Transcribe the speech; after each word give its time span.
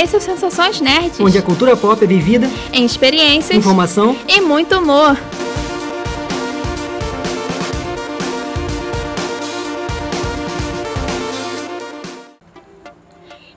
Esse 0.00 0.14
é 0.14 0.18
o 0.18 0.22
Sensações 0.22 0.80
Nerds. 0.80 1.18
Onde 1.18 1.36
a 1.36 1.42
cultura 1.42 1.76
pop 1.76 2.04
é 2.04 2.06
vivida 2.06 2.48
em 2.72 2.84
experiências, 2.84 3.58
informação 3.58 4.16
e 4.28 4.40
muito 4.40 4.78
humor. 4.78 5.18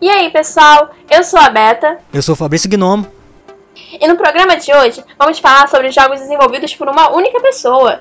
E 0.02 0.10
aí, 0.10 0.32
pessoal? 0.32 0.90
Eu 1.12 1.24
sou 1.24 1.40
a 1.40 1.48
Beta. 1.52 2.00
Eu 2.12 2.24
sou 2.24 2.34
o 2.34 2.36
Fabrício 2.36 2.68
Gnomo. 2.68 3.06
E 3.76 4.08
no 4.08 4.18
programa 4.18 4.58
de 4.58 4.74
hoje 4.74 5.04
vamos 5.20 5.38
falar 5.38 5.70
sobre 5.70 5.92
jogos 5.92 6.22
desenvolvidos 6.22 6.74
por 6.74 6.90
uma 6.90 7.12
única 7.12 7.40
pessoa. 7.40 8.00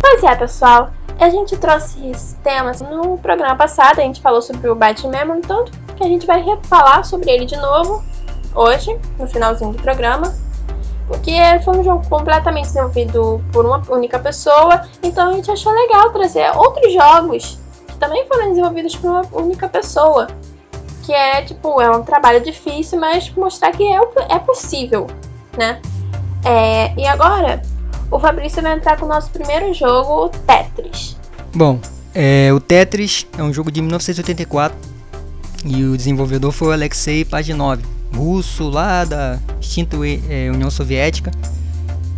Pois 0.00 0.22
é, 0.22 0.36
pessoal. 0.36 0.92
A 1.18 1.30
gente 1.30 1.56
trouxe 1.56 2.10
esse 2.10 2.36
tema 2.36 2.70
assim, 2.70 2.84
no 2.84 3.16
programa 3.18 3.56
passado, 3.56 4.00
a 4.00 4.02
gente 4.02 4.20
falou 4.20 4.42
sobre 4.42 4.68
o 4.68 4.76
Memory, 4.76 5.40
tanto 5.40 5.72
que 5.96 6.04
a 6.04 6.06
gente 6.06 6.26
vai 6.26 6.44
falar 6.64 7.04
sobre 7.04 7.30
ele 7.30 7.46
de 7.46 7.56
novo 7.56 8.04
hoje, 8.54 8.98
no 9.18 9.26
finalzinho 9.26 9.72
do 9.72 9.82
programa. 9.82 10.34
Porque 11.08 11.32
foi 11.64 11.78
um 11.78 11.84
jogo 11.84 12.06
completamente 12.08 12.64
desenvolvido 12.64 13.40
por 13.52 13.64
uma 13.64 13.82
única 13.88 14.18
pessoa, 14.18 14.82
então 15.02 15.30
a 15.30 15.32
gente 15.32 15.50
achou 15.50 15.72
legal 15.72 16.10
trazer 16.10 16.50
outros 16.54 16.92
jogos 16.92 17.58
que 17.86 17.96
também 17.96 18.26
foram 18.26 18.50
desenvolvidos 18.50 18.96
por 18.96 19.10
uma 19.10 19.22
única 19.32 19.68
pessoa. 19.68 20.26
Que 21.04 21.14
é, 21.14 21.42
tipo, 21.42 21.80
é 21.80 21.88
um 21.88 22.02
trabalho 22.02 22.40
difícil, 22.40 22.98
mas 22.98 23.30
mostrar 23.30 23.70
que 23.70 23.84
é, 23.84 24.00
é 24.28 24.38
possível, 24.40 25.06
né? 25.56 25.80
É, 26.44 26.92
e 26.96 27.06
agora, 27.06 27.62
o 28.10 28.18
Fabrício 28.18 28.62
vai 28.62 28.74
entrar 28.76 28.98
com 28.98 29.06
o 29.06 29.08
nosso 29.08 29.30
primeiro 29.30 29.72
jogo, 29.74 30.30
Tetris. 30.46 31.16
Bom, 31.54 31.80
é, 32.14 32.52
o 32.52 32.60
Tetris 32.60 33.26
é 33.36 33.42
um 33.42 33.52
jogo 33.52 33.70
de 33.70 33.80
1984 33.80 34.76
e 35.64 35.84
o 35.84 35.96
desenvolvedor 35.96 36.52
foi 36.52 36.68
o 36.68 36.72
Alexei 36.72 37.24
Paginov, 37.24 37.82
russo 38.14 38.68
lá 38.68 39.04
da 39.04 39.38
extinta 39.60 39.96
é, 40.30 40.50
União 40.50 40.70
Soviética. 40.70 41.30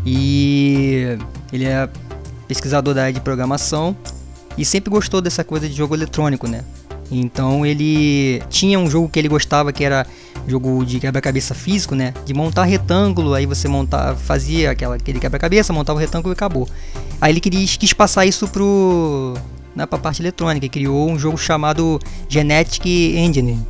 E 0.05 1.19
ele 1.53 1.65
é 1.65 1.89
pesquisador 2.47 2.95
da 2.95 3.03
área 3.03 3.13
de 3.13 3.21
programação 3.21 3.97
e 4.57 4.65
sempre 4.65 4.91
gostou 4.91 5.21
dessa 5.21 5.45
coisa 5.45 5.69
de 5.69 5.75
jogo 5.75 5.95
eletrônico, 5.95 6.49
né? 6.49 6.65
Então 7.11 7.65
ele 7.65 8.43
tinha 8.51 8.79
um 8.79 8.89
jogo 8.89 9.09
que 9.09 9.19
ele 9.19 9.29
gostava 9.29 9.73
que 9.73 9.85
era 9.85 10.07
jogo 10.49 10.85
de 10.85 11.01
quebra-cabeça 11.01 11.55
físico, 11.55 11.95
né? 11.95 12.15
De 12.25 12.33
montar 12.35 12.65
retângulo, 12.65 13.35
aí 13.35 13.47
você 13.47 13.69
montar, 13.69 14.17
fazia 14.17 14.71
aquela, 14.71 14.97
aquele 14.97 15.21
quebra-cabeça, 15.21 15.73
montava 15.73 15.99
o 15.99 16.01
retângulo 16.01 16.33
e 16.33 16.35
acabou. 16.35 16.69
Aí 17.21 17.33
ele 17.33 17.41
queria, 17.41 17.67
quis 17.67 17.93
passar 17.93 18.27
isso 18.27 18.49
pro 18.49 19.35
né, 19.75 19.87
para 19.87 19.99
parte 19.99 20.21
eletrônica 20.21 20.67
e 20.67 20.69
criou 20.69 21.09
um 21.09 21.19
jogo 21.19 21.39
chamado 21.39 22.01
Genetic 22.29 22.85
Engine, 22.87 23.65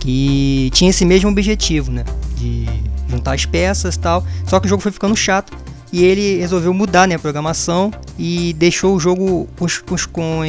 que 0.00 0.70
tinha 0.72 0.90
esse 0.90 1.04
mesmo 1.04 1.30
objetivo, 1.30 1.92
né? 1.92 2.04
De 2.36 2.66
juntar 3.08 3.34
as 3.34 3.46
peças 3.46 3.94
e 3.94 3.98
tal. 3.98 4.24
Só 4.46 4.58
que 4.58 4.66
o 4.66 4.68
jogo 4.68 4.82
foi 4.82 4.90
ficando 4.90 5.14
chato 5.14 5.56
e 5.92 6.04
ele 6.04 6.38
resolveu 6.38 6.72
mudar 6.72 7.06
né, 7.06 7.16
a 7.16 7.18
programação 7.18 7.92
e 8.18 8.52
deixou 8.54 8.94
o 8.94 9.00
jogo 9.00 9.48
com, 9.56 9.66
com, 9.86 9.96
com 10.12 10.40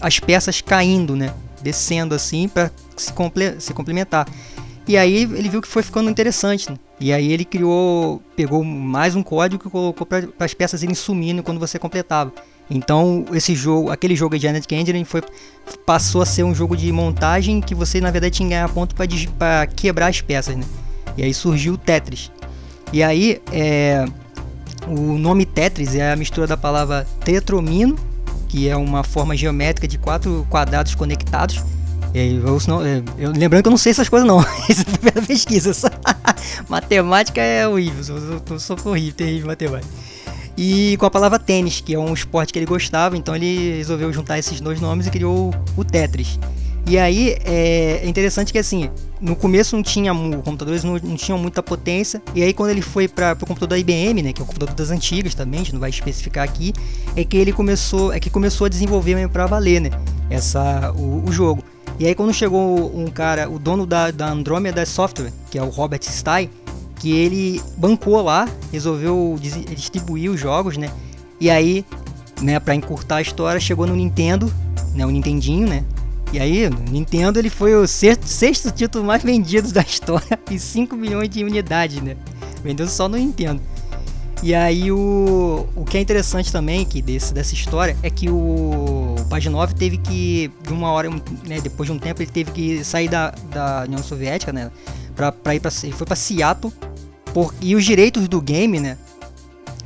as 0.00 0.20
peças 0.20 0.60
caindo, 0.60 1.16
né? 1.16 1.32
Descendo 1.62 2.14
assim 2.14 2.48
para 2.48 2.70
se, 2.96 3.12
comple 3.12 3.60
se 3.60 3.74
complementar. 3.74 4.26
E 4.90 4.96
aí 4.96 5.22
ele 5.22 5.48
viu 5.48 5.62
que 5.62 5.68
foi 5.68 5.84
ficando 5.84 6.10
interessante. 6.10 6.68
Né? 6.68 6.76
E 6.98 7.12
aí 7.12 7.32
ele 7.32 7.44
criou, 7.44 8.20
pegou 8.34 8.64
mais 8.64 9.14
um 9.14 9.22
código 9.22 9.62
que 9.62 9.70
colocou 9.70 10.04
para 10.04 10.26
as 10.40 10.52
peças 10.52 10.82
irem 10.82 10.96
sumindo 10.96 11.44
quando 11.44 11.60
você 11.60 11.78
completava. 11.78 12.32
Então 12.68 13.24
esse 13.32 13.54
jogo, 13.54 13.88
aquele 13.88 14.16
jogo 14.16 14.34
de 14.34 14.42
Genetic 14.42 14.72
Engine 14.72 15.04
foi, 15.04 15.22
passou 15.86 16.22
a 16.22 16.26
ser 16.26 16.42
um 16.42 16.52
jogo 16.52 16.76
de 16.76 16.90
montagem 16.90 17.60
que 17.60 17.72
você 17.72 18.00
na 18.00 18.10
verdade 18.10 18.34
tinha 18.34 18.48
que 18.48 18.50
ganhar 18.52 18.68
ponto 18.68 18.96
para 19.38 19.66
quebrar 19.68 20.08
as 20.08 20.20
peças, 20.20 20.56
né? 20.56 20.64
E 21.16 21.22
aí 21.22 21.32
surgiu 21.32 21.74
o 21.74 21.78
Tetris. 21.78 22.28
E 22.92 23.00
aí 23.00 23.40
é, 23.52 24.04
o 24.88 25.16
nome 25.18 25.46
Tetris 25.46 25.94
é 25.94 26.10
a 26.10 26.16
mistura 26.16 26.48
da 26.48 26.56
palavra 26.56 27.06
tetromino, 27.24 27.96
que 28.48 28.68
é 28.68 28.76
uma 28.76 29.04
forma 29.04 29.36
geométrica 29.36 29.86
de 29.86 29.98
quatro 29.98 30.44
quadrados 30.50 30.96
conectados 30.96 31.62
eu, 32.14 32.56
é, 32.84 33.02
eu, 33.18 33.30
lembrando 33.32 33.62
que 33.62 33.68
eu 33.68 33.70
não 33.70 33.78
sei 33.78 33.90
essas 33.90 34.08
coisas 34.08 34.26
não. 34.26 34.40
Isso 34.68 34.84
foi 34.84 35.10
a 35.10 35.26
pesquisa. 35.26 35.72
matemática 36.68 37.40
é 37.40 37.66
horrível. 37.66 38.16
Eu, 38.50 38.58
sou 38.58 38.76
horrível, 38.84 39.14
terrível 39.14 39.46
matemática. 39.46 39.92
E 40.56 40.96
com 40.98 41.06
a 41.06 41.10
palavra 41.10 41.38
tênis, 41.38 41.80
que 41.80 41.94
é 41.94 41.98
um 41.98 42.12
esporte 42.12 42.52
que 42.52 42.58
ele 42.58 42.66
gostava, 42.66 43.16
então 43.16 43.34
ele 43.34 43.76
resolveu 43.76 44.12
juntar 44.12 44.38
esses 44.38 44.60
dois 44.60 44.80
nomes 44.80 45.06
e 45.06 45.10
criou 45.10 45.54
o 45.76 45.84
Tetris. 45.84 46.38
E 46.86 46.98
aí 46.98 47.36
é 47.44 48.02
interessante 48.04 48.52
que 48.52 48.58
assim, 48.58 48.90
no 49.20 49.36
começo 49.36 49.76
não 49.76 49.82
tinha 49.82 50.12
computadores 50.12 50.82
não, 50.82 50.94
não 50.94 51.14
tinham 51.14 51.38
muita 51.38 51.62
potência, 51.62 52.20
e 52.34 52.42
aí 52.42 52.52
quando 52.52 52.70
ele 52.70 52.82
foi 52.82 53.06
para 53.06 53.32
o 53.32 53.46
computador 53.46 53.68
da 53.68 53.78
IBM, 53.78 54.22
né, 54.22 54.32
que 54.32 54.40
é 54.40 54.44
o 54.44 54.46
computador 54.46 54.74
das 54.74 54.90
antigas 54.90 55.34
também, 55.34 55.60
a 55.60 55.62
gente 55.62 55.72
não 55.72 55.80
vai 55.80 55.90
especificar 55.90 56.44
aqui, 56.44 56.72
é 57.14 57.24
que 57.24 57.36
ele 57.36 57.52
começou, 57.52 58.12
é 58.12 58.18
que 58.18 58.28
começou 58.28 58.64
a 58.64 58.68
desenvolver 58.68 59.28
para 59.28 59.46
valer, 59.46 59.80
né, 59.80 59.90
essa 60.28 60.92
o, 60.96 61.22
o 61.26 61.32
jogo. 61.32 61.62
E 61.98 62.06
aí 62.06 62.14
quando 62.14 62.32
chegou 62.32 62.96
um 62.96 63.06
cara, 63.08 63.48
o 63.48 63.58
dono 63.58 63.86
da, 63.86 64.10
da 64.10 64.30
Andromeda 64.30 64.84
Software, 64.86 65.32
que 65.50 65.58
é 65.58 65.62
o 65.62 65.68
Robert 65.68 66.02
Stein, 66.02 66.50
que 67.00 67.12
ele 67.12 67.62
bancou 67.76 68.22
lá, 68.22 68.48
resolveu 68.70 69.36
distribuir 69.74 70.30
os 70.30 70.38
jogos, 70.38 70.76
né? 70.76 70.90
E 71.40 71.50
aí, 71.50 71.84
né, 72.42 72.60
para 72.60 72.74
encurtar 72.74 73.16
a 73.16 73.22
história, 73.22 73.58
chegou 73.58 73.86
no 73.86 73.96
Nintendo, 73.96 74.52
né, 74.94 75.06
o 75.06 75.10
Nintendinho, 75.10 75.66
né? 75.66 75.84
E 76.32 76.38
aí, 76.38 76.66
o 76.66 76.90
Nintendo 76.90 77.38
ele 77.38 77.50
foi 77.50 77.74
o 77.74 77.86
sexto, 77.88 78.24
sexto 78.26 78.70
título 78.70 79.04
mais 79.04 79.22
vendido 79.24 79.72
da 79.72 79.80
história 79.80 80.38
e 80.50 80.58
5 80.58 80.94
milhões 80.94 81.28
de 81.28 81.42
unidades, 81.42 82.00
né? 82.02 82.16
Vendeu 82.62 82.86
só 82.86 83.08
no 83.08 83.16
Nintendo. 83.16 83.60
E 84.42 84.54
aí 84.54 84.90
o, 84.90 85.68
o 85.76 85.84
que 85.84 85.98
é 85.98 86.00
interessante 86.00 86.50
também 86.50 86.84
que 86.84 87.02
desse, 87.02 87.34
dessa 87.34 87.52
história 87.52 87.94
é 88.02 88.08
que 88.08 88.30
o 88.30 89.14
Paginov 89.28 89.74
teve 89.74 89.98
que, 89.98 90.50
de 90.62 90.72
uma 90.72 90.90
hora, 90.90 91.10
né, 91.46 91.60
depois 91.62 91.86
de 91.86 91.92
um 91.92 91.98
tempo, 91.98 92.22
ele 92.22 92.30
teve 92.30 92.50
que 92.50 92.82
sair 92.82 93.08
da, 93.08 93.30
da 93.52 93.84
União 93.86 94.02
Soviética, 94.02 94.52
né? 94.52 94.70
Pra, 95.14 95.30
pra 95.30 95.54
ir 95.54 95.60
pra, 95.60 95.70
ele 95.82 95.92
foi 95.92 96.06
pra 96.06 96.16
Seattle. 96.16 96.72
Por, 97.34 97.54
e 97.60 97.76
os 97.76 97.84
direitos 97.84 98.26
do 98.28 98.40
game, 98.40 98.80
né? 98.80 98.96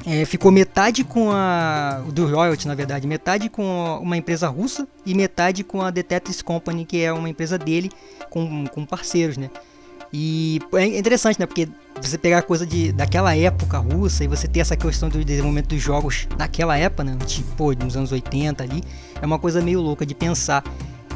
É, 0.07 0.25
ficou 0.25 0.53
metade 0.53 1.03
com 1.03 1.31
a. 1.33 2.03
do 2.13 2.27
royalty, 2.27 2.69
na 2.69 2.75
verdade, 2.75 3.07
metade 3.07 3.49
com 3.49 3.99
uma 4.03 4.17
empresa 4.17 4.49
russa 4.49 4.87
e 5.05 5.15
metade 5.15 5.65
com 5.65 5.81
a 5.81 5.91
The 5.91 6.03
Tetris 6.03 6.43
Company, 6.43 6.85
que 6.85 7.03
é 7.03 7.13
uma 7.13 7.29
empresa 7.29 7.59
dele, 7.59 7.91
com, 8.29 8.67
com 8.67 8.85
parceiros, 8.85 9.39
né? 9.39 9.51
E 10.13 10.61
é 10.75 10.85
interessante, 10.99 11.41
né? 11.41 11.47
Porque 11.47 11.69
você 12.01 12.19
pegar 12.19 12.43
coisa 12.43 12.67
de, 12.67 12.93
daquela 12.93 13.37
época 13.37 13.79
russa 13.79 14.25
e 14.25 14.27
você 14.27 14.47
ter 14.47 14.61
essa 14.61 14.77
questão 14.77 15.09
do 15.09 15.25
desenvolvimento 15.25 15.69
dos 15.69 15.81
jogos 15.81 16.27
naquela 16.37 16.77
época, 16.77 17.05
né? 17.05 17.17
Tipo, 17.27 17.73
nos 17.73 17.97
anos 17.97 18.13
80 18.13 18.63
ali, 18.63 18.83
é 19.21 19.27
uma 19.27 19.39
coisa 19.39 19.63
meio 19.63 19.81
louca 19.81 20.05
de 20.05 20.15
pensar. 20.15 20.63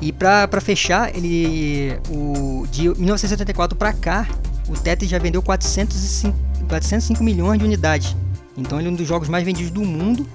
E 0.00 0.12
pra, 0.12 0.46
pra 0.46 0.60
fechar, 0.60 1.14
ele. 1.14 1.98
O, 2.08 2.66
de 2.70 2.88
1974 2.88 3.76
pra 3.76 3.92
cá, 3.92 4.28
o 4.68 4.74
Tetris 4.74 5.10
já 5.10 5.18
vendeu 5.18 5.42
405, 5.42 6.36
405 6.68 7.22
milhões 7.22 7.58
de 7.58 7.64
unidades. 7.64 8.16
Então 8.56 8.78
ele 8.78 8.88
é 8.88 8.90
um 8.90 8.94
dos 8.94 9.06
jogos 9.06 9.28
mais 9.28 9.44
vendidos 9.44 9.70
do 9.70 9.82
mundo. 9.82 10.26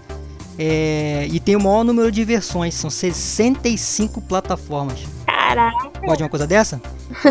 É, 0.57 1.27
e 1.31 1.39
tem 1.39 1.55
o 1.55 1.59
maior 1.59 1.83
número 1.83 2.11
de 2.11 2.23
versões, 2.23 2.75
são 2.75 2.89
65 2.89 4.21
plataformas. 4.21 4.99
Caraca! 5.47 5.89
Pode 6.05 6.23
uma 6.23 6.29
coisa 6.29 6.47
dessa? 6.47 6.81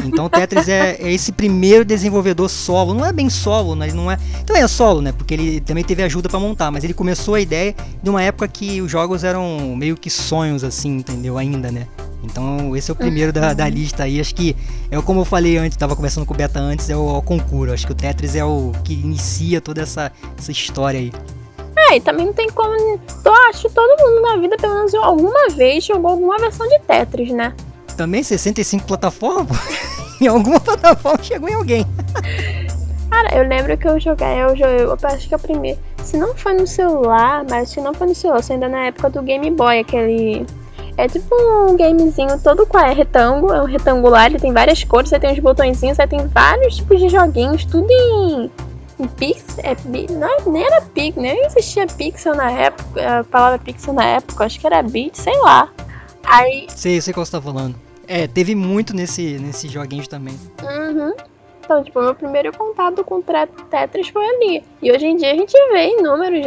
Então 0.04 0.26
o 0.26 0.30
Tetris 0.30 0.68
é, 0.68 0.96
é, 1.00 1.12
esse 1.12 1.32
primeiro 1.32 1.84
desenvolvedor 1.84 2.48
solo. 2.48 2.92
Não 2.94 3.06
é 3.06 3.12
bem 3.12 3.30
solo, 3.30 3.74
né? 3.74 3.90
não 3.92 4.10
é. 4.10 4.18
Então 4.42 4.54
é 4.54 4.66
solo, 4.68 5.00
né? 5.00 5.12
Porque 5.12 5.32
ele 5.34 5.60
também 5.60 5.82
teve 5.82 6.02
ajuda 6.02 6.28
para 6.28 6.38
montar, 6.38 6.70
mas 6.70 6.84
ele 6.84 6.92
começou 6.92 7.34
a 7.34 7.40
ideia 7.40 7.74
de 8.02 8.10
uma 8.10 8.22
época 8.22 8.46
que 8.48 8.82
os 8.82 8.90
jogos 8.90 9.24
eram 9.24 9.74
meio 9.76 9.96
que 9.96 10.10
sonhos, 10.10 10.62
assim, 10.62 10.98
entendeu? 10.98 11.38
Ainda, 11.38 11.72
né? 11.72 11.86
Então 12.22 12.76
esse 12.76 12.90
é 12.90 12.92
o 12.92 12.96
primeiro 12.96 13.32
da, 13.32 13.54
da 13.54 13.68
lista 13.68 14.04
aí. 14.04 14.20
Acho 14.20 14.34
que 14.34 14.54
é 14.90 15.00
como 15.00 15.22
eu 15.22 15.24
falei 15.24 15.56
antes, 15.56 15.74
estava 15.74 15.96
conversando 15.96 16.26
com 16.26 16.34
o 16.34 16.36
Beta 16.36 16.60
antes, 16.60 16.90
é 16.90 16.96
o, 16.96 17.16
o 17.16 17.22
concurso. 17.22 17.72
Acho 17.72 17.86
que 17.86 17.92
o 17.92 17.96
Tetris 17.96 18.36
é 18.36 18.44
o 18.44 18.72
que 18.84 18.92
inicia 18.92 19.60
toda 19.60 19.80
essa, 19.80 20.12
essa 20.38 20.52
história 20.52 21.00
aí. 21.00 21.12
É, 21.88 21.96
e 21.96 22.00
também 22.00 22.26
não 22.26 22.32
tem 22.32 22.48
como. 22.50 23.00
Eu 23.24 23.34
acho 23.48 23.68
que 23.68 23.74
todo 23.74 24.00
mundo 24.00 24.20
na 24.20 24.36
vida, 24.36 24.56
pelo 24.56 24.74
menos 24.74 24.94
alguma 24.94 25.48
vez, 25.48 25.84
jogou 25.84 26.12
alguma 26.12 26.38
versão 26.38 26.68
de 26.68 26.78
Tetris, 26.80 27.30
né? 27.30 27.54
Também 28.02 28.20
65 28.20 28.84
plataformas? 28.84 29.56
em 30.20 30.26
alguma 30.26 30.58
plataforma 30.58 31.22
chegou 31.22 31.48
em 31.48 31.54
alguém. 31.54 31.86
Cara, 33.08 33.36
eu 33.36 33.46
lembro 33.46 33.78
que 33.78 33.86
eu 33.86 34.00
joguei, 34.00 34.42
eu 34.42 34.56
joguei, 34.56 34.80
eu 34.80 34.98
acho 35.04 35.28
que 35.28 35.32
é 35.32 35.36
o 35.36 35.40
primeiro. 35.40 35.78
Se 36.02 36.16
não 36.16 36.34
foi 36.34 36.54
no 36.54 36.66
celular, 36.66 37.44
mas 37.48 37.68
se 37.68 37.80
não 37.80 37.94
foi 37.94 38.08
no 38.08 38.14
celular, 38.16 38.42
se 38.42 38.54
ainda 38.54 38.68
na 38.68 38.86
época 38.86 39.08
do 39.08 39.22
Game 39.22 39.48
Boy, 39.52 39.78
aquele. 39.78 40.44
É 40.96 41.06
tipo 41.06 41.32
um 41.32 41.76
gamezinho 41.76 42.36
todo 42.40 42.66
com 42.66 42.76
é 42.76 42.92
retângulo, 42.92 43.52
é 43.52 43.62
um 43.62 43.66
retangular, 43.66 44.26
ele 44.26 44.40
tem 44.40 44.52
várias 44.52 44.82
cores, 44.82 45.08
você 45.08 45.20
tem 45.20 45.30
uns 45.30 45.38
botõezinhos, 45.38 45.96
você 45.96 46.06
tem 46.08 46.26
vários 46.26 46.78
tipos 46.78 46.98
de 46.98 47.08
joguinhos, 47.08 47.64
tudo 47.64 47.86
em, 47.88 48.50
em 48.98 49.06
pixel. 49.06 49.62
É, 49.64 49.76
não, 50.10 50.52
nem 50.52 50.64
era 50.64 50.80
pixel, 50.80 51.22
nem 51.22 51.46
existia 51.46 51.86
pixel 51.86 52.34
na 52.34 52.50
época, 52.50 53.20
a 53.20 53.22
palavra 53.22 53.60
pixel 53.60 53.94
na 53.94 54.04
época, 54.04 54.44
acho 54.44 54.58
que 54.58 54.66
era 54.66 54.82
bit, 54.82 55.16
sei 55.16 55.38
lá. 55.38 55.70
Aí. 56.24 56.66
Sei, 56.68 57.00
sei 57.00 57.14
qual 57.14 57.24
você 57.24 57.30
tá 57.30 57.40
falando. 57.40 57.91
É, 58.12 58.26
teve 58.26 58.54
muito 58.54 58.94
nesse, 58.94 59.38
nesses 59.38 59.72
joguinhos 59.72 60.06
também. 60.06 60.38
Uhum. 60.62 61.14
Então, 61.64 61.82
tipo, 61.82 61.98
meu 61.98 62.14
primeiro 62.14 62.54
contato 62.54 63.02
com 63.02 63.22
Tetris 63.22 64.08
foi 64.08 64.22
ali. 64.22 64.62
E 64.82 64.92
hoje 64.92 65.06
em 65.06 65.16
dia 65.16 65.32
a 65.32 65.34
gente 65.34 65.54
vê 65.72 65.98
inúmeros 65.98 66.44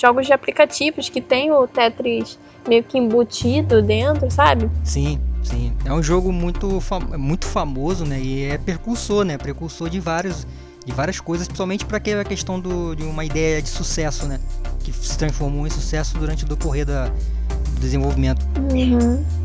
jogos 0.00 0.26
de 0.26 0.32
aplicativos 0.32 1.10
que 1.10 1.20
tem 1.20 1.52
o 1.52 1.66
Tetris 1.66 2.38
meio 2.66 2.82
que 2.82 2.96
embutido 2.96 3.82
dentro, 3.82 4.30
sabe? 4.30 4.70
Sim, 4.82 5.20
sim. 5.42 5.76
É 5.84 5.92
um 5.92 6.02
jogo 6.02 6.32
muito, 6.32 6.80
fam 6.80 7.00
muito 7.18 7.46
famoso, 7.46 8.06
né? 8.06 8.18
E 8.18 8.44
é 8.44 8.56
precursor, 8.56 9.26
né? 9.26 9.36
Precursor 9.36 9.90
de 9.90 10.00
vários 10.00 10.46
de 10.86 10.92
várias 10.92 11.20
coisas, 11.20 11.46
principalmente 11.46 11.84
para 11.84 11.98
aquela 11.98 12.24
questão 12.24 12.58
do, 12.58 12.94
de 12.94 13.02
uma 13.04 13.26
ideia 13.26 13.60
de 13.60 13.68
sucesso, 13.68 14.26
né? 14.26 14.40
Que 14.82 14.90
se 14.90 15.18
transformou 15.18 15.66
em 15.66 15.70
sucesso 15.70 16.16
durante 16.16 16.44
o 16.44 16.48
decorrer 16.48 16.86
da, 16.86 17.08
do 17.08 17.80
desenvolvimento. 17.80 18.46
Uhum. 18.72 19.43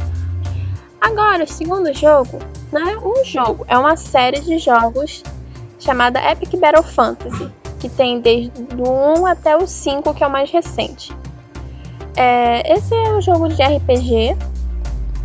Agora, 1.01 1.43
o 1.43 1.47
segundo 1.47 1.93
jogo 1.93 2.39
não 2.71 2.87
é 2.87 2.97
um 2.97 3.23
jogo, 3.23 3.65
é 3.67 3.77
uma 3.77 3.95
série 3.95 4.39
de 4.41 4.57
jogos 4.59 5.23
chamada 5.79 6.19
Epic 6.29 6.55
Battle 6.59 6.83
Fantasy, 6.83 7.49
que 7.79 7.89
tem 7.89 8.19
desde 8.19 8.51
o 8.77 9.19
1 9.19 9.25
até 9.25 9.55
o 9.55 9.65
5, 9.65 10.13
que 10.13 10.23
é 10.23 10.27
o 10.27 10.29
mais 10.29 10.51
recente. 10.51 11.11
É, 12.15 12.73
esse 12.73 12.93
é 12.93 13.13
um 13.13 13.21
jogo 13.21 13.47
de 13.47 13.63
RPG 13.63 14.35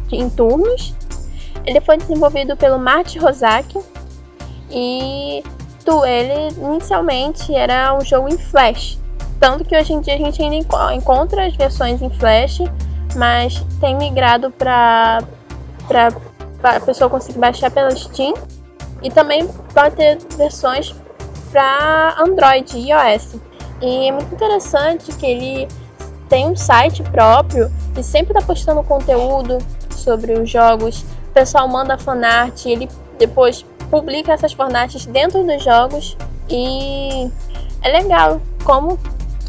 de, 0.08 0.16
em 0.16 0.30
turnos. 0.30 0.94
Ele 1.66 1.80
foi 1.80 1.96
desenvolvido 1.96 2.56
pelo 2.56 2.78
Marty 2.78 3.18
Rozak 3.18 3.76
e 4.70 5.42
tu, 5.84 6.04
ele 6.04 6.54
inicialmente 6.56 7.54
era 7.54 7.96
um 7.96 8.04
jogo 8.04 8.28
em 8.28 8.38
Flash. 8.38 8.98
Tanto 9.40 9.64
que 9.64 9.76
hoje 9.76 9.92
em 9.92 10.00
dia 10.00 10.14
a 10.14 10.18
gente 10.18 10.40
ainda 10.40 10.94
encontra 10.94 11.46
as 11.46 11.56
versões 11.56 12.00
em 12.00 12.10
Flash, 12.10 12.60
mas 13.16 13.64
tem 13.80 13.96
migrado 13.96 14.50
para 14.50 15.22
para 15.86 16.08
a 16.62 16.80
pessoa 16.80 17.10
conseguir 17.10 17.38
baixar 17.38 17.70
pela 17.70 17.94
Steam 17.94 18.34
e 19.02 19.10
também 19.10 19.46
pode 19.72 19.96
ter 19.96 20.18
versões 20.36 20.94
para 21.50 22.16
Android 22.18 22.76
e 22.76 22.90
iOS. 22.90 23.36
E 23.80 24.08
é 24.08 24.12
muito 24.12 24.34
interessante 24.34 25.12
que 25.12 25.26
ele 25.26 25.68
tem 26.28 26.48
um 26.48 26.56
site 26.56 27.02
próprio 27.02 27.70
e 27.96 28.02
sempre 28.02 28.32
está 28.32 28.44
postando 28.44 28.82
conteúdo 28.82 29.58
sobre 29.90 30.32
os 30.32 30.50
jogos. 30.50 31.02
O 31.28 31.32
pessoal 31.34 31.68
manda 31.68 31.98
fanart, 31.98 32.64
ele 32.66 32.88
depois 33.18 33.64
publica 33.90 34.32
essas 34.32 34.52
fanarts 34.52 35.06
dentro 35.06 35.44
dos 35.44 35.62
jogos 35.62 36.16
e 36.48 37.30
é 37.82 37.88
legal 37.90 38.40
como 38.64 38.98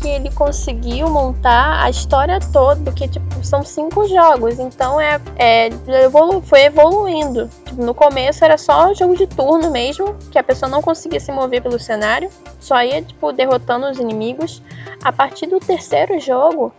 que 0.02 0.08
ele 0.08 0.30
conseguiu 0.32 1.10
montar 1.10 1.84
a 1.84 1.90
história 1.90 2.40
toda, 2.52 2.80
porque 2.84 3.08
tipo, 3.08 3.26
são 3.46 3.64
cinco 3.64 4.08
jogos, 4.08 4.60
então 4.60 5.00
é, 5.00 5.20
é 5.38 5.70
evolu 6.04 6.42
foi 6.42 6.64
evoluindo. 6.64 7.50
No 7.74 7.94
começo 7.94 8.44
era 8.44 8.58
só 8.58 8.94
jogo 8.94 9.16
de 9.16 9.28
turno 9.28 9.72
mesmo, 9.72 10.16
que 10.32 10.40
a 10.40 10.44
pessoa 10.44 10.70
não 10.70 10.82
conseguia 10.82 11.20
se 11.20 11.32
mover 11.32 11.62
pelo 11.62 11.80
cenário, 11.80 12.30
só 12.60 12.82
ia 12.82 13.02
tipo 13.02 13.32
derrotando 13.32 13.88
os 13.88 14.00
inimigos. 14.00 14.62
A 15.04 15.12
partir 15.12 15.48
do 15.48 15.60
terceiro 15.60 16.20
jogo 16.20 16.74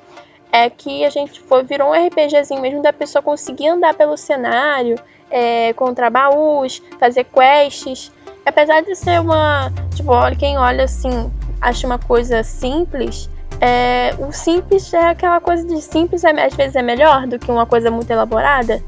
é 0.52 0.68
que 0.70 1.04
a 1.04 1.10
gente 1.10 1.40
foi 1.40 1.62
virou 1.62 1.90
um 1.90 2.06
RPGzinho 2.06 2.60
mesmo 2.60 2.82
da 2.82 2.92
pessoa 2.92 3.22
conseguir 3.22 3.68
andar 3.68 3.94
pelo 3.94 4.16
cenário, 4.16 4.98
é, 5.30 5.72
contra 5.74 6.10
baús, 6.10 6.82
fazer 6.98 7.24
quests. 7.24 8.12
Apesar 8.44 8.80
de 8.82 8.94
ser 8.94 9.20
uma, 9.20 9.72
tipo, 9.94 10.12
quem 10.38 10.56
olha 10.56 10.84
assim 10.84 11.30
acha 11.60 11.86
uma 11.86 11.98
coisa 11.98 12.42
simples, 12.42 13.28
é, 13.60 14.14
o 14.18 14.32
simples 14.32 14.92
é 14.92 15.08
aquela 15.08 15.40
coisa 15.40 15.66
de 15.66 15.80
simples, 15.80 16.24
é, 16.24 16.30
às 16.44 16.54
vezes 16.54 16.76
é 16.76 16.82
melhor 16.82 17.26
do 17.26 17.38
que 17.38 17.50
uma 17.50 17.66
coisa 17.66 17.90
muito 17.90 18.10
elaborada. 18.10 18.82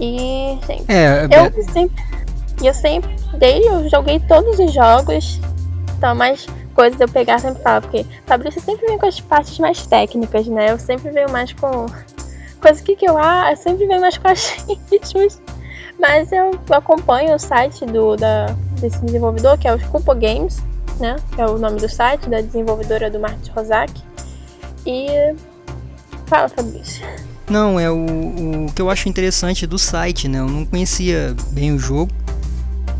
E, 0.00 0.58
gente, 0.66 0.90
é, 0.90 1.24
eu 1.24 1.44
é... 1.44 1.50
sempre. 1.72 2.04
Eu 2.62 2.74
sempre. 2.74 3.16
Desde 3.38 3.66
eu 3.66 3.88
joguei 3.88 4.20
todos 4.20 4.58
os 4.58 4.72
jogos. 4.72 5.40
Então, 5.96 6.14
mais 6.14 6.46
coisas 6.74 7.00
eu 7.00 7.08
pegar 7.08 7.38
sempre 7.38 7.62
falo, 7.62 7.82
porque 7.82 8.06
Fabrício 8.26 8.60
sempre 8.62 8.86
vem 8.86 8.98
com 8.98 9.06
as 9.06 9.20
partes 9.20 9.58
mais 9.58 9.86
técnicas, 9.86 10.46
né? 10.46 10.70
Eu 10.70 10.78
sempre 10.78 11.10
venho 11.10 11.30
mais 11.30 11.52
com. 11.52 11.86
Coisa 12.60 12.82
que, 12.82 12.96
que 12.96 13.08
eu. 13.08 13.18
Ah, 13.18 13.50
eu 13.50 13.56
sempre 13.56 13.86
venho 13.86 14.00
mais 14.00 14.16
com 14.16 14.28
as 14.28 14.64
ritmos. 14.90 15.40
Mas 15.98 16.32
eu 16.32 16.58
acompanho 16.70 17.34
o 17.34 17.38
site 17.38 17.84
do, 17.86 18.16
da, 18.16 18.46
desse 18.80 18.98
desenvolvedor, 19.04 19.58
que 19.58 19.68
é 19.68 19.74
o 19.74 19.78
Cupo 19.88 20.14
Games 20.14 20.60
né? 20.98 21.16
É 21.36 21.46
o 21.46 21.58
nome 21.58 21.80
do 21.80 21.88
site 21.88 22.28
da 22.28 22.40
desenvolvedora 22.40 23.10
do 23.10 23.18
Martin 23.18 23.50
Rozak. 23.50 23.92
E 24.86 25.34
fala, 26.26 26.48
Fabrício. 26.48 27.04
Não, 27.48 27.78
é 27.78 27.90
o, 27.90 28.66
o 28.66 28.72
que 28.72 28.80
eu 28.80 28.88
acho 28.88 29.08
interessante 29.08 29.66
do 29.66 29.78
site, 29.78 30.28
né? 30.28 30.38
Eu 30.38 30.48
não 30.48 30.64
conhecia 30.64 31.34
bem 31.50 31.74
o 31.74 31.78
jogo. 31.78 32.12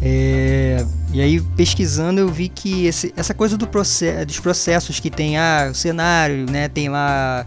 É, 0.05 0.85
e 1.13 1.21
aí 1.21 1.41
pesquisando 1.41 2.21
eu 2.21 2.29
vi 2.29 2.49
que 2.49 2.87
esse, 2.87 3.15
essa 3.17 3.33
coisa 3.33 3.57
do 3.57 3.69
processo, 3.69 4.27
dos 4.27 4.41
processos 4.41 4.99
que 4.99 5.09
tem 5.09 5.39
ah, 5.39 5.69
o 5.71 5.75
cenário, 5.75 6.51
né? 6.51 6.69
Tem 6.69 6.89
lá 6.89 7.47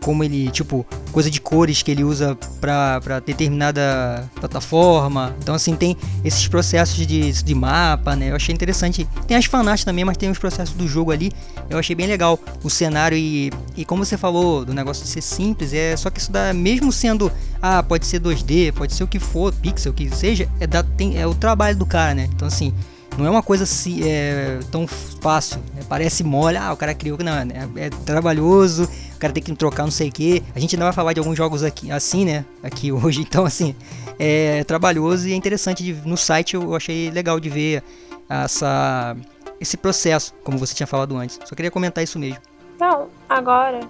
como 0.00 0.22
ele, 0.22 0.50
tipo, 0.50 0.86
coisa 1.16 1.30
de 1.30 1.40
cores 1.40 1.80
que 1.80 1.90
ele 1.90 2.04
usa 2.04 2.36
para 2.60 3.20
determinada 3.20 4.28
plataforma. 4.34 5.34
Então, 5.38 5.54
assim, 5.54 5.74
tem 5.74 5.96
esses 6.22 6.46
processos 6.46 7.06
de, 7.06 7.32
de 7.42 7.54
mapa, 7.54 8.14
né? 8.14 8.32
Eu 8.32 8.36
achei 8.36 8.54
interessante. 8.54 9.08
Tem 9.26 9.34
as 9.34 9.46
fanarts 9.46 9.82
também, 9.82 10.04
mas 10.04 10.18
tem 10.18 10.30
os 10.30 10.36
processos 10.36 10.74
do 10.74 10.86
jogo 10.86 11.12
ali. 11.12 11.32
Eu 11.70 11.78
achei 11.78 11.96
bem 11.96 12.06
legal 12.06 12.38
o 12.62 12.68
cenário 12.68 13.16
e, 13.16 13.50
e 13.74 13.82
como 13.82 14.04
você 14.04 14.18
falou 14.18 14.62
do 14.62 14.74
negócio 14.74 15.04
de 15.04 15.08
ser 15.08 15.22
simples, 15.22 15.72
é 15.72 15.96
só 15.96 16.10
que 16.10 16.20
isso 16.20 16.30
dá, 16.30 16.52
mesmo 16.52 16.92
sendo, 16.92 17.32
ah, 17.62 17.82
pode 17.82 18.04
ser 18.04 18.20
2D, 18.20 18.74
pode 18.74 18.92
ser 18.92 19.04
o 19.04 19.08
que 19.08 19.18
for, 19.18 19.54
pixel, 19.54 19.92
o 19.92 19.94
que 19.94 20.14
seja, 20.14 20.46
é, 20.60 20.66
da, 20.66 20.82
tem, 20.82 21.18
é 21.18 21.26
o 21.26 21.34
trabalho 21.34 21.78
do 21.78 21.86
cara, 21.86 22.14
né? 22.14 22.28
Então, 22.30 22.46
assim, 22.46 22.74
não 23.18 23.26
é 23.26 23.30
uma 23.30 23.42
coisa 23.42 23.64
assim, 23.64 24.00
é, 24.04 24.58
tão 24.70 24.86
fácil. 24.86 25.58
Né? 25.74 25.82
Parece 25.88 26.22
mole, 26.22 26.56
ah, 26.56 26.72
o 26.72 26.76
cara 26.76 26.94
criou. 26.94 27.18
Não, 27.18 27.32
é, 27.32 27.46
é 27.76 27.90
trabalhoso, 28.04 28.84
o 29.14 29.18
cara 29.18 29.32
tem 29.32 29.42
que 29.42 29.54
trocar 29.54 29.84
não 29.84 29.90
sei 29.90 30.08
o 30.08 30.12
que. 30.12 30.42
A 30.54 30.58
gente 30.58 30.76
ainda 30.76 30.84
vai 30.84 30.92
falar 30.92 31.12
de 31.12 31.20
alguns 31.20 31.36
jogos 31.36 31.62
aqui 31.62 31.90
assim, 31.90 32.24
né? 32.24 32.44
Aqui 32.62 32.90
hoje, 32.92 33.20
então 33.20 33.44
assim, 33.44 33.74
é 34.18 34.62
trabalhoso 34.64 35.28
e 35.28 35.32
é 35.32 35.36
interessante 35.36 35.82
de, 35.82 35.92
no 36.06 36.16
site 36.16 36.54
eu 36.54 36.74
achei 36.74 37.10
legal 37.10 37.40
de 37.40 37.48
ver 37.48 37.82
essa 38.28 39.16
esse 39.58 39.76
processo, 39.78 40.34
como 40.44 40.58
você 40.58 40.74
tinha 40.74 40.86
falado 40.86 41.16
antes. 41.16 41.38
Só 41.44 41.54
queria 41.54 41.70
comentar 41.70 42.04
isso 42.04 42.18
mesmo. 42.18 42.38
Então, 42.74 43.08
agora 43.26 43.80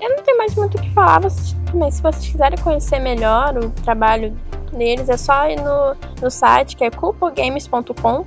eu 0.00 0.16
não 0.16 0.22
tenho 0.22 0.38
mais 0.38 0.54
muito 0.54 0.78
o 0.78 0.80
que 0.80 0.90
falar, 0.90 1.20
mas 1.20 1.94
se 1.94 2.02
vocês 2.02 2.26
quiserem 2.28 2.58
conhecer 2.58 3.00
melhor 3.00 3.56
o 3.56 3.70
trabalho 3.70 4.36
deles, 4.72 5.08
é 5.08 5.16
só 5.16 5.48
ir 5.48 5.60
no, 5.60 5.96
no 6.20 6.30
site 6.30 6.76
que 6.76 6.84
é 6.84 6.90
cupogames.com 6.90 8.26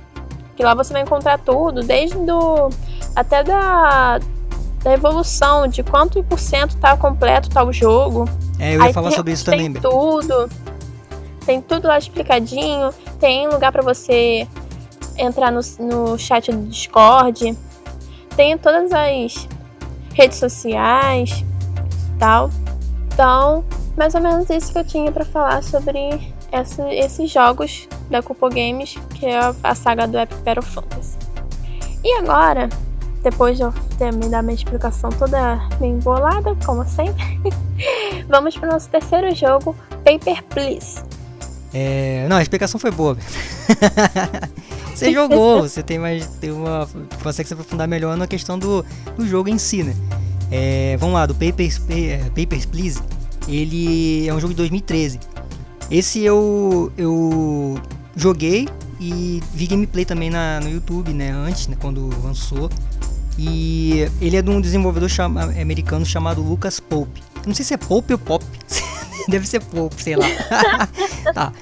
que 0.56 0.62
lá 0.62 0.74
você 0.74 0.92
vai 0.92 1.02
encontrar 1.02 1.38
tudo, 1.38 1.82
desde 1.82 2.16
do 2.16 2.70
até 3.14 3.44
da, 3.44 4.18
da 4.82 4.92
evolução, 4.92 5.66
de 5.66 5.82
quanto 5.82 6.22
por 6.24 6.38
cento 6.38 6.76
tá 6.76 6.96
completo 6.96 7.50
tal 7.50 7.66
tá 7.66 7.72
jogo. 7.72 8.28
É, 8.58 8.74
eu 8.74 8.80
ia 8.80 8.86
Aí 8.86 8.92
falar 8.92 9.08
tem, 9.08 9.16
sobre 9.16 9.32
isso 9.32 9.44
também. 9.44 9.72
Tem 9.72 9.82
tudo. 9.82 10.50
Tem 11.44 11.60
tudo 11.60 11.88
lá 11.88 11.98
explicadinho. 11.98 12.90
Tem 13.20 13.48
lugar 13.48 13.70
para 13.70 13.82
você 13.82 14.48
entrar 15.16 15.52
no, 15.52 15.60
no 15.78 16.18
chat 16.18 16.50
do 16.50 16.66
Discord. 16.68 17.56
Tem 18.34 18.56
todas 18.58 18.90
as 18.92 19.48
redes 20.14 20.38
sociais 20.38 21.44
tal. 22.18 22.50
Então, 23.12 23.64
mais 23.96 24.14
ou 24.14 24.20
menos 24.20 24.48
isso 24.50 24.72
que 24.72 24.78
eu 24.78 24.84
tinha 24.84 25.12
para 25.12 25.24
falar 25.24 25.62
sobre 25.62 26.34
essa, 26.52 26.92
esses 26.92 27.30
jogos 27.30 27.88
da 28.10 28.22
Cupo 28.22 28.48
Games, 28.48 28.96
que 29.14 29.26
é 29.26 29.38
a 29.62 29.74
saga 29.74 30.06
do 30.06 30.18
Epic 30.18 30.38
Battle 30.38 30.62
Fantasy. 30.62 31.16
E 32.04 32.12
agora, 32.18 32.68
depois 33.22 33.56
de 33.56 33.64
eu 33.64 33.74
ter 33.98 34.12
me 34.12 34.28
dado 34.28 34.44
minha 34.44 34.54
explicação 34.54 35.10
toda 35.10 35.56
bem 35.80 35.92
embolada, 35.94 36.56
como 36.64 36.84
sempre, 36.88 37.40
vamos 38.28 38.56
para 38.56 38.68
o 38.68 38.72
nosso 38.72 38.88
terceiro 38.88 39.34
jogo, 39.34 39.74
Paper 40.04 40.42
Please. 40.44 41.02
É, 41.74 42.26
não, 42.28 42.36
a 42.36 42.42
explicação 42.42 42.78
foi 42.78 42.90
boa. 42.90 43.16
você 44.94 45.12
jogou, 45.12 45.62
você 45.68 45.82
tem 45.82 45.98
mais. 45.98 46.26
Tem 46.40 46.50
uma, 46.50 46.88
consegue 47.22 47.48
se 47.48 47.54
aprofundar 47.54 47.88
melhor 47.88 48.16
na 48.16 48.26
questão 48.26 48.58
do, 48.58 48.84
do 49.16 49.26
jogo 49.26 49.48
em 49.48 49.58
si, 49.58 49.82
né? 49.82 49.94
É, 50.50 50.96
vamos 50.98 51.14
lá, 51.16 51.26
do 51.26 51.34
Papers, 51.34 51.78
Papers, 51.78 52.64
Please. 52.64 53.02
Ele 53.48 54.28
é 54.28 54.32
um 54.32 54.40
jogo 54.40 54.54
de 54.54 54.58
2013. 54.58 55.20
Esse 55.90 56.22
eu, 56.22 56.92
eu 56.96 57.78
joguei 58.14 58.68
e 59.00 59.42
vi 59.52 59.66
gameplay 59.66 60.04
também 60.04 60.30
na, 60.30 60.60
no 60.60 60.68
YouTube, 60.68 61.12
né? 61.12 61.30
Antes, 61.30 61.68
né, 61.68 61.76
quando 61.78 62.10
lançou. 62.22 62.70
E 63.38 64.08
ele 64.20 64.36
é 64.36 64.42
de 64.42 64.50
um 64.50 64.60
desenvolvedor 64.60 65.08
chama, 65.08 65.44
americano 65.60 66.04
chamado 66.04 66.42
Lucas 66.42 66.80
Pope. 66.80 67.22
Não 67.46 67.54
sei 67.54 67.64
se 67.64 67.74
é 67.74 67.76
Pope 67.76 68.12
ou 68.12 68.18
Pop. 68.18 68.44
Deve 69.28 69.46
ser 69.46 69.60
Pope, 69.60 70.02
sei 70.02 70.16
lá. 70.16 70.26
tá. 71.34 71.52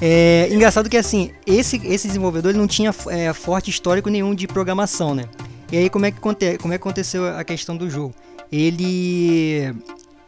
É, 0.00 0.48
engraçado 0.52 0.88
que 0.88 0.96
assim, 0.96 1.30
esse, 1.46 1.76
esse 1.84 2.06
desenvolvedor 2.06 2.50
ele 2.50 2.58
não 2.58 2.66
tinha 2.66 2.94
é, 3.08 3.32
forte 3.32 3.70
histórico 3.70 4.08
nenhum 4.08 4.34
de 4.34 4.46
programação, 4.46 5.14
né? 5.14 5.24
E 5.72 5.76
aí 5.76 5.90
como 5.90 6.06
é 6.06 6.10
que, 6.10 6.20
como 6.20 6.34
é 6.34 6.56
que 6.56 6.74
aconteceu 6.74 7.26
a 7.26 7.42
questão 7.42 7.76
do 7.76 7.88
jogo? 7.90 8.14
Ele 8.50 9.74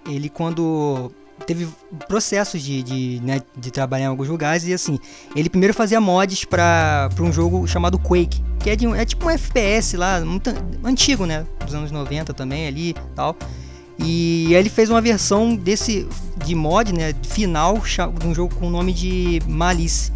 ele 0.08 0.28
quando 0.28 1.12
teve 1.44 1.68
processos 2.08 2.62
de, 2.62 2.82
de, 2.82 3.20
né, 3.22 3.40
de 3.56 3.70
trabalhar 3.70 4.04
em 4.04 4.08
alguns 4.08 4.28
lugares 4.28 4.64
e 4.64 4.72
assim, 4.72 4.98
ele 5.34 5.50
primeiro 5.50 5.74
fazia 5.74 6.00
mods 6.00 6.44
para 6.44 7.10
um 7.20 7.32
jogo 7.32 7.66
chamado 7.66 7.98
Quake, 7.98 8.42
que 8.58 8.70
é, 8.70 8.76
de, 8.76 8.86
é 8.86 9.04
tipo 9.04 9.26
um 9.26 9.30
FPS 9.30 9.96
lá, 9.96 10.20
muito 10.20 10.50
antigo, 10.84 11.26
né, 11.26 11.46
dos 11.64 11.74
anos 11.74 11.90
90 11.90 12.32
também 12.32 12.66
ali 12.66 12.94
tal. 13.14 13.36
E 13.98 14.48
aí 14.48 14.54
ele 14.54 14.68
fez 14.68 14.90
uma 14.90 15.00
versão 15.00 15.56
desse 15.56 16.06
de 16.44 16.54
mod, 16.54 16.92
né, 16.92 17.14
final 17.22 17.78
de 18.18 18.26
um 18.26 18.34
jogo 18.34 18.54
com 18.54 18.66
o 18.66 18.70
nome 18.70 18.92
de 18.92 19.40
Malice. 19.46 20.12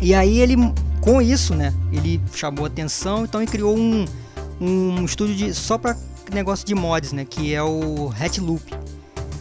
E 0.00 0.14
aí 0.14 0.38
ele 0.38 0.56
com 1.00 1.20
isso, 1.20 1.54
né, 1.54 1.74
ele 1.92 2.20
chamou 2.34 2.66
atenção, 2.66 3.24
então 3.24 3.40
ele 3.40 3.50
criou 3.50 3.76
um, 3.76 4.04
um 4.60 5.04
estúdio 5.04 5.34
de 5.34 5.54
só 5.54 5.76
para 5.76 5.96
negócio 6.32 6.66
de 6.66 6.74
mods, 6.74 7.12
né, 7.12 7.24
que 7.24 7.54
é 7.54 7.62
o 7.62 8.12
Hatloop. 8.18 8.62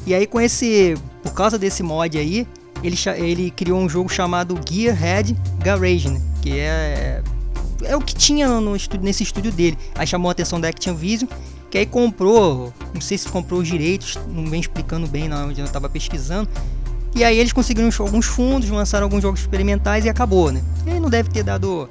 E 0.06 0.14
aí 0.14 0.26
com 0.26 0.40
esse, 0.40 0.96
por 1.24 1.34
causa 1.34 1.58
desse 1.58 1.84
mod 1.84 2.18
aí, 2.18 2.48
ele, 2.84 2.96
ele 3.18 3.52
criou 3.52 3.80
um 3.80 3.88
jogo 3.88 4.10
chamado 4.10 4.60
Gearhead 4.68 5.38
Garage, 5.60 6.10
né, 6.10 6.22
que 6.42 6.60
é 6.60 7.22
é 7.84 7.96
o 7.96 8.00
que 8.00 8.14
tinha 8.14 8.48
no 8.48 8.76
estúdio, 8.76 9.04
nesse 9.04 9.24
estúdio 9.24 9.52
dele. 9.52 9.76
Aí 9.96 10.06
chamou 10.06 10.30
a 10.30 10.32
atenção 10.34 10.62
da 10.62 10.68
Activision 10.68 11.28
que 11.72 11.78
aí 11.78 11.86
comprou, 11.86 12.74
não 12.94 13.00
sei 13.00 13.18
se 13.18 13.30
comprou 13.30 13.62
os 13.62 13.68
direitos, 13.68 14.20
não 14.28 14.46
vem 14.46 14.60
explicando 14.60 15.08
bem 15.08 15.30
na 15.30 15.46
onde 15.46 15.62
eu 15.62 15.66
estava 15.66 15.88
pesquisando. 15.88 16.50
E 17.16 17.24
aí 17.24 17.40
eles 17.40 17.54
conseguiram 17.54 17.90
alguns 18.00 18.26
fundos, 18.26 18.70
lançaram 18.70 19.06
alguns 19.06 19.22
jogos 19.22 19.40
experimentais 19.40 20.04
e 20.04 20.10
acabou, 20.10 20.52
né? 20.52 20.62
E 20.86 21.00
não 21.00 21.10
deve 21.10 21.30
ter 21.30 21.44
dado 21.44 21.90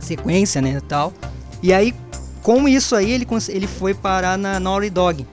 sequência, 0.00 0.60
né, 0.60 0.82
tal. 0.88 1.12
E 1.62 1.72
aí, 1.72 1.94
com 2.42 2.68
isso 2.68 2.96
aí, 2.96 3.12
ele, 3.12 3.26
ele 3.48 3.66
foi 3.68 3.94
parar 3.94 4.36
na 4.36 4.58
Naughty 4.58 4.90
Dog, 4.90 5.24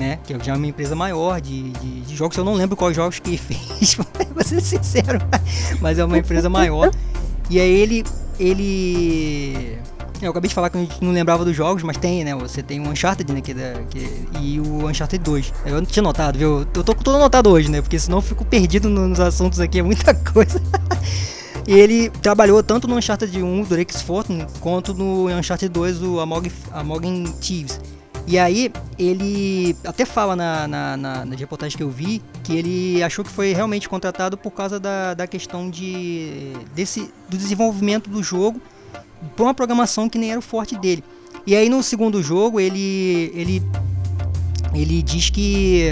né? 0.00 0.18
Que 0.24 0.34
já 0.42 0.54
é 0.54 0.56
uma 0.56 0.66
empresa 0.66 0.96
maior 0.96 1.40
de, 1.40 1.70
de, 1.72 2.00
de 2.00 2.16
jogos. 2.16 2.36
Eu 2.36 2.44
não 2.44 2.54
lembro 2.54 2.76
quais 2.76 2.96
jogos 2.96 3.20
que 3.20 3.36
fez, 3.38 3.94
pra 4.34 4.42
ser 4.42 4.60
sincero, 4.60 5.20
mas 5.80 5.98
é 5.98 6.04
uma 6.04 6.18
empresa 6.18 6.48
maior. 6.48 6.90
E 7.50 7.60
aí 7.60 7.70
ele, 7.70 8.04
ele 8.38 9.78
eu 10.22 10.30
acabei 10.30 10.48
de 10.48 10.54
falar 10.54 10.70
que 10.70 10.78
a 10.78 10.80
gente 10.80 11.02
não 11.02 11.12
lembrava 11.12 11.44
dos 11.44 11.54
jogos, 11.54 11.82
mas 11.82 11.96
tem, 11.96 12.24
né? 12.24 12.34
Você 12.34 12.62
tem 12.62 12.80
o 12.80 12.88
Uncharted, 12.88 13.30
né? 13.32 13.40
Que, 13.40 13.52
é 13.52 13.84
que, 13.90 14.28
e 14.40 14.60
o 14.60 14.88
Uncharted 14.88 15.22
2. 15.22 15.52
Eu 15.66 15.76
não 15.76 15.84
tinha 15.84 16.02
notado, 16.02 16.38
viu? 16.38 16.66
Eu 16.74 16.84
tô 16.84 16.94
com 16.94 17.02
tudo 17.02 17.16
anotado 17.16 17.50
hoje, 17.50 17.70
né? 17.70 17.82
Porque 17.82 17.98
senão 17.98 18.18
eu 18.18 18.22
fico 18.22 18.44
perdido 18.44 18.88
nos 18.88 19.20
assuntos 19.20 19.60
aqui, 19.60 19.78
é 19.78 19.82
muita 19.82 20.14
coisa. 20.32 20.60
e 21.66 21.72
ele 21.72 22.08
trabalhou 22.08 22.62
tanto 22.62 22.88
no 22.88 22.96
Uncharted 22.96 23.42
1, 23.42 23.62
do 23.64 23.74
Rex 23.74 24.02
Fortune, 24.02 24.46
quanto 24.60 24.94
no 24.94 25.28
Uncharted 25.28 25.72
2, 25.72 26.02
o 26.02 26.20
Amog, 26.20 26.50
Amogin 26.72 27.24
Thieves. 27.40 27.80
E 28.30 28.38
aí, 28.38 28.70
ele 28.96 29.76
até 29.84 30.04
fala 30.04 30.36
na, 30.36 30.68
na, 30.68 30.96
na, 30.96 31.24
na 31.24 31.34
reportagem 31.34 31.76
que 31.76 31.82
eu 31.82 31.90
vi 31.90 32.22
que 32.44 32.54
ele 32.54 33.02
achou 33.02 33.24
que 33.24 33.30
foi 33.30 33.52
realmente 33.52 33.88
contratado 33.88 34.38
por 34.38 34.52
causa 34.52 34.78
da, 34.78 35.14
da 35.14 35.26
questão 35.26 35.68
de, 35.68 36.52
desse, 36.72 37.12
do 37.28 37.36
desenvolvimento 37.36 38.08
do 38.08 38.22
jogo 38.22 38.62
por 39.34 39.42
uma 39.42 39.52
programação 39.52 40.08
que 40.08 40.16
nem 40.16 40.30
era 40.30 40.38
o 40.38 40.42
forte 40.42 40.78
dele. 40.78 41.02
E 41.44 41.56
aí 41.56 41.68
no 41.68 41.82
segundo 41.82 42.22
jogo 42.22 42.60
ele 42.60 43.32
ele 43.34 43.62
ele 44.72 45.02
diz 45.02 45.28
que 45.28 45.88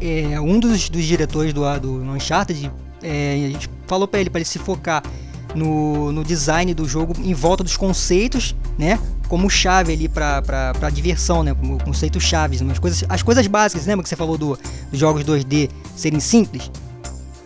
é, 0.00 0.40
um 0.40 0.60
dos, 0.60 0.88
dos 0.88 1.04
diretores 1.04 1.52
do, 1.52 1.62
do 1.80 2.00
Uncharted 2.12 2.70
é, 3.02 3.52
falou 3.88 4.06
para 4.06 4.20
ele 4.20 4.30
para 4.30 4.38
ele 4.38 4.48
se 4.48 4.60
focar 4.60 5.02
no, 5.52 6.12
no 6.12 6.22
design 6.22 6.72
do 6.74 6.86
jogo 6.86 7.12
em 7.18 7.34
volta 7.34 7.64
dos 7.64 7.76
conceitos, 7.76 8.54
né? 8.78 9.00
Como 9.30 9.48
chave 9.48 9.92
ali 9.92 10.08
para 10.08 10.90
diversão, 10.92 11.44
né? 11.44 11.54
Como 11.54 11.82
conceitos 11.82 12.22
chaves, 12.22 12.60
umas 12.60 12.80
coisas, 12.80 13.04
as 13.08 13.22
coisas 13.22 13.46
básicas, 13.46 13.86
lembra 13.86 14.02
que 14.02 14.08
você 14.08 14.16
falou 14.16 14.36
do, 14.36 14.58
dos 14.90 14.98
jogos 14.98 15.24
2D 15.24 15.70
serem 15.96 16.18
simples? 16.18 16.68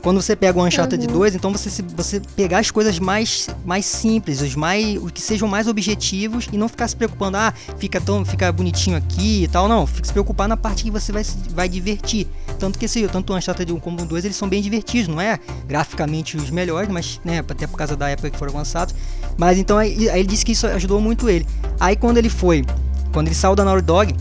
Quando 0.05 0.21
você 0.21 0.37
pega 0.37 0.59
o 0.59 0.67
Uncharted 0.67 1.07
uhum. 1.07 1.13
2, 1.15 1.35
então 1.35 1.51
você, 1.51 1.83
você 1.97 2.21
pegar 2.37 2.59
as 2.59 2.71
coisas 2.71 2.99
mais, 2.99 3.49
mais 3.65 3.87
simples, 3.87 4.43
os 4.43 4.55
mais 4.55 5.03
os 5.03 5.11
que 5.11 5.23
sejam 5.23 5.49
mais 5.49 5.67
objetivos 5.67 6.47
e 6.53 6.59
não 6.59 6.69
ficar 6.69 6.87
se 6.89 6.95
preocupando, 6.95 7.39
ah, 7.39 7.55
fica 7.79 7.99
tão 8.03 8.23
fica 8.23 8.53
bonitinho 8.53 8.99
aqui 8.99 9.45
e 9.45 9.49
tal, 9.49 9.67
não, 9.67 9.87
fica 9.87 10.07
se 10.07 10.13
preocupar 10.13 10.47
na 10.47 10.59
parte 10.59 10.85
que 10.85 10.91
você 10.91 11.11
vai 11.11 11.23
vai 11.49 11.69
divertir. 11.71 12.29
Tanto 12.59 12.79
que 12.79 12.85
esse, 12.85 13.09
tanto 13.09 13.33
o 13.33 13.37
Uncharted 13.37 13.73
1 13.73 13.81
como 13.81 14.03
o 14.03 14.05
2, 14.05 14.27
eles 14.27 14.37
são 14.37 14.47
bem 14.47 14.61
divertidos, 14.61 15.09
não 15.09 15.23
é 15.23 15.41
graficamente 15.67 16.37
os 16.37 16.51
melhores, 16.51 16.91
mas 16.91 17.19
né, 17.25 17.39
até 17.39 17.67
por 17.67 17.79
causa 17.79 17.97
da 17.97 18.11
época 18.11 18.29
que 18.29 18.37
foram 18.37 18.53
lançados. 18.53 18.95
Mas 19.39 19.57
então 19.57 19.79
aí, 19.79 20.11
aí 20.11 20.21
ele 20.21 20.29
disse 20.29 20.45
que 20.45 20.53
isso 20.53 20.67
ajudou 20.67 21.01
muito 21.01 21.31
ele. 21.31 21.47
Aí 21.81 21.97
quando 21.97 22.19
ele 22.19 22.29
foi, 22.29 22.63
quando 23.11 23.29
ele 23.29 23.35
saiu 23.35 23.55
da 23.55 23.65
Naughty 23.65 23.87
Dog, 23.87 24.15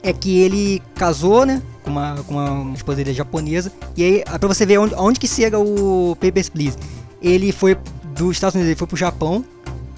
é 0.00 0.12
que 0.12 0.38
ele 0.38 0.80
casou, 0.94 1.44
né? 1.44 1.60
Com 1.82 1.90
uma, 1.90 2.16
com 2.26 2.34
uma 2.34 2.74
esposa 2.74 2.96
dele 2.96 3.12
japonesa. 3.12 3.72
E 3.96 4.02
aí, 4.02 4.24
pra 4.24 4.48
você 4.48 4.64
ver 4.64 4.78
onde, 4.78 4.94
onde 4.94 5.20
que 5.20 5.28
chega 5.28 5.58
o 5.58 6.16
Papers, 6.20 6.48
Please. 6.48 6.76
Ele 7.20 7.52
foi 7.52 7.76
dos 8.14 8.32
Estados 8.32 8.54
Unidos, 8.54 8.70
ele 8.70 8.78
foi 8.78 8.86
pro 8.86 8.96
Japão, 8.96 9.44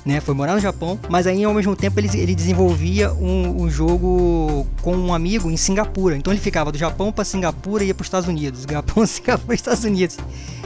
né? 0.05 0.21
Foi 0.21 0.35
morar 0.35 0.55
no 0.55 0.61
Japão, 0.61 0.99
mas 1.09 1.27
aí 1.27 1.43
ao 1.45 1.55
mesmo 1.55 1.75
tempo 1.75 1.99
ele, 1.99 2.09
ele 2.19 2.35
desenvolvia 2.35 3.13
um, 3.15 3.63
um 3.63 3.71
jogo 3.71 4.67
com 4.83 4.95
um 4.95 5.15
amigo 5.15 5.51
em 5.51 5.57
Singapura. 5.57 6.17
Então 6.17 6.33
ele 6.33 6.41
ficava 6.41 6.71
do 6.71 6.79
Japão 6.79 7.11
para 7.11 7.25
Singapura 7.25 7.83
e 7.83 7.89
ia 7.89 7.95
para 7.95 8.03
os 8.03 8.07
Estados 8.07 8.29
Unidos. 8.29 8.67
Japão, 8.71 9.05
Singapura, 9.07 9.55
Estados 9.55 9.85
Unidos. 9.85 10.19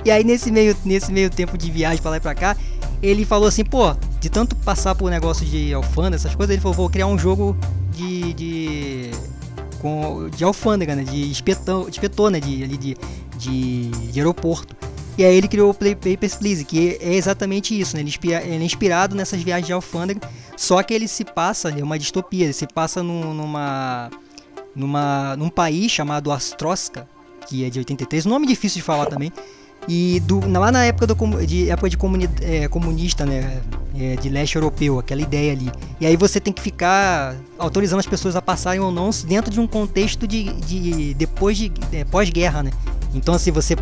E 0.05 0.11
aí 0.11 0.25
nesse 0.25 0.51
meio, 0.51 0.77
nesse 0.85 1.13
meio 1.13 1.31
tempo 1.31 1.57
de 1.57 1.71
viagem 1.71 2.03
para 2.03 2.13
lá 2.13 2.17
e 2.17 2.21
para 2.21 2.35
cá, 2.35 2.57
ele 3.03 3.25
falou 3.25 3.49
assim, 3.49 3.65
pô, 3.65 3.95
de 4.21 4.29
tanto 4.29 4.57
passar 4.57 4.95
por 4.95 5.11
negócio 5.11 5.47
de 5.47 5.73
alfândega, 5.73 6.17
essas 6.17 6.35
coisas, 6.35 6.53
ele 6.53 6.61
falou, 6.61 6.77
vou 6.77 6.91
criar 6.91 7.07
um 7.07 7.19
jogo 7.19 7.57
de, 7.93 8.33
de 8.35 9.11
com, 9.81 10.29
de 10.29 10.45
alfândega, 10.45 10.95
né? 10.95 11.05
De 11.05 11.31
espetão, 11.31 11.89
de 11.89 12.01
né? 12.31 12.41
De, 12.41 12.65
ali 12.65 12.77
de, 12.77 12.97
de, 13.37 13.91
de, 13.91 14.21
aeroporto. 14.21 14.77
E 15.17 15.25
aí 15.25 15.37
ele 15.37 15.49
criou 15.49 15.71
o 15.71 15.75
Play 15.75 15.97
Papers, 15.97 16.37
Please, 16.37 16.65
que 16.65 16.97
é 17.01 17.15
exatamente 17.15 17.79
isso, 17.79 17.97
né? 17.97 18.03
Ele, 18.03 18.09
inspira, 18.09 18.43
ele 18.43 18.63
é 18.63 18.67
inspirado 18.67 19.17
nessas 19.17 19.43
viagens 19.43 19.67
de 19.67 19.73
alfândega, 19.73 20.21
só 20.57 20.83
que 20.83 20.95
ele 20.95 21.09
se 21.09 21.25
passa, 21.25 21.71
é 21.71 21.83
uma 21.83 21.99
distopia, 21.99 22.45
ele 22.45 22.53
se 22.53 22.67
passa 22.67 23.03
num, 23.03 23.35
numa, 23.35 24.11
numa, 24.77 25.37
num 25.37 25.49
país 25.49 25.91
chamado 25.91 26.31
Astroska, 26.31 27.09
que 27.49 27.65
é 27.65 27.71
de 27.71 27.81
83, 27.81 28.27
nome 28.27 28.47
difícil 28.47 28.77
de 28.77 28.83
falar 28.83 29.07
também, 29.07 29.33
e 29.89 30.21
do, 30.21 30.47
lá 30.47 30.71
na 30.71 30.85
época 30.85 31.07
do, 31.07 31.47
de 31.47 31.71
época 31.71 31.89
de 31.89 31.97
comuni, 31.97 32.29
é, 32.43 32.69
comunista, 32.69 33.25
né, 33.25 33.63
é, 33.99 34.17
de 34.17 34.29
leste 34.29 34.57
europeu, 34.57 34.99
aquela 34.99 35.23
ideia 35.23 35.53
ali. 35.53 35.73
E 35.99 36.07
aí 36.07 36.15
você 36.15 36.39
tem 36.39 36.53
que 36.53 36.61
ficar 36.61 37.35
autorizando 37.59 37.99
as 37.99 38.07
pessoas 38.07 38.37
a 38.37 38.43
passarem 38.43 38.81
ou 38.81 38.93
não 38.93 39.09
dentro 39.27 39.51
de 39.51 39.59
um 39.59 39.67
contexto 39.67 40.27
de, 40.27 40.53
de 40.61 41.15
depois 41.15 41.57
de 41.57 41.73
é, 41.91 42.05
pós-guerra, 42.05 42.63
né? 42.63 42.71
Então 43.15 43.35
assim 43.35 43.51
você 43.51 43.75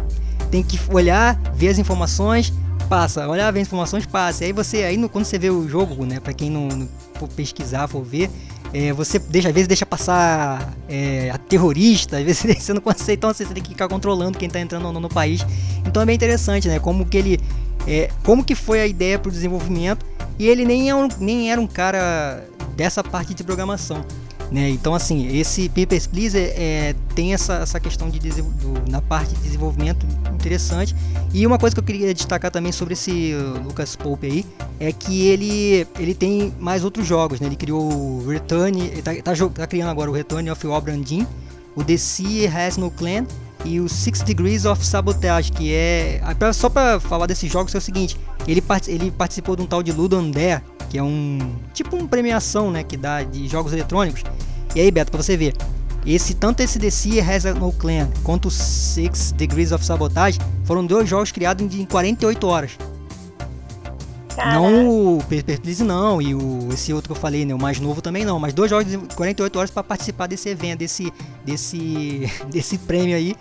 tem 0.48 0.62
que 0.62 0.78
olhar, 0.92 1.36
ver 1.52 1.70
as 1.70 1.78
informações, 1.78 2.52
passa, 2.88 3.26
olhar, 3.28 3.50
ver 3.50 3.62
as 3.62 3.66
informações, 3.66 4.06
passa. 4.06 4.44
E 4.44 4.46
aí 4.46 4.52
você 4.52 4.84
aí 4.84 4.96
no, 4.96 5.08
quando 5.08 5.24
você 5.24 5.40
vê 5.40 5.50
o 5.50 5.68
jogo, 5.68 6.06
né, 6.06 6.20
para 6.20 6.32
quem 6.32 6.48
não, 6.48 6.68
não 6.68 6.88
for 7.14 7.28
pesquisar, 7.28 7.88
for 7.88 8.04
ver, 8.04 8.30
é, 8.78 8.92
você 8.92 9.18
deixa, 9.18 9.48
às 9.48 9.54
vezes 9.54 9.66
deixa 9.66 9.86
passar 9.86 10.74
é, 10.86 11.30
a 11.30 11.38
terrorista, 11.38 12.18
às 12.18 12.24
vezes 12.24 12.42
você 12.62 12.74
não 12.74 12.82
consegue, 12.82 13.14
então 13.14 13.32
você 13.32 13.46
tem 13.46 13.62
que 13.62 13.70
ficar 13.70 13.88
controlando 13.88 14.36
quem 14.36 14.48
está 14.48 14.60
entrando 14.60 14.92
não 14.92 15.00
no 15.00 15.08
país. 15.08 15.40
Então 15.86 16.02
é 16.02 16.04
bem 16.04 16.14
interessante, 16.14 16.68
né? 16.68 16.78
Como 16.78 17.06
que 17.06 17.16
ele. 17.16 17.40
É, 17.88 18.10
como 18.22 18.44
que 18.44 18.54
foi 18.54 18.80
a 18.80 18.86
ideia 18.86 19.18
para 19.18 19.30
o 19.30 19.32
desenvolvimento. 19.32 20.04
E 20.38 20.46
ele 20.46 20.66
nem, 20.66 20.90
é 20.90 20.94
um, 20.94 21.08
nem 21.18 21.50
era 21.50 21.58
um 21.58 21.66
cara 21.66 22.44
dessa 22.76 23.02
parte 23.02 23.32
de 23.32 23.42
programação. 23.42 24.04
Né? 24.50 24.70
Então, 24.70 24.94
assim, 24.94 25.36
esse 25.36 25.68
Papers, 25.68 26.06
Please 26.06 26.38
é, 26.38 26.94
tem 27.14 27.34
essa, 27.34 27.54
essa 27.54 27.80
questão 27.80 28.08
de 28.08 28.18
do, 28.20 28.90
na 28.90 29.02
parte 29.02 29.34
de 29.34 29.40
desenvolvimento 29.40 30.06
interessante. 30.32 30.94
E 31.34 31.46
uma 31.46 31.58
coisa 31.58 31.74
que 31.74 31.80
eu 31.80 31.84
queria 31.84 32.14
destacar 32.14 32.50
também 32.50 32.70
sobre 32.70 32.94
esse 32.94 33.34
Lucas 33.64 33.96
Pope 33.96 34.26
aí 34.26 34.46
é 34.78 34.92
que 34.92 35.26
ele, 35.26 35.86
ele 35.98 36.14
tem 36.14 36.54
mais 36.60 36.84
outros 36.84 37.06
jogos. 37.06 37.40
Né? 37.40 37.48
Ele 37.48 37.56
criou 37.56 37.82
o 37.82 38.28
Return, 38.28 38.80
ele 38.80 39.02
tá, 39.02 39.12
tá, 39.14 39.32
tá 39.34 39.66
criando 39.66 39.90
agora 39.90 40.10
o 40.10 40.14
Return 40.14 40.48
of 40.50 40.66
Obrandin, 40.66 41.26
o 41.74 41.82
The 41.82 41.96
Sea 41.96 42.50
Has 42.50 42.76
No 42.76 42.90
Clan 42.90 43.26
e 43.64 43.80
o 43.80 43.88
Six 43.88 44.22
Degrees 44.22 44.64
of 44.64 44.84
Sabotage, 44.86 45.50
que 45.50 45.74
é. 45.74 46.20
Só 46.54 46.68
para 46.68 47.00
falar 47.00 47.26
desses 47.26 47.50
jogos 47.50 47.74
é 47.74 47.78
o 47.78 47.80
seguinte: 47.80 48.16
ele, 48.46 48.60
part, 48.60 48.88
ele 48.88 49.10
participou 49.10 49.56
de 49.56 49.62
um 49.62 49.66
tal 49.66 49.82
de 49.82 49.90
Ludon 49.90 50.30
Dare 50.30 50.62
que 50.88 50.98
é 50.98 51.02
um 51.02 51.38
tipo 51.72 51.96
uma 51.96 52.08
premiação, 52.08 52.70
né, 52.70 52.82
que 52.82 52.96
dá 52.96 53.22
de 53.22 53.48
jogos 53.48 53.72
eletrônicos. 53.72 54.22
E 54.74 54.80
aí, 54.80 54.90
Beto, 54.90 55.10
para 55.10 55.22
você 55.22 55.36
ver, 55.36 55.54
esse 56.06 56.34
tanto 56.34 56.60
esse 56.60 56.90
Sea 56.90 57.24
Has 57.24 57.44
No 57.44 57.72
Clan 57.72 58.08
quanto 58.22 58.48
o 58.48 58.50
Six 58.50 59.32
Degrees 59.32 59.72
of 59.72 59.84
Sabotage 59.84 60.38
foram 60.64 60.86
dois 60.86 61.08
jogos 61.08 61.32
criados 61.32 61.74
em 61.74 61.84
48 61.84 62.46
horas. 62.46 62.78
Caraca. 64.36 64.54
Não 64.54 65.16
o 65.16 65.24
Please 65.24 65.82
não, 65.82 66.20
e 66.20 66.34
o, 66.34 66.68
esse 66.70 66.92
outro 66.92 67.08
que 67.08 67.18
eu 67.18 67.20
falei, 67.20 67.46
né, 67.46 67.54
o 67.54 67.58
mais 67.58 67.80
novo 67.80 68.02
também 68.02 68.22
não, 68.24 68.38
mas 68.38 68.52
dois 68.52 68.68
jogos 68.68 68.86
de 68.86 68.98
48 68.98 69.58
horas 69.58 69.70
para 69.70 69.82
participar 69.82 70.26
desse 70.26 70.50
evento, 70.50 70.80
desse, 70.80 71.10
desse, 71.44 72.30
desse 72.52 72.76
prêmio 72.78 73.16
aí. 73.16 73.34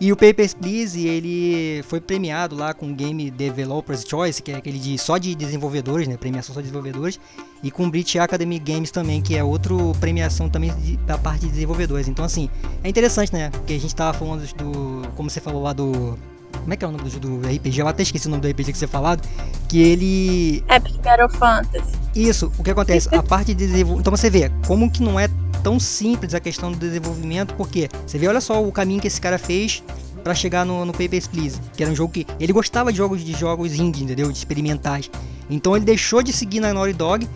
E 0.00 0.10
o 0.10 0.16
Papers, 0.16 0.54
Please, 0.54 1.06
ele 1.06 1.82
foi 1.82 2.00
premiado 2.00 2.56
lá 2.56 2.72
com 2.72 2.90
o 2.90 2.94
Game 2.94 3.30
Developers 3.30 4.02
Choice, 4.08 4.42
que 4.42 4.50
é 4.50 4.56
aquele 4.56 4.78
de 4.78 4.96
só 4.96 5.18
de 5.18 5.34
desenvolvedores, 5.34 6.08
né? 6.08 6.16
Premiação 6.16 6.54
só 6.54 6.62
de 6.62 6.68
desenvolvedores. 6.68 7.20
E 7.62 7.70
com 7.70 7.86
o 7.86 7.90
British 7.90 8.16
Academy 8.16 8.58
Games 8.58 8.90
também, 8.90 9.20
que 9.20 9.36
é 9.36 9.44
outra 9.44 9.74
premiação 10.00 10.48
também 10.48 10.74
de, 10.76 10.96
da 10.98 11.18
parte 11.18 11.40
de 11.40 11.52
desenvolvedores. 11.52 12.08
Então, 12.08 12.24
assim, 12.24 12.48
é 12.82 12.88
interessante, 12.88 13.30
né? 13.30 13.50
Porque 13.50 13.74
a 13.74 13.78
gente 13.78 13.94
tava 13.94 14.16
falando 14.16 14.40
do. 14.54 15.06
Como 15.16 15.28
você 15.28 15.38
falou 15.38 15.62
lá 15.62 15.74
do. 15.74 16.18
Como 16.58 16.72
é 16.72 16.76
que 16.76 16.84
é 16.84 16.88
o 16.88 16.90
nome 16.90 17.08
do, 17.08 17.20
do 17.20 17.48
RPG? 17.48 17.80
Eu 17.80 17.88
até 17.88 18.02
esqueci 18.02 18.26
o 18.26 18.30
nome 18.30 18.42
do 18.42 18.48
RPG 18.48 18.72
que 18.72 18.78
você 18.78 18.86
falado. 18.86 19.26
Que 19.68 19.80
ele. 19.80 20.64
Epic 20.68 21.00
Battle 21.02 21.28
Fantasy. 21.30 21.98
Isso, 22.14 22.52
o 22.58 22.64
que 22.64 22.70
acontece? 22.70 23.14
A 23.14 23.22
parte 23.22 23.54
de 23.54 23.66
desenvolvimento. 23.66 24.00
Então 24.00 24.16
você 24.16 24.28
vê 24.28 24.50
como 24.66 24.90
que 24.90 25.02
não 25.02 25.18
é 25.18 25.28
tão 25.62 25.78
simples 25.78 26.34
a 26.34 26.40
questão 26.40 26.72
do 26.72 26.78
desenvolvimento, 26.78 27.54
porque 27.54 27.88
você 28.06 28.18
vê, 28.18 28.26
olha 28.26 28.40
só 28.40 28.62
o 28.62 28.72
caminho 28.72 29.00
que 29.00 29.06
esse 29.06 29.20
cara 29.20 29.38
fez 29.38 29.82
para 30.22 30.34
chegar 30.34 30.66
no, 30.66 30.84
no 30.84 30.92
Papers, 30.92 31.26
Please, 31.26 31.60
que 31.76 31.82
era 31.82 31.92
um 31.92 31.96
jogo 31.96 32.12
que 32.12 32.26
ele 32.38 32.52
gostava 32.52 32.92
de 32.92 32.98
jogos 32.98 33.22
de 33.22 33.32
jogos 33.32 33.74
indie, 33.74 34.04
entendeu? 34.04 34.30
De 34.30 34.36
experimentais. 34.36 35.10
Então 35.48 35.76
ele 35.76 35.84
deixou 35.84 36.22
de 36.22 36.32
seguir 36.32 36.60
na 36.60 36.72
Naughty 36.72 36.92
Dog 36.92 37.28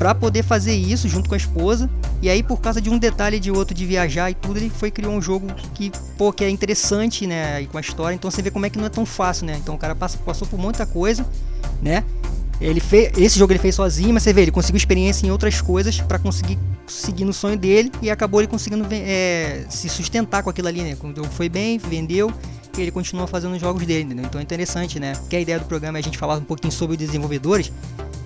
para 0.00 0.14
poder 0.14 0.42
fazer 0.42 0.74
isso 0.74 1.06
junto 1.10 1.28
com 1.28 1.34
a 1.34 1.36
esposa. 1.36 1.90
E 2.22 2.30
aí 2.30 2.42
por 2.42 2.58
causa 2.58 2.80
de 2.80 2.88
um 2.88 2.98
detalhe 2.98 3.38
de 3.38 3.50
outro 3.50 3.74
de 3.74 3.84
viajar 3.84 4.30
e 4.30 4.34
tudo, 4.34 4.56
ele 4.56 4.70
foi 4.70 4.90
criou 4.90 5.12
um 5.12 5.20
jogo 5.20 5.46
que, 5.74 5.92
pô, 6.16 6.32
que 6.32 6.42
é 6.42 6.48
interessante, 6.48 7.26
né, 7.26 7.60
e 7.60 7.66
com 7.66 7.76
a 7.76 7.82
história. 7.82 8.14
Então 8.14 8.30
você 8.30 8.40
vê 8.40 8.50
como 8.50 8.64
é 8.64 8.70
que 8.70 8.78
não 8.78 8.86
é 8.86 8.88
tão 8.88 9.04
fácil, 9.04 9.44
né? 9.44 9.58
Então 9.58 9.74
o 9.74 9.78
cara 9.78 9.94
passou, 9.94 10.18
passou 10.22 10.48
por 10.48 10.58
muita 10.58 10.86
coisa, 10.86 11.26
né? 11.82 12.02
Ele 12.62 12.80
fez, 12.80 13.12
esse 13.18 13.38
jogo 13.38 13.52
ele 13.52 13.58
fez 13.58 13.74
sozinho, 13.74 14.14
mas 14.14 14.22
você 14.22 14.32
vê, 14.32 14.40
ele 14.40 14.50
conseguiu 14.50 14.78
experiência 14.78 15.26
em 15.26 15.30
outras 15.30 15.60
coisas 15.60 16.00
para 16.00 16.18
conseguir 16.18 16.58
seguir 16.86 17.26
no 17.26 17.32
sonho 17.34 17.58
dele 17.58 17.92
e 18.00 18.10
acabou 18.10 18.40
ele 18.40 18.48
conseguindo 18.48 18.86
é, 18.90 19.66
se 19.68 19.86
sustentar 19.90 20.42
com 20.42 20.48
aquilo 20.48 20.68
ali, 20.68 20.80
né? 20.80 20.96
Quando 20.98 21.22
foi 21.24 21.50
bem, 21.50 21.76
vendeu 21.76 22.32
e 22.76 22.80
ele 22.80 22.90
continua 22.90 23.26
fazendo 23.26 23.54
os 23.54 23.60
jogos 23.60 23.84
dele, 23.84 24.04
entendeu? 24.04 24.24
Então 24.24 24.40
é 24.40 24.44
interessante, 24.44 24.98
né? 24.98 25.12
Que 25.28 25.36
a 25.36 25.40
ideia 25.40 25.58
do 25.58 25.66
programa 25.66 25.98
é 25.98 26.00
a 26.00 26.02
gente 26.02 26.16
falar 26.16 26.36
um 26.38 26.44
pouquinho 26.44 26.72
sobre 26.72 26.96
os 26.96 26.98
desenvolvedores 26.98 27.70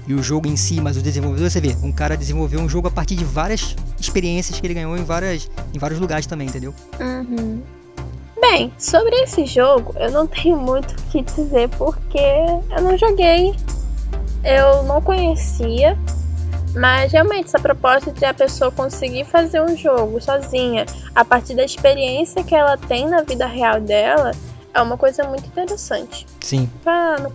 e 0.07 0.15
o 0.15 0.23
jogo 0.23 0.47
em 0.47 0.57
si, 0.57 0.81
mas 0.81 0.97
os 0.97 1.03
desenvolvedores, 1.03 1.53
você 1.53 1.61
vê, 1.61 1.77
um 1.83 1.93
cara 1.93 2.17
desenvolveu 2.17 2.61
um 2.61 2.69
jogo 2.69 2.89
a 2.89 2.91
partir 2.91 3.17
de 3.17 3.25
várias 3.25 3.75
experiências 3.99 4.61
que 4.61 4.67
ele 4.67 4.75
ganhou 4.75 4.97
em, 4.97 5.05
várias, 5.05 5.51
em 5.73 5.79
vários 5.79 5.99
lugares 5.99 6.27
também, 6.27 6.49
entendeu? 6.49 6.75
Uhum. 7.01 7.63
Bem, 8.41 8.73
sobre 8.79 9.15
esse 9.23 9.47
jogo, 9.47 9.95
eu 9.97 10.11
não 10.11 10.27
tenho 10.27 10.57
muito 10.59 10.93
o 10.93 11.03
que 11.11 11.23
dizer 11.23 11.69
porque 11.71 12.19
eu 12.19 12.83
não 12.83 12.99
joguei 12.99 13.55
eu 14.45 14.83
não 14.83 15.01
conhecia, 15.01 15.99
mas 16.77 17.11
realmente 17.11 17.47
essa 17.47 17.59
proposta 17.59 18.13
de 18.13 18.25
a 18.27 18.35
pessoa 18.35 18.71
conseguir 18.71 19.25
fazer 19.25 19.61
um 19.63 19.75
jogo 19.75 20.21
sozinha, 20.21 20.85
a 21.15 21.25
partir 21.25 21.55
da 21.55 21.65
experiência 21.65 22.45
que 22.45 22.55
ela 22.55 22.77
tem 22.77 23.09
na 23.09 23.23
vida 23.23 23.47
real 23.47 23.81
dela, 23.81 24.33
é 24.75 24.83
uma 24.83 24.99
coisa 24.99 25.25
muito 25.25 25.47
interessante. 25.47 26.27
Sim. 26.41 26.71
Pra 26.83 27.31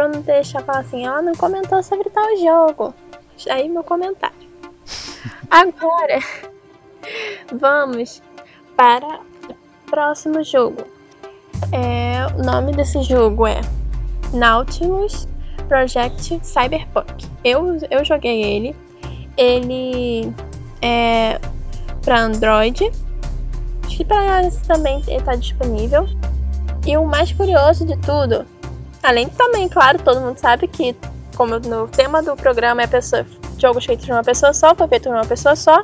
pra 0.00 0.08
não 0.08 0.22
deixar 0.22 0.62
falar 0.62 0.78
assim, 0.78 1.04
ela 1.04 1.20
não 1.20 1.34
comentou 1.34 1.82
sobre 1.82 2.08
tal 2.08 2.24
jogo. 2.38 2.94
Aí 3.50 3.68
meu 3.68 3.84
comentário. 3.84 4.34
Agora, 5.50 6.20
vamos 7.52 8.22
para 8.76 9.20
o 9.50 9.90
próximo 9.90 10.42
jogo. 10.42 10.84
É, 11.70 12.26
o 12.34 12.42
nome 12.42 12.72
desse 12.72 13.02
jogo 13.02 13.46
é 13.46 13.60
Nautilus 14.32 15.28
Project 15.68 16.40
Cyberpunk. 16.42 17.28
Eu, 17.44 17.76
eu 17.90 18.02
joguei 18.02 18.42
ele. 18.42 18.76
Ele 19.36 20.32
é 20.80 21.38
para 22.02 22.22
Android. 22.22 22.90
Acho 23.84 23.96
que 23.98 24.04
para 24.06 24.40
iOS 24.40 24.56
também 24.66 25.02
está 25.08 25.34
disponível. 25.34 26.06
E 26.86 26.96
o 26.96 27.04
mais 27.04 27.32
curioso 27.32 27.84
de 27.84 27.96
tudo, 27.98 28.46
além 29.02 29.28
também, 29.28 29.68
claro, 29.68 29.98
todo 30.02 30.20
mundo 30.20 30.38
sabe 30.38 30.66
que 30.68 30.96
como 31.36 31.58
no 31.58 31.88
tema 31.88 32.22
do 32.22 32.36
programa 32.36 32.82
é 32.82 32.86
pessoa, 32.86 33.26
jogos 33.56 33.84
feitos 33.84 34.06
por 34.06 34.12
uma 34.12 34.24
pessoa 34.24 34.52
só, 34.52 34.74
foi 34.74 34.88
feito 34.88 35.04
por 35.04 35.14
uma 35.14 35.24
pessoa 35.24 35.56
só. 35.56 35.80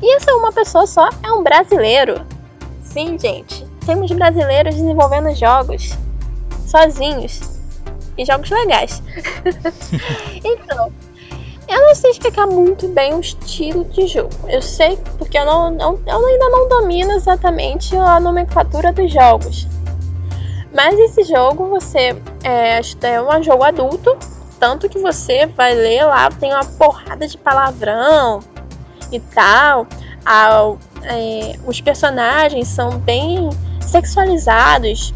E 0.00 0.14
essa 0.14 0.34
uma 0.34 0.52
pessoa 0.52 0.86
só 0.86 1.08
é 1.22 1.32
um 1.32 1.42
brasileiro. 1.42 2.24
Sim, 2.82 3.18
gente. 3.18 3.66
Temos 3.84 4.10
brasileiros 4.12 4.74
desenvolvendo 4.74 5.34
jogos 5.34 5.90
sozinhos 6.66 7.40
e 8.16 8.24
jogos 8.24 8.50
legais. 8.50 9.02
então, 10.44 10.92
eu 11.68 11.80
não 11.80 11.94
sei 11.94 12.10
explicar 12.12 12.46
muito 12.46 12.88
bem 12.88 13.14
o 13.14 13.20
estilo 13.20 13.84
de 13.86 14.06
jogo. 14.06 14.30
Eu 14.48 14.62
sei 14.62 14.98
porque 15.18 15.38
eu, 15.38 15.44
não, 15.44 15.70
não, 15.70 16.00
eu 16.06 16.26
ainda 16.26 16.48
não 16.48 16.68
domino 16.68 17.12
exatamente 17.12 17.96
a 17.96 18.18
nomenclatura 18.20 18.92
dos 18.92 19.12
jogos. 19.12 19.66
Mas 20.72 20.98
esse 20.98 21.24
jogo 21.24 21.66
você 21.66 22.16
é, 22.44 22.80
é 23.02 23.22
um 23.22 23.42
jogo 23.42 23.64
adulto, 23.64 24.16
tanto 24.60 24.88
que 24.88 24.98
você 24.98 25.46
vai 25.46 25.74
ler 25.74 26.04
lá, 26.04 26.30
tem 26.30 26.52
uma 26.52 26.64
porrada 26.64 27.26
de 27.26 27.38
palavrão 27.38 28.40
e 29.10 29.18
tal. 29.20 29.86
Ah, 30.24 30.74
é, 31.04 31.58
os 31.66 31.80
personagens 31.80 32.68
são 32.68 32.98
bem 32.98 33.48
sexualizados, 33.80 35.14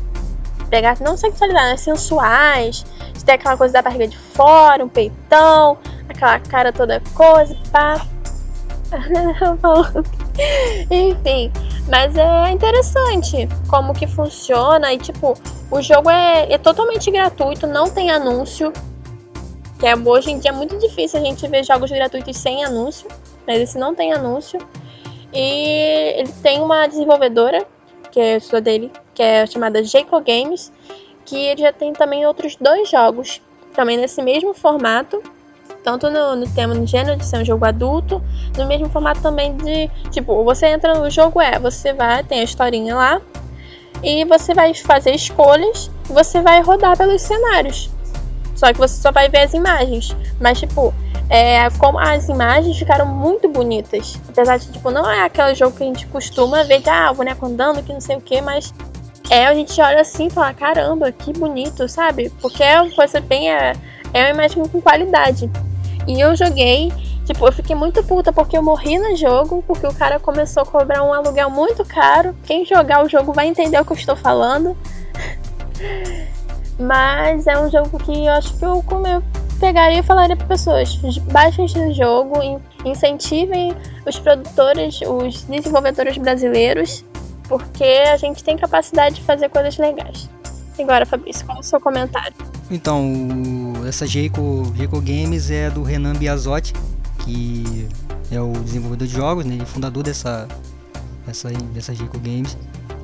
pegar 0.71 0.97
não 1.01 1.17
sexualizados, 1.17 1.71
né, 1.71 1.77
sensuais 1.77 2.85
ter 3.23 3.33
aquela 3.33 3.57
coisa 3.57 3.73
da 3.73 3.83
barriga 3.83 4.09
de 4.09 4.19
fora, 4.19 4.85
um 4.85 4.89
peitão, 4.89 5.79
aquela 6.09 6.39
cara 6.41 6.73
toda 6.73 7.01
coisa, 7.15 7.57
pá. 7.71 8.07
Enfim, 10.91 11.51
mas 11.89 12.17
é 12.17 12.51
interessante 12.51 13.49
como 13.69 13.95
que 13.95 14.07
funciona 14.07 14.93
e 14.93 14.99
tipo, 14.99 15.35
o 15.71 15.81
jogo 15.83 16.11
é, 16.11 16.53
é 16.53 16.59
totalmente 16.59 17.11
gratuito, 17.11 17.67
não 17.67 17.91
tem 17.91 18.11
anúncio. 18.11 18.73
Que 19.79 19.87
é, 19.87 19.97
hoje 19.97 20.31
em 20.31 20.39
dia 20.39 20.51
é 20.51 20.55
muito 20.55 20.79
difícil 20.79 21.21
a 21.21 21.25
gente 21.25 21.47
ver 21.49 21.65
jogos 21.65 21.91
gratuitos 21.91 22.37
sem 22.37 22.65
anúncio, 22.65 23.09
mas 23.47 23.61
esse 23.61 23.79
não 23.79 23.95
tem 23.95 24.13
anúncio. 24.13 24.61
E 25.33 26.19
ele 26.19 26.33
tem 26.43 26.61
uma 26.61 26.87
desenvolvedora, 26.87 27.67
que 28.11 28.21
é 28.21 28.37
a 28.37 28.61
dele, 28.61 28.93
que 29.15 29.23
é 29.23 29.47
chamada 29.47 29.83
Jaco 29.83 30.21
Games, 30.21 30.71
que 31.25 31.37
ele 31.37 31.63
já 31.63 31.73
tem 31.73 31.93
também 31.93 32.27
outros 32.27 32.55
dois 32.57 32.89
jogos, 32.91 33.41
também 33.75 33.97
nesse 33.97 34.23
mesmo 34.23 34.53
formato, 34.53 35.23
tanto 35.83 36.11
no, 36.11 36.37
no 36.37 36.49
tema 36.49 36.75
no 36.75 36.87
gênero 36.87 37.17
de 37.17 37.25
ser 37.25 37.39
um 37.39 37.45
jogo 37.45 37.65
adulto, 37.65 38.23
no 38.57 38.67
mesmo 38.67 38.89
formato 38.89 39.21
também 39.21 39.57
de, 39.57 39.89
tipo, 40.11 40.45
você 40.45 40.67
entra 40.67 40.95
no 40.95 41.11
jogo 41.11 41.41
é, 41.41 41.59
você 41.59 41.93
vai, 41.93 42.23
tem 42.23 42.41
a 42.41 42.45
historinha 42.45 42.95
lá, 42.95 43.21
e 44.03 44.25
você 44.25 44.55
vai 44.55 44.75
fazer 44.75 45.15
escolhas, 45.15 45.91
você 46.07 46.41
vai 46.41 46.61
rodar 46.61 46.97
pelos 46.97 47.23
cenários. 47.23 47.91
Só 48.55 48.73
que 48.73 48.79
você 48.79 49.01
só 49.01 49.11
vai 49.11 49.29
ver 49.29 49.43
as 49.43 49.55
imagens, 49.55 50.17
mas 50.41 50.59
tipo, 50.61 50.95
é, 51.29 51.69
como 51.79 51.99
as 51.99 52.29
imagens 52.29 52.79
ficaram 52.79 53.07
muito 53.07 53.49
bonitas. 53.49 54.21
Apesar 54.29 54.59
de, 54.59 54.71
tipo, 54.71 54.91
não 54.91 55.11
é 55.11 55.25
aquele 55.25 55.55
jogo 55.55 55.77
que 55.77 55.83
a 55.83 55.87
gente 55.87 56.07
costuma 56.09 56.63
ver 56.63 56.81
de, 56.81 56.91
ah, 56.91 57.11
o 57.11 57.15
boneco 57.15 57.47
andando, 57.47 57.83
que 57.83 57.93
não 57.93 58.01
sei 58.01 58.17
o 58.17 58.21
que, 58.21 58.41
mas 58.41 58.73
é, 59.31 59.47
a 59.47 59.55
gente 59.55 59.81
olha 59.81 60.03
assim 60.03 60.27
e 60.27 60.31
fala, 60.31 60.53
caramba, 60.53 61.11
que 61.11 61.33
bonito, 61.33 61.89
sabe? 61.89 62.31
Porque 62.41 62.63
é 62.63 62.81
uma 62.81 62.95
coisa 62.95 63.21
bem. 63.21 63.51
É, 63.51 63.73
é 64.13 64.25
uma 64.25 64.31
imagem 64.31 64.67
com 64.69 64.81
qualidade. 64.81 65.51
E 66.07 66.21
eu 66.21 66.35
joguei, 66.35 66.93
tipo, 67.25 67.47
eu 67.47 67.53
fiquei 67.53 67.75
muito 67.77 68.03
puta 68.05 68.33
porque 68.33 68.57
eu 68.57 68.63
morri 68.63 68.99
no 68.99 69.17
jogo, 69.17 69.63
porque 69.67 69.87
o 69.87 69.95
cara 69.95 70.19
começou 70.19 70.63
a 70.63 70.67
cobrar 70.67 71.03
um 71.03 71.13
aluguel 71.13 71.51
muito 71.51 71.85
caro. 71.85 72.35
Quem 72.45 72.65
jogar 72.65 73.05
o 73.05 73.09
jogo 73.09 73.33
vai 73.33 73.47
entender 73.47 73.81
o 73.81 73.85
que 73.85 73.93
eu 73.93 73.97
estou 73.97 74.17
falando. 74.17 74.77
Mas 76.79 77.47
é 77.47 77.59
um 77.59 77.71
jogo 77.71 77.99
que 77.99 78.27
eu 78.27 78.33
acho 78.33 78.57
que 78.59 78.65
eu, 78.65 78.83
como 78.85 79.07
eu 79.07 79.23
pegaria 79.61 80.01
e 80.01 80.03
falaria 80.03 80.37
para 80.37 80.47
pessoas: 80.47 80.97
baixem 81.31 81.67
esse 81.67 81.93
jogo, 81.93 82.35
incentivem 82.85 83.73
os 84.07 84.19
produtores, 84.19 85.01
os 85.03 85.43
desenvolvedores 85.45 86.17
brasileiros 86.19 87.05
porque 87.53 87.85
a 87.85 88.17
gente 88.17 88.43
tem 88.43 88.57
capacidade 88.57 89.17
de 89.17 89.23
fazer 89.23 89.51
coisas 89.51 89.77
legais. 89.77 90.27
Agora, 90.79 91.05
Fabrício, 91.05 91.45
qual 91.45 91.59
é 91.59 91.61
o 91.61 91.63
seu 91.63 91.79
comentário? 91.79 92.35
Então, 92.73 93.75
essa 93.87 94.07
Jeico, 94.07 94.73
Jeico 94.75 94.99
Games 94.99 95.51
é 95.51 95.69
do 95.69 95.83
Renan 95.83 96.15
Biasotti, 96.15 96.73
que 97.19 97.87
é 98.31 98.41
o 98.41 98.51
desenvolvedor 98.53 99.07
de 99.07 99.15
jogos, 99.15 99.45
né? 99.45 99.55
Ele 99.55 99.63
é 99.63 99.67
fundador 99.67 100.03
dessa, 100.03 100.49
dessa, 101.27 101.51
dessa 101.51 101.95
Jeico 101.95 102.19
Games. 102.19 102.57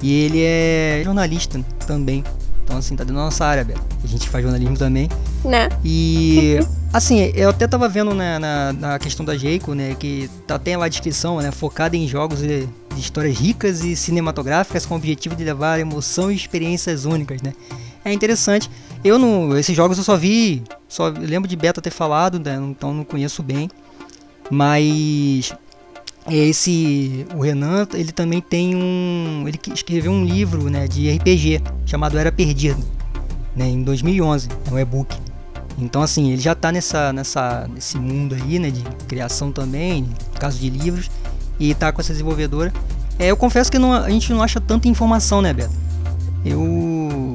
E 0.03 0.25
ele 0.25 0.43
é 0.43 1.03
jornalista 1.05 1.63
também. 1.87 2.25
Então, 2.65 2.79
assim, 2.79 2.97
tá 2.97 3.05
dentro 3.05 3.17
da 3.17 3.25
nossa 3.25 3.45
área, 3.45 3.63
Beto. 3.63 3.81
A 4.03 4.07
gente 4.07 4.29
faz 4.29 4.43
jornalismo 4.43 4.77
também. 4.77 5.09
Né? 5.45 5.69
E, 5.85 6.59
assim, 6.93 7.31
eu 7.35 7.51
até 7.51 7.67
tava 7.67 7.89
vendo 7.89 8.15
na, 8.15 8.39
na, 8.39 8.73
na 8.73 8.99
questão 8.99 9.25
da 9.25 9.37
Jeico, 9.37 9.75
né? 9.75 9.95
Que 9.99 10.31
tá, 10.47 10.55
até 10.55 10.77
lá 10.77 10.87
a 10.87 10.89
descrição, 10.89 11.39
né? 11.39 11.51
Focada 11.51 11.95
em 11.95 12.09
jogos 12.09 12.43
e 12.43 12.69
de 12.95 13.01
histórias 13.01 13.39
ricas 13.39 13.85
e 13.85 13.95
cinematográficas 13.95 14.87
com 14.87 14.95
o 14.95 14.97
objetivo 14.97 15.37
de 15.37 15.45
levar 15.45 15.79
emoção 15.79 16.31
e 16.31 16.35
experiências 16.35 17.05
únicas, 17.05 17.43
né? 17.43 17.53
É 18.05 18.13
interessante. 18.13 18.71
Eu 19.05 19.19
não, 19.19 19.57
esses 19.57 19.77
jogos 19.77 19.97
eu 19.97 20.05
só 20.05 20.17
vi, 20.17 20.63
só 20.89 21.09
lembro 21.09 21.49
de 21.49 21.57
Beta 21.57 21.81
ter 21.81 21.91
falado, 21.91 22.39
né? 22.41 22.57
então 22.57 22.93
não 22.93 23.05
conheço 23.05 23.43
bem. 23.43 23.71
Mas 24.51 25.53
é 26.27 26.37
esse 26.37 27.27
o 27.35 27.41
Renan, 27.41 27.87
ele 27.95 28.13
também 28.13 28.41
tem 28.41 28.75
um, 28.75 29.45
ele 29.47 29.59
escreveu 29.75 30.11
um 30.11 30.25
livro, 30.25 30.69
né, 30.71 30.87
de 30.87 31.11
RPG 31.11 31.63
chamado 31.87 32.19
Era 32.19 32.33
Perdido, 32.33 32.83
né, 33.55 33.67
em 33.67 33.83
2011, 33.83 34.49
é 34.71 34.75
um 34.75 34.79
e-book. 34.79 35.17
Então 35.79 36.03
assim, 36.03 36.31
ele 36.33 36.41
já 36.41 36.53
está 36.53 36.73
nessa 36.73 37.13
nessa 37.13 37.69
nesse 37.73 37.99
mundo 37.99 38.35
aí, 38.35 38.59
né, 38.59 38.71
de 38.71 38.83
criação 39.07 39.53
também, 39.53 40.09
caso 40.39 40.59
de 40.59 40.71
livros, 40.71 41.11
e 41.59 41.71
está 41.71 41.93
com 41.93 42.01
essa 42.01 42.13
desenvolvedora. 42.13 42.73
É, 43.19 43.31
eu 43.31 43.37
confesso 43.37 43.71
que 43.71 43.79
não, 43.79 43.93
a 43.93 44.09
gente 44.11 44.33
não 44.33 44.43
acha 44.43 44.61
tanta 44.61 44.89
informação, 44.89 45.43
né, 45.43 45.53
Beto? 45.53 45.75
Eu 46.45 47.28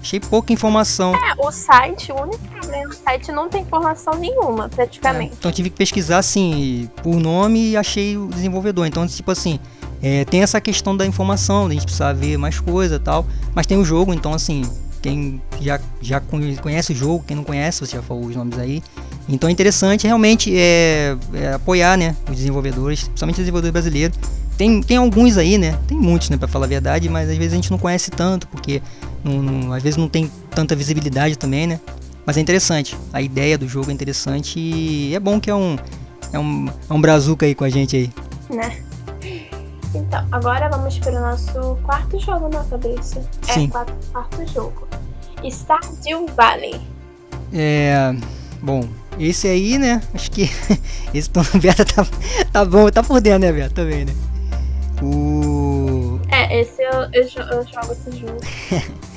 achei 0.00 0.18
pouca 0.18 0.52
informação. 0.52 1.14
É, 1.14 1.34
o 1.38 1.50
site, 1.50 2.12
o 2.12 2.20
único 2.20 2.38
problema 2.48 2.88
do 2.88 2.94
site 2.94 3.32
não 3.32 3.48
tem 3.48 3.62
informação 3.62 4.14
nenhuma, 4.14 4.68
praticamente. 4.68 5.32
É, 5.32 5.36
então 5.38 5.52
tive 5.52 5.70
que 5.70 5.76
pesquisar 5.76 6.18
assim 6.18 6.90
por 7.02 7.16
nome 7.16 7.70
e 7.70 7.76
achei 7.76 8.16
o 8.16 8.26
desenvolvedor. 8.28 8.86
Então, 8.86 9.06
tipo 9.06 9.30
assim, 9.30 9.60
é, 10.02 10.24
tem 10.24 10.42
essa 10.42 10.60
questão 10.60 10.96
da 10.96 11.06
informação, 11.06 11.66
a 11.66 11.70
gente 11.70 11.84
precisa 11.84 12.12
ver 12.14 12.36
mais 12.36 12.58
coisa 12.58 12.96
e 12.96 13.00
tal. 13.00 13.26
Mas 13.54 13.66
tem 13.66 13.76
o 13.76 13.84
jogo, 13.84 14.14
então 14.14 14.32
assim, 14.32 14.62
quem 15.02 15.40
já, 15.60 15.80
já 16.00 16.20
conhece 16.20 16.92
o 16.92 16.96
jogo, 16.96 17.24
quem 17.26 17.36
não 17.36 17.44
conhece, 17.44 17.80
você 17.80 17.96
já 17.96 18.02
falou 18.02 18.24
os 18.24 18.36
nomes 18.36 18.58
aí. 18.58 18.82
Então 19.28 19.48
é 19.48 19.52
interessante 19.52 20.06
realmente 20.06 20.52
é, 20.56 21.16
é 21.34 21.52
apoiar 21.52 21.96
né, 21.96 22.16
os 22.28 22.36
desenvolvedores, 22.36 23.04
principalmente 23.04 23.34
os 23.36 23.40
desenvolvedores 23.40 23.72
brasileiros. 23.72 24.18
Tem, 24.56 24.82
tem 24.82 24.96
alguns 24.96 25.38
aí, 25.38 25.56
né? 25.56 25.78
Tem 25.86 25.96
muitos, 25.96 26.28
né, 26.28 26.36
para 26.36 26.48
falar 26.48 26.66
a 26.66 26.68
verdade, 26.68 27.08
mas 27.08 27.30
às 27.30 27.36
vezes 27.36 27.52
a 27.52 27.56
gente 27.56 27.70
não 27.70 27.78
conhece 27.78 28.10
tanto, 28.10 28.46
porque 28.48 28.82
não, 29.24 29.40
não, 29.40 29.72
às 29.72 29.82
vezes 29.82 29.96
não 29.96 30.08
tem 30.08 30.30
tanta 30.50 30.76
visibilidade 30.76 31.38
também, 31.38 31.66
né? 31.66 31.80
Mas 32.26 32.36
é 32.36 32.40
interessante. 32.40 32.96
A 33.12 33.22
ideia 33.22 33.56
do 33.56 33.66
jogo 33.66 33.90
é 33.90 33.94
interessante 33.94 34.58
e 34.58 35.14
é 35.14 35.20
bom 35.20 35.40
que 35.40 35.50
é 35.50 35.54
um 35.54 35.78
é 36.32 36.38
um, 36.38 36.68
é 36.88 36.92
um 36.92 37.00
brazuca 37.00 37.46
aí 37.46 37.54
com 37.54 37.64
a 37.64 37.68
gente 37.68 37.96
aí. 37.96 38.12
Né? 38.48 38.76
Então, 39.94 40.24
agora 40.30 40.68
vamos 40.68 40.98
para 40.98 41.12
o 41.12 41.20
nosso 41.20 41.76
quarto 41.82 42.18
jogo, 42.18 42.48
né, 42.48 42.64
Fabrício? 42.68 43.26
É, 43.48 43.52
Sim. 43.52 43.68
quarto, 43.68 43.92
quarto 44.12 44.52
jogo. 44.52 44.88
Stardew 45.44 46.26
Valley. 46.36 46.80
É. 47.52 48.14
Bom, 48.62 48.88
esse 49.20 49.46
aí, 49.46 49.78
né? 49.78 50.02
Acho 50.14 50.30
que. 50.30 50.50
Esse 51.12 51.28
tom 51.28 51.42
Beata 51.60 51.84
tá, 51.84 52.06
tá 52.52 52.64
bom, 52.64 52.88
tá 52.88 53.02
por 53.02 53.20
dentro, 53.20 53.40
né, 53.40 53.52
Beata? 53.52 53.74
Também, 53.74 54.04
né? 54.04 54.14
O. 55.02 56.20
É, 56.28 56.60
esse 56.60 56.80
eu, 56.82 56.92
eu, 57.12 57.22
eu 57.22 57.66
jogo 57.66 57.92
esse 57.92 58.18
jogo. 58.18 58.40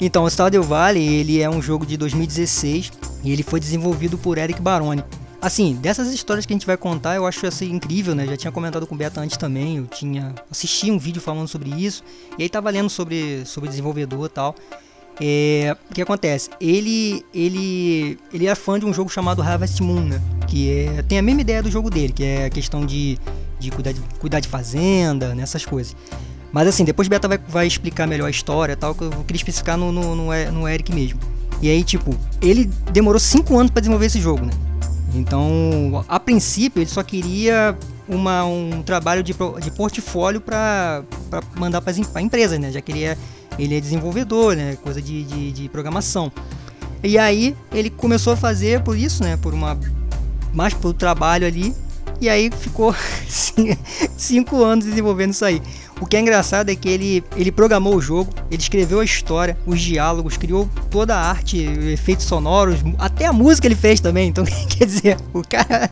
Então, 0.00 0.24
o 0.24 0.30
Stardew 0.30 0.62
Valley, 0.62 1.06
ele 1.06 1.42
é 1.42 1.50
um 1.50 1.60
jogo 1.60 1.84
de 1.84 1.94
2016 1.98 2.90
e 3.22 3.32
ele 3.32 3.42
foi 3.42 3.60
desenvolvido 3.60 4.16
por 4.16 4.38
Eric 4.38 4.58
Baroni. 4.58 5.04
Assim, 5.42 5.74
dessas 5.74 6.12
histórias 6.12 6.46
que 6.46 6.52
a 6.52 6.56
gente 6.56 6.66
vai 6.66 6.76
contar, 6.76 7.16
eu 7.16 7.26
acho 7.26 7.46
assim 7.46 7.70
incrível, 7.70 8.14
né? 8.14 8.26
Já 8.26 8.36
tinha 8.36 8.52
comentado 8.52 8.86
com 8.86 8.94
o 8.94 8.98
Beto 8.98 9.20
antes 9.20 9.36
também, 9.36 9.76
eu 9.76 9.86
tinha 9.86 10.34
assisti 10.50 10.90
um 10.90 10.98
vídeo 10.98 11.20
falando 11.20 11.48
sobre 11.48 11.70
isso, 11.70 12.02
e 12.38 12.42
aí 12.42 12.48
tava 12.48 12.70
lendo 12.70 12.90
sobre 12.90 13.44
sobre 13.46 13.68
desenvolvedor 13.68 14.26
e 14.26 14.28
tal. 14.28 14.54
É, 15.20 15.76
o 15.90 15.94
que 15.94 16.00
acontece? 16.00 16.48
Ele 16.60 17.24
ele 17.34 18.18
ele 18.32 18.46
é 18.46 18.54
fã 18.54 18.78
de 18.78 18.86
um 18.86 18.92
jogo 18.92 19.10
chamado 19.10 19.42
Harvest 19.42 19.82
Moon, 19.82 20.00
né? 20.00 20.20
Que 20.46 20.70
é, 20.70 21.02
tem 21.02 21.18
a 21.18 21.22
mesma 21.22 21.42
ideia 21.42 21.62
do 21.62 21.70
jogo 21.70 21.90
dele, 21.90 22.12
que 22.12 22.24
é 22.24 22.46
a 22.46 22.50
questão 22.50 22.86
de, 22.86 23.18
de, 23.58 23.70
cuidar, 23.70 23.92
de 23.92 24.00
cuidar 24.18 24.40
de 24.40 24.48
fazenda, 24.48 25.34
nessas 25.34 25.64
coisas. 25.64 25.94
Mas 26.50 26.66
assim, 26.66 26.84
depois 26.84 27.06
Beta 27.06 27.28
vai, 27.28 27.38
vai 27.38 27.66
explicar 27.66 28.06
melhor 28.06 28.26
a 28.26 28.30
história 28.30 28.76
tal, 28.76 28.94
que 28.94 29.04
eu 29.04 29.10
queria 29.10 29.36
especificar 29.36 29.76
no, 29.76 29.92
no, 29.92 30.16
no, 30.16 30.52
no 30.52 30.68
Eric 30.68 30.92
mesmo. 30.92 31.20
E 31.62 31.68
aí, 31.68 31.84
tipo, 31.84 32.16
ele 32.40 32.64
demorou 32.90 33.20
5 33.20 33.56
anos 33.58 33.70
pra 33.70 33.80
desenvolver 33.80 34.06
esse 34.06 34.20
jogo, 34.20 34.46
né? 34.46 34.52
Então, 35.14 36.04
a 36.08 36.18
princípio, 36.18 36.80
ele 36.80 36.88
só 36.88 37.02
queria 37.02 37.76
uma, 38.08 38.44
um 38.44 38.82
trabalho 38.82 39.22
de, 39.22 39.34
de 39.60 39.70
portfólio 39.70 40.40
pra 40.40 41.04
pra 41.28 41.42
mandar 41.56 41.80
para 41.80 41.90
as 41.90 41.98
empresas, 41.98 42.58
né? 42.58 42.70
Já 42.72 42.80
queria. 42.80 43.16
Ele 43.62 43.76
é 43.76 43.80
desenvolvedor, 43.80 44.56
né? 44.56 44.76
Coisa 44.82 45.00
de, 45.02 45.22
de, 45.24 45.52
de 45.52 45.68
programação. 45.68 46.32
E 47.02 47.18
aí, 47.18 47.56
ele 47.72 47.90
começou 47.90 48.32
a 48.32 48.36
fazer 48.36 48.82
por 48.82 48.96
isso, 48.96 49.22
né? 49.22 49.36
Por 49.36 49.54
uma. 49.54 49.78
Mais 50.52 50.74
pelo 50.74 50.92
trabalho 50.92 51.46
ali. 51.46 51.74
E 52.20 52.28
aí 52.28 52.50
ficou 52.50 52.94
cin- 53.28 53.76
cinco 54.16 54.62
anos 54.62 54.84
desenvolvendo 54.84 55.30
isso 55.32 55.44
aí. 55.44 55.62
O 56.00 56.06
que 56.06 56.16
é 56.16 56.20
engraçado 56.20 56.70
é 56.70 56.74
que 56.74 56.88
ele, 56.88 57.22
ele 57.36 57.52
programou 57.52 57.94
o 57.94 58.00
jogo, 58.00 58.32
ele 58.50 58.60
escreveu 58.62 59.00
a 59.00 59.04
história, 59.04 59.56
os 59.66 59.80
diálogos, 59.80 60.36
criou 60.36 60.68
toda 60.90 61.14
a 61.14 61.20
arte, 61.28 61.58
efeitos 61.92 62.24
sonoros, 62.24 62.78
até 62.98 63.26
a 63.26 63.32
música 63.32 63.66
ele 63.66 63.74
fez 63.74 64.00
também. 64.00 64.28
Então, 64.28 64.44
quer 64.68 64.86
dizer, 64.86 65.18
o 65.34 65.42
cara 65.46 65.90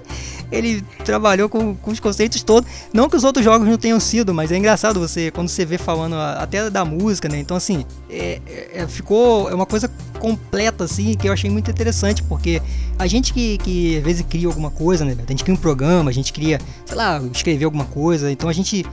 ele 0.50 0.82
trabalhou 1.04 1.48
com, 1.48 1.74
com 1.74 1.90
os 1.90 2.00
conceitos 2.00 2.42
todos. 2.42 2.70
Não 2.92 3.08
que 3.08 3.16
os 3.16 3.24
outros 3.24 3.44
jogos 3.44 3.68
não 3.68 3.76
tenham 3.76 4.00
sido, 4.00 4.32
mas 4.32 4.50
é 4.50 4.56
engraçado 4.56 4.98
você 4.98 5.30
quando 5.30 5.48
você 5.48 5.64
vê 5.66 5.76
falando 5.76 6.14
até 6.16 6.70
da 6.70 6.84
música, 6.84 7.28
né? 7.28 7.38
Então, 7.38 7.56
assim, 7.56 7.84
é- 8.08 8.40
é- 8.72 8.86
ficou 8.86 9.50
é 9.50 9.54
uma 9.54 9.66
coisa 9.66 9.90
completa, 10.18 10.84
assim, 10.84 11.14
que 11.14 11.28
eu 11.28 11.32
achei 11.32 11.50
muito 11.50 11.70
interessante, 11.70 12.22
porque 12.22 12.62
a 12.98 13.06
gente 13.06 13.32
que, 13.32 13.58
que 13.58 13.98
às 13.98 14.02
vezes 14.04 14.24
cria 14.28 14.46
alguma 14.46 14.70
coisa, 14.70 15.04
né? 15.04 15.16
A 15.26 15.30
gente 15.30 15.44
cria 15.44 15.54
um 15.54 15.58
programa, 15.58 16.10
a 16.10 16.14
gente 16.14 16.32
cria, 16.32 16.58
sei 16.86 16.96
lá, 16.96 17.22
escrever 17.32 17.66
alguma 17.66 17.84
coisa, 17.84 18.32
então 18.32 18.48
a 18.48 18.52
gente 18.52 18.84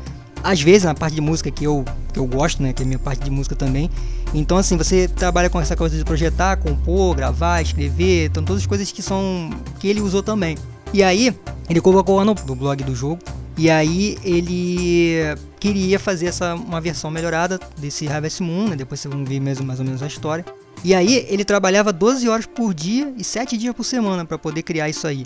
às 0.46 0.62
vezes 0.62 0.84
na 0.84 0.94
parte 0.94 1.16
de 1.16 1.22
música 1.22 1.50
que 1.50 1.64
eu, 1.64 1.84
que 2.14 2.20
eu 2.20 2.26
gosto, 2.28 2.62
né, 2.62 2.72
que 2.72 2.84
é 2.84 2.86
a 2.86 2.88
minha 2.88 3.00
parte 3.00 3.24
de 3.24 3.32
música 3.32 3.56
também. 3.56 3.90
Então 4.32 4.58
assim, 4.58 4.78
você 4.78 5.08
trabalha 5.08 5.50
com 5.50 5.60
essa 5.60 5.76
coisa 5.76 5.98
de 5.98 6.06
projetar, 6.06 6.58
compor, 6.58 7.16
gravar, 7.16 7.62
escrever, 7.64 8.28
então 8.28 8.44
todas 8.44 8.62
as 8.62 8.68
coisas 8.68 8.92
que 8.92 9.02
são 9.02 9.50
que 9.80 9.88
ele 9.88 10.02
usou 10.02 10.22
também. 10.22 10.56
E 10.94 11.02
aí, 11.02 11.36
ele 11.68 11.82
colocou 11.82 12.24
no, 12.24 12.36
no 12.48 12.56
blog 12.56 12.84
do 12.84 12.96
jogo 12.96 13.20
e 13.58 13.72
aí 13.72 14.18
ele 14.24 15.36
queria 15.60 15.98
fazer 15.98 16.28
essa 16.28 16.54
uma 16.54 16.80
versão 16.80 17.10
melhorada 17.10 17.60
desse 17.78 18.08
Harvest 18.08 18.42
Moon, 18.42 18.70
né? 18.70 18.76
Depois 18.76 19.00
vocês 19.00 19.12
vão 19.12 19.26
ver 19.26 19.40
mesmo 19.40 19.66
mais 19.66 19.80
ou 19.80 19.86
menos 19.86 20.04
a 20.04 20.08
história. 20.08 20.46
E 20.84 20.94
aí 20.94 21.26
ele 21.28 21.44
trabalhava 21.44 21.92
12 21.92 22.30
horas 22.30 22.46
por 22.46 22.72
dia 22.72 23.12
e 23.18 23.24
7 23.24 23.58
dias 23.58 23.74
por 23.74 23.84
semana 23.84 24.24
para 24.24 24.38
poder 24.38 24.62
criar 24.62 24.90
isso 24.90 25.08
aí. 25.08 25.26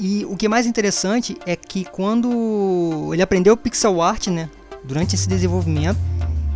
E 0.00 0.24
o 0.24 0.34
que 0.34 0.46
é 0.46 0.48
mais 0.48 0.64
interessante 0.64 1.36
é 1.44 1.54
que 1.54 1.84
quando 1.84 3.10
ele 3.12 3.20
aprendeu 3.20 3.54
pixel 3.54 4.00
art, 4.00 4.28
né, 4.28 4.48
durante 4.82 5.14
esse 5.14 5.28
desenvolvimento, 5.28 5.98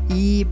e 0.09 0.47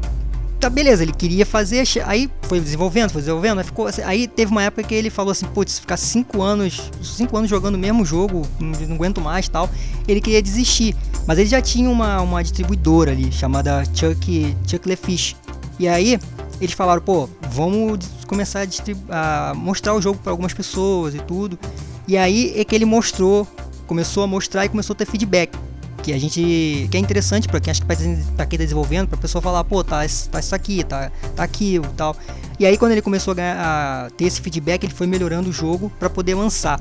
tá 0.60 0.68
beleza, 0.68 1.02
ele 1.02 1.12
queria 1.12 1.46
fazer, 1.46 1.82
aí 2.04 2.30
foi 2.42 2.60
desenvolvendo, 2.60 3.10
foi 3.10 3.22
desenvolvendo, 3.22 3.60
aí, 3.60 3.64
ficou, 3.64 3.86
assim, 3.86 4.02
aí 4.02 4.28
teve 4.28 4.52
uma 4.52 4.62
época 4.62 4.82
que 4.82 4.94
ele 4.94 5.08
falou 5.08 5.32
assim, 5.32 5.46
putz, 5.46 5.78
ficar 5.78 5.96
5 5.96 6.42
anos, 6.42 6.90
5 7.02 7.34
anos 7.34 7.48
jogando 7.48 7.76
o 7.76 7.78
mesmo 7.78 8.04
jogo, 8.04 8.46
não, 8.60 8.94
aguento 8.94 9.22
mais, 9.22 9.48
tal. 9.48 9.70
Ele 10.06 10.20
queria 10.20 10.42
desistir, 10.42 10.94
mas 11.26 11.38
ele 11.38 11.48
já 11.48 11.62
tinha 11.62 11.88
uma, 11.88 12.20
uma 12.20 12.42
distribuidora 12.42 13.12
ali 13.12 13.32
chamada 13.32 13.82
Chuck 13.94 14.54
Chuck 14.66 14.96
Fish. 14.96 15.34
E 15.78 15.88
aí 15.88 16.20
eles 16.60 16.74
falaram, 16.74 17.00
pô, 17.00 17.26
vamos 17.50 18.06
começar 18.26 18.66
a, 19.08 19.50
a 19.50 19.54
mostrar 19.54 19.94
o 19.94 20.02
jogo 20.02 20.18
para 20.22 20.30
algumas 20.30 20.52
pessoas 20.52 21.14
e 21.14 21.20
tudo. 21.20 21.58
E 22.06 22.16
aí 22.16 22.52
é 22.56 22.64
que 22.64 22.74
ele 22.74 22.84
mostrou, 22.84 23.46
começou 23.86 24.22
a 24.22 24.26
mostrar 24.26 24.64
e 24.64 24.68
começou 24.68 24.94
a 24.94 24.96
ter 24.96 25.06
feedback. 25.06 25.56
Que 26.02 26.12
a 26.12 26.18
gente. 26.18 26.88
que 26.90 26.96
é 26.96 26.98
interessante 26.98 27.46
para 27.46 27.60
quem 27.60 27.70
acha 27.70 27.80
que 27.80 27.86
pra 27.86 27.94
quem 27.94 28.16
tá 28.36 28.44
desenvolvendo, 28.44 29.06
pra 29.06 29.16
pessoa 29.16 29.40
falar, 29.40 29.62
pô, 29.62 29.84
tá, 29.84 30.00
tá 30.30 30.40
isso 30.40 30.54
aqui, 30.54 30.82
tá, 30.82 31.12
tá 31.36 31.48
e 31.60 31.80
tal. 31.96 32.16
E 32.58 32.66
aí 32.66 32.76
quando 32.76 32.92
ele 32.92 33.02
começou 33.02 33.32
a, 33.32 33.34
ganhar, 33.34 33.56
a 33.56 34.10
ter 34.10 34.24
esse 34.24 34.40
feedback, 34.40 34.82
ele 34.82 34.92
foi 34.92 35.06
melhorando 35.06 35.50
o 35.50 35.52
jogo 35.52 35.92
para 36.00 36.10
poder 36.10 36.34
lançar. 36.34 36.80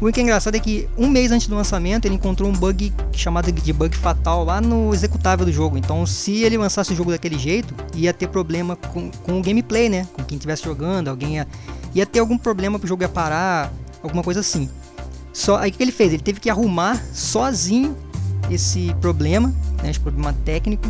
O 0.00 0.12
que 0.12 0.18
é 0.18 0.22
engraçado 0.24 0.56
é 0.56 0.58
que 0.58 0.88
um 0.98 1.08
mês 1.08 1.30
antes 1.30 1.46
do 1.46 1.54
lançamento 1.54 2.06
ele 2.06 2.16
encontrou 2.16 2.50
um 2.50 2.52
bug 2.52 2.92
chamado 3.12 3.52
de 3.52 3.72
bug 3.72 3.96
fatal 3.96 4.44
lá 4.44 4.60
no 4.60 4.92
executável 4.92 5.46
do 5.46 5.52
jogo. 5.52 5.78
Então, 5.78 6.04
se 6.04 6.42
ele 6.42 6.58
lançasse 6.58 6.92
o 6.92 6.96
jogo 6.96 7.12
daquele 7.12 7.38
jeito, 7.38 7.72
ia 7.94 8.12
ter 8.12 8.26
problema 8.26 8.74
com, 8.74 9.12
com 9.12 9.38
o 9.38 9.42
gameplay, 9.42 9.88
né? 9.88 10.08
Com 10.12 10.24
quem 10.24 10.34
estivesse 10.34 10.64
jogando, 10.64 11.06
alguém 11.06 11.36
ia, 11.36 11.46
ia 11.94 12.04
ter 12.04 12.18
algum 12.18 12.36
problema 12.36 12.80
pro 12.80 12.88
jogo 12.88 13.04
ia 13.04 13.08
parar, 13.08 13.72
alguma 14.02 14.22
coisa 14.22 14.40
assim. 14.40 14.68
Só 15.32 15.56
aí 15.56 15.70
o 15.70 15.72
que 15.72 15.82
ele 15.82 15.92
fez? 15.92 16.12
Ele 16.12 16.22
teve 16.22 16.40
que 16.40 16.50
arrumar 16.50 17.02
sozinho 17.12 17.96
esse 18.50 18.94
problema, 19.00 19.48
né, 19.82 19.90
esse 19.90 20.00
problema 20.00 20.34
técnico, 20.44 20.86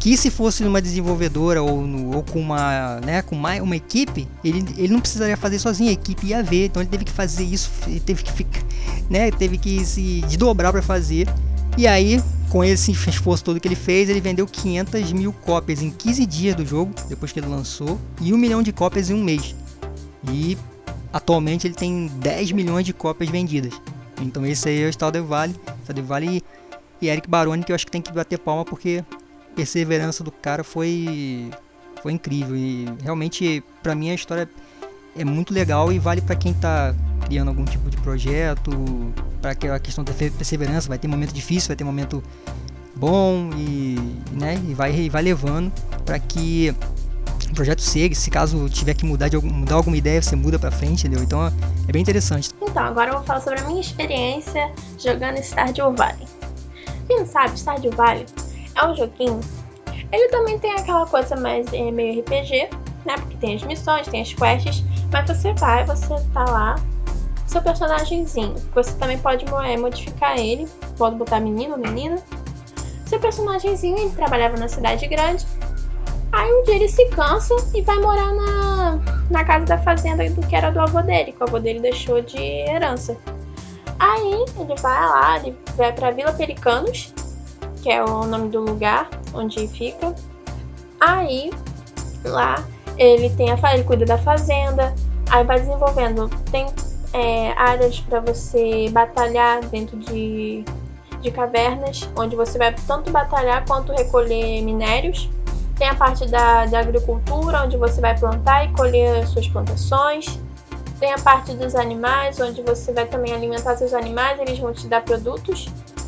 que 0.00 0.16
se 0.16 0.30
fosse 0.30 0.62
numa 0.62 0.80
desenvolvedora 0.80 1.62
ou, 1.62 1.82
no- 1.82 2.14
ou 2.16 2.22
com 2.22 2.40
uma, 2.40 3.00
né, 3.00 3.22
com 3.22 3.34
mais 3.34 3.60
uma 3.60 3.74
equipe, 3.76 4.26
ele, 4.44 4.64
ele 4.78 4.92
não 4.92 5.00
precisaria 5.00 5.36
fazer 5.36 5.58
sozinho, 5.58 5.90
a 5.90 5.92
equipe 5.92 6.28
ia 6.28 6.42
ver, 6.42 6.66
então 6.66 6.80
ele 6.80 6.88
teve 6.88 7.04
que 7.04 7.12
fazer 7.12 7.42
isso, 7.44 7.70
teve 8.04 8.22
que 8.22 8.32
ficar, 8.32 8.62
né, 9.10 9.30
teve 9.30 9.58
que 9.58 9.84
se 9.84 10.20
desdobrar 10.22 10.72
para 10.72 10.80
fazer. 10.80 11.28
E 11.76 11.86
aí, 11.86 12.22
com 12.48 12.64
esse 12.64 12.92
esforço 12.92 13.44
todo 13.44 13.60
que 13.60 13.68
ele 13.68 13.74
fez, 13.74 14.08
ele 14.08 14.20
vendeu 14.20 14.46
500 14.46 15.12
mil 15.12 15.32
cópias 15.32 15.82
em 15.82 15.90
15 15.90 16.24
dias 16.24 16.54
do 16.54 16.64
jogo, 16.64 16.94
depois 17.08 17.32
que 17.32 17.40
ele 17.40 17.48
lançou, 17.48 17.98
e 18.20 18.32
um 18.32 18.38
milhão 18.38 18.62
de 18.62 18.72
cópias 18.72 19.10
em 19.10 19.14
um 19.14 19.22
mês. 19.22 19.54
E 20.32 20.56
atualmente 21.16 21.66
ele 21.66 21.74
tem 21.74 22.08
10 22.08 22.52
milhões 22.52 22.84
de 22.84 22.92
cópias 22.92 23.30
vendidas. 23.30 23.72
Então 24.20 24.44
esse 24.44 24.68
aí 24.68 24.82
é 24.82 24.86
o 24.86 24.92
Stardew 24.92 25.24
Valley, 25.24 25.56
Stardew 25.82 26.04
Valley 26.04 26.42
e 27.00 27.08
Eric 27.08 27.26
Baroni, 27.28 27.64
que 27.64 27.72
eu 27.72 27.74
acho 27.74 27.86
que 27.86 27.90
tem 27.90 28.02
que 28.02 28.12
bater 28.12 28.38
palma 28.38 28.66
porque 28.66 29.02
a 29.10 29.56
perseverança 29.56 30.22
do 30.22 30.30
cara 30.30 30.62
foi 30.62 31.50
foi 32.02 32.12
incrível 32.12 32.54
e 32.54 32.86
realmente 33.02 33.64
pra 33.82 33.94
mim 33.94 34.10
a 34.10 34.14
história 34.14 34.48
é 35.16 35.24
muito 35.24 35.54
legal 35.54 35.90
e 35.90 35.98
vale 35.98 36.20
pra 36.20 36.36
quem 36.36 36.52
tá 36.52 36.94
criando 37.24 37.48
algum 37.48 37.64
tipo 37.64 37.88
de 37.88 37.96
projeto, 37.96 38.70
para 39.40 39.52
aquela 39.52 39.80
questão 39.80 40.04
da 40.04 40.12
perseverança, 40.12 40.86
vai 40.86 40.98
ter 40.98 41.08
momento 41.08 41.32
difícil, 41.32 41.68
vai 41.68 41.76
ter 41.76 41.84
momento 41.84 42.22
bom 42.94 43.50
e, 43.56 43.96
né, 44.32 44.60
e 44.68 44.74
vai, 44.74 44.94
e 44.94 45.08
vai 45.08 45.22
levando 45.22 45.72
para 46.04 46.18
que 46.18 46.74
o 47.50 47.54
projeto 47.54 47.80
segue. 47.80 48.14
Se 48.14 48.30
caso 48.30 48.68
tiver 48.68 48.94
que 48.94 49.04
mudar, 49.04 49.28
de 49.28 49.36
mudar 49.38 49.76
alguma 49.76 49.96
ideia, 49.96 50.20
você 50.20 50.36
muda 50.36 50.58
para 50.58 50.70
frente, 50.70 51.06
entendeu? 51.06 51.22
Então 51.22 51.46
é 51.46 51.92
bem 51.92 52.02
interessante. 52.02 52.50
Então, 52.60 52.84
agora 52.84 53.10
eu 53.10 53.14
vou 53.14 53.24
falar 53.24 53.40
sobre 53.40 53.60
a 53.60 53.64
minha 53.64 53.80
experiência 53.80 54.72
jogando 54.98 55.38
Stardew 55.38 55.94
Valley. 55.94 56.26
Quem 57.06 57.18
não 57.18 57.26
sabe, 57.26 57.58
Stardew 57.58 57.92
Valley 57.92 58.26
é 58.74 58.86
um 58.86 58.96
joguinho. 58.96 59.40
Ele 60.12 60.28
também 60.28 60.58
tem 60.58 60.72
aquela 60.72 61.06
coisa 61.06 61.36
mais 61.36 61.66
é, 61.72 61.90
meio 61.90 62.20
RPG, 62.20 62.70
né? 63.04 63.14
Porque 63.16 63.36
tem 63.36 63.56
as 63.56 63.62
missões, 63.62 64.06
tem 64.08 64.22
as 64.22 64.32
quests, 64.32 64.84
mas 65.12 65.26
você 65.26 65.52
vai, 65.54 65.84
você 65.84 66.14
tá 66.32 66.44
lá, 66.44 66.76
seu 67.46 67.62
personagemzinho. 67.62 68.54
Você 68.74 68.92
também 68.94 69.18
pode 69.18 69.44
é, 69.64 69.76
modificar 69.76 70.38
ele, 70.38 70.68
pode 70.96 71.16
botar 71.16 71.40
menino, 71.40 71.76
menina. 71.76 72.16
Seu 73.06 73.20
personagemzinho, 73.20 73.96
ele 73.98 74.10
trabalhava 74.10 74.56
na 74.56 74.68
cidade 74.68 75.06
grande. 75.06 75.46
Aí 76.36 76.52
um 76.52 76.62
dia 76.64 76.74
ele 76.74 76.88
se 76.88 77.02
cansa 77.06 77.54
e 77.74 77.80
vai 77.80 77.98
morar 77.98 78.30
na, 78.34 79.00
na 79.30 79.42
casa 79.42 79.64
da 79.64 79.78
fazenda 79.78 80.28
do 80.28 80.46
que 80.46 80.54
era 80.54 80.70
do 80.70 80.78
avô 80.78 81.00
dele, 81.00 81.32
que 81.32 81.42
o 81.42 81.44
avô 81.44 81.58
dele 81.58 81.80
deixou 81.80 82.20
de 82.20 82.38
herança. 82.38 83.16
Aí 83.98 84.44
ele 84.58 84.74
vai 84.82 85.00
lá, 85.00 85.36
ele 85.38 85.56
vai 85.78 85.94
pra 85.94 86.10
Vila 86.10 86.34
Pericanos, 86.34 87.10
que 87.82 87.90
é 87.90 88.04
o 88.04 88.26
nome 88.26 88.50
do 88.50 88.60
lugar 88.60 89.08
onde 89.32 89.66
fica. 89.66 90.14
Aí 91.00 91.50
lá 92.22 92.62
ele 92.98 93.30
tem 93.30 93.50
a 93.50 93.74
ele 93.74 93.84
cuida 93.84 94.04
da 94.04 94.18
fazenda, 94.18 94.94
aí 95.30 95.42
vai 95.42 95.58
desenvolvendo. 95.58 96.28
Tem 96.52 96.66
é, 97.14 97.52
áreas 97.52 97.98
para 98.00 98.20
você 98.20 98.90
batalhar 98.90 99.64
dentro 99.64 99.96
de, 99.96 100.62
de 101.18 101.30
cavernas, 101.30 102.06
onde 102.14 102.36
você 102.36 102.58
vai 102.58 102.74
tanto 102.86 103.10
batalhar 103.10 103.64
quanto 103.64 103.90
recolher 103.92 104.60
minérios. 104.60 105.30
Tem 105.76 105.88
a 105.88 105.94
parte 105.94 106.26
da, 106.26 106.66
da 106.66 106.80
agricultura, 106.80 107.62
onde 107.62 107.76
você 107.76 108.00
vai 108.00 108.18
plantar 108.18 108.64
e 108.64 108.72
colher 108.72 109.26
suas 109.26 109.46
plantações. 109.46 110.40
Tem 110.98 111.12
a 111.12 111.18
parte 111.18 111.52
dos 111.52 111.74
animais, 111.74 112.40
onde 112.40 112.62
você 112.62 112.92
vai 112.92 113.06
também 113.06 113.34
alimentar 113.34 113.76
seus 113.76 113.92
animais, 113.92 114.40
eles 114.40 114.58
vão 114.58 114.72
te 114.72 114.86
dar 114.86 115.02
produtos. 115.02 115.66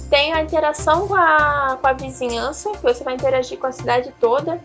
Tem 0.09 0.33
a 0.33 0.43
interação 0.43 1.07
com 1.07 1.15
a, 1.15 1.79
com 1.79 1.87
a 1.87 1.93
vizinhança, 1.93 2.71
que 2.73 2.83
você 2.83 3.05
vai 3.05 3.15
interagir 3.15 3.59
com 3.59 3.67
a 3.67 3.73
cidade 3.73 4.13
toda. 4.19 4.59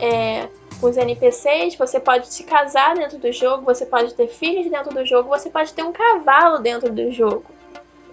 É, 0.00 0.48
com 0.80 0.88
os 0.88 0.96
NPCs, 0.96 1.76
você 1.76 2.00
pode 2.00 2.32
se 2.32 2.42
casar 2.42 2.96
dentro 2.96 3.18
do 3.18 3.30
jogo, 3.30 3.64
você 3.64 3.84
pode 3.84 4.14
ter 4.14 4.28
filhos 4.28 4.68
dentro 4.70 4.92
do 4.92 5.04
jogo, 5.04 5.28
você 5.28 5.50
pode 5.50 5.72
ter 5.74 5.84
um 5.84 5.92
cavalo 5.92 6.58
dentro 6.58 6.90
do 6.90 7.12
jogo. 7.12 7.44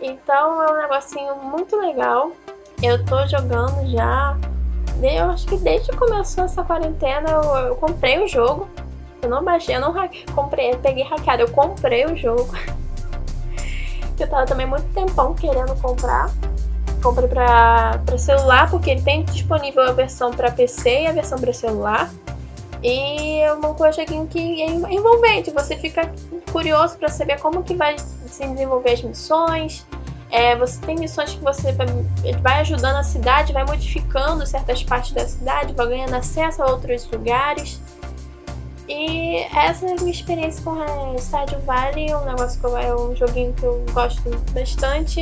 Então 0.01 0.61
é 0.61 0.71
um 0.71 0.77
negocinho 0.77 1.35
muito 1.35 1.75
legal. 1.77 2.31
Eu 2.83 3.03
tô 3.05 3.25
jogando 3.25 3.89
já. 3.89 4.37
Eu 5.01 5.29
acho 5.29 5.45
que 5.45 5.57
desde 5.57 5.89
que 5.89 5.97
começou 5.97 6.45
essa 6.45 6.63
quarentena 6.63 7.29
eu, 7.29 7.41
eu 7.67 7.75
comprei 7.75 8.19
o 8.23 8.27
jogo. 8.27 8.67
Eu 9.21 9.29
não 9.29 9.43
baixei, 9.43 9.75
eu 9.75 9.81
não 9.81 9.93
comprei, 10.33 10.71
eu 10.73 10.79
peguei 10.79 11.03
hackeado, 11.03 11.43
eu 11.43 11.49
comprei 11.49 12.05
o 12.05 12.15
jogo. 12.15 12.47
eu 14.19 14.27
tava 14.27 14.45
também 14.45 14.65
muito 14.65 14.85
tempão 14.93 15.33
querendo 15.33 15.75
comprar. 15.81 16.29
Comprei 17.01 17.27
pra, 17.27 18.01
pra 18.05 18.17
celular, 18.17 18.69
porque 18.69 18.89
ele 18.89 19.01
tem 19.01 19.23
disponível 19.25 19.83
a 19.83 19.91
versão 19.91 20.31
para 20.31 20.51
PC 20.51 21.03
e 21.03 21.07
a 21.07 21.11
versão 21.11 21.39
para 21.39 21.53
celular. 21.53 22.09
E 22.83 23.39
é 23.39 23.53
um 23.53 23.91
joguinho 23.91 24.27
que 24.27 24.61
é 24.61 24.69
envolvente, 24.69 25.51
você 25.51 25.75
fica 25.75 26.11
curioso 26.51 26.97
para 26.97 27.09
saber 27.09 27.39
como 27.39 27.63
que 27.63 27.75
vai 27.75 27.97
se 27.97 28.47
desenvolver 28.47 28.91
as 28.91 29.01
missões. 29.01 29.85
É, 30.29 30.55
você 30.55 30.79
tem 30.81 30.97
missões 30.97 31.33
que 31.33 31.43
você 31.43 31.71
vai, 32.41 32.59
ajudando 32.59 32.97
a 32.97 33.03
cidade, 33.03 33.53
vai 33.53 33.65
modificando 33.65 34.45
certas 34.45 34.83
partes 34.83 35.11
da 35.11 35.25
cidade, 35.25 35.73
vai 35.73 35.87
ganhando 35.87 36.15
acesso 36.15 36.61
a 36.61 36.71
outros 36.71 37.09
lugares. 37.11 37.79
E 38.89 39.37
essa 39.53 39.85
é 39.85 39.91
a 39.91 39.95
minha 39.95 40.11
experiência 40.11 40.63
com 40.63 40.71
a 40.71 41.17
Stardew 41.17 41.59
Valley, 41.61 42.13
um 42.13 42.25
negócio 42.25 42.59
que 42.59 42.65
eu, 42.65 42.77
é 42.77 42.95
um 42.95 43.15
joguinho 43.15 43.53
que 43.53 43.63
eu 43.63 43.83
gosto 43.93 44.21
bastante, 44.53 45.21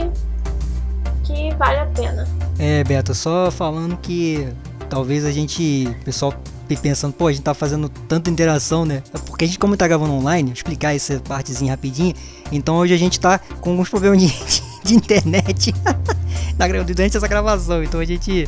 que 1.24 1.54
vale 1.56 1.80
a 1.80 1.86
pena. 1.88 2.28
É, 2.60 2.84
Beto, 2.84 3.14
só 3.14 3.50
falando 3.50 3.98
que 3.98 4.48
talvez 4.90 5.26
a 5.26 5.32
gente, 5.32 5.88
pessoal 6.04 6.34
pensando, 6.82 7.14
pô, 7.14 7.28
a 7.28 7.32
gente 7.32 7.44
tá 7.44 7.54
fazendo 7.54 7.90
tanta 7.90 8.30
interação, 8.30 8.86
né? 8.86 9.04
É 9.14 9.18
porque 9.20 9.46
a 9.46 9.48
gente, 9.48 9.60
como 9.60 9.78
tá 9.78 9.88
gravando 9.88 10.14
online, 10.14 10.52
explicar 10.52 10.96
essa 10.96 11.20
partezinha 11.20 11.72
rapidinho, 11.72 12.14
então 12.52 12.78
hoje 12.78 12.94
a 12.94 12.98
gente 12.98 13.20
tá 13.20 13.40
com 13.62 13.72
alguns 13.72 13.90
problemas 13.90 14.20
de, 14.20 14.28
de 14.86 14.96
internet 14.96 15.74
durante 16.86 17.18
essa 17.18 17.28
gravação. 17.28 17.84
Então 17.84 18.00
a 18.00 18.06
gente, 18.06 18.48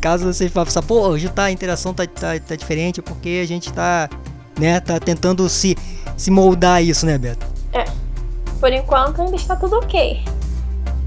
caso 0.00 0.24
você 0.24 0.48
faça, 0.48 0.82
pô, 0.82 1.08
hoje 1.08 1.28
tá, 1.28 1.44
a 1.44 1.52
interação 1.52 1.94
tá, 1.94 2.06
tá, 2.06 2.38
tá 2.38 2.56
diferente, 2.56 3.00
é 3.00 3.02
porque 3.02 3.40
a 3.42 3.46
gente 3.46 3.72
tá, 3.72 4.10
né, 4.58 4.80
tá 4.80 4.98
tentando 4.98 5.48
se, 5.48 5.76
se 6.16 6.30
moldar 6.30 6.82
isso, 6.82 7.06
né, 7.06 7.16
Beto? 7.16 7.46
É. 7.72 7.84
Por 8.60 8.72
enquanto 8.72 9.22
ainda 9.22 9.36
está 9.36 9.54
tudo 9.54 9.76
ok. 9.76 10.22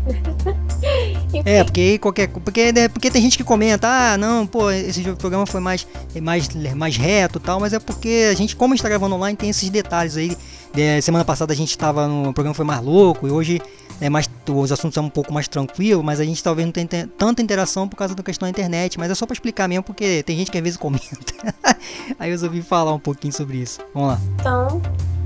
é, 1.46 1.64
porque 1.64 2.00
qualquer. 2.00 2.30
Porque, 2.30 2.72
né, 2.72 2.88
porque 2.88 3.12
tem 3.12 3.22
gente 3.22 3.38
que 3.38 3.44
comenta, 3.44 3.88
ah, 3.88 4.18
não, 4.18 4.48
pô, 4.48 4.72
esse 4.72 5.04
programa 5.16 5.46
foi 5.46 5.60
mais, 5.60 5.86
mais, 6.22 6.50
mais 6.76 6.96
reto 6.96 7.38
e 7.38 7.42
tal, 7.42 7.60
mas 7.60 7.74
é 7.74 7.80
porque 7.80 8.30
a 8.32 8.36
gente, 8.36 8.56
como 8.56 8.74
a 8.74 8.76
gente 8.76 8.84
tá 8.84 8.90
gravando 8.90 9.16
online, 9.16 9.36
tem 9.36 9.50
esses 9.50 9.70
detalhes 9.70 10.18
aí. 10.18 10.38
É, 10.76 11.02
semana 11.02 11.26
passada 11.26 11.52
a 11.52 11.56
gente 11.56 11.76
tava 11.78 12.08
no. 12.08 12.30
O 12.30 12.34
programa 12.34 12.54
foi 12.54 12.66
mais 12.66 12.82
louco 12.82 13.28
e 13.28 13.32
hoje 13.32 13.62
é 14.00 14.10
mais, 14.10 14.29
os 14.52 14.72
assuntos 14.72 14.96
são 14.96 15.06
um 15.06 15.10
pouco 15.10 15.34
mais 15.34 15.48
tranquilos, 15.48 16.04
mas 16.04 16.20
a 16.20 16.26
gente 16.26 16.44
talvez 16.44 16.66
não 16.66 16.72
tenha 16.72 17.08
tanta 17.18 17.42
interação 17.42 17.88
por 17.88 17.96
causa 17.96 18.16
da 18.16 18.24
questão 18.24 18.46
da 18.46 18.50
internet. 18.50 19.00
Mas 19.00 19.12
é 19.12 19.16
só 19.16 19.26
para 19.26 19.34
explicar 19.34 19.68
mesmo, 19.68 19.84
porque 19.84 20.24
tem 20.24 20.38
gente 20.38 20.52
que 20.52 20.58
às 20.58 20.64
vezes 20.64 20.78
comenta. 20.78 21.34
aí 22.20 22.30
eu 22.30 22.34
resolvi 22.34 22.62
falar 22.62 22.94
um 22.94 23.00
pouquinho 23.00 23.34
sobre 23.34 23.58
isso. 23.58 23.80
Vamos 23.94 24.10
lá. 24.10 24.20
Então, 24.40 24.82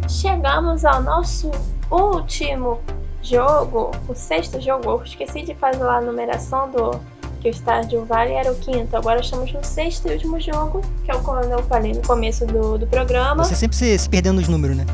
chegamos 0.08 0.86
ao 0.86 1.02
nosso 1.02 1.52
último 1.90 2.80
jogo, 3.22 3.92
o 4.08 4.14
sexto 4.14 4.60
jogo, 4.60 4.90
eu 4.90 5.04
esqueci 5.04 5.44
de 5.44 5.56
fazer 5.56 5.84
lá 5.84 5.98
a 5.98 6.02
numeração 6.02 6.70
do 6.70 7.00
que 7.40 7.50
o 7.50 7.54
Stardew 7.54 8.06
Valley 8.06 8.34
era 8.34 8.52
o 8.52 8.56
quinto. 8.56 8.96
Agora 8.96 9.20
estamos 9.20 9.52
no 9.52 9.64
sexto 9.64 10.08
e 10.08 10.14
último 10.14 10.40
jogo, 10.40 10.82
que 11.04 11.12
é 11.12 11.16
o 11.16 11.22
que 11.22 11.30
eu 11.30 11.64
falei 11.64 11.94
no 11.94 12.02
começo 12.02 12.46
do, 12.46 12.78
do 12.78 12.88
programa. 12.88 13.44
Você 13.44 13.56
sempre 13.56 13.76
se, 13.76 13.98
se 13.98 14.10
perdendo 14.10 14.36
nos 14.38 14.48
números, 14.48 14.78
né? 14.78 14.86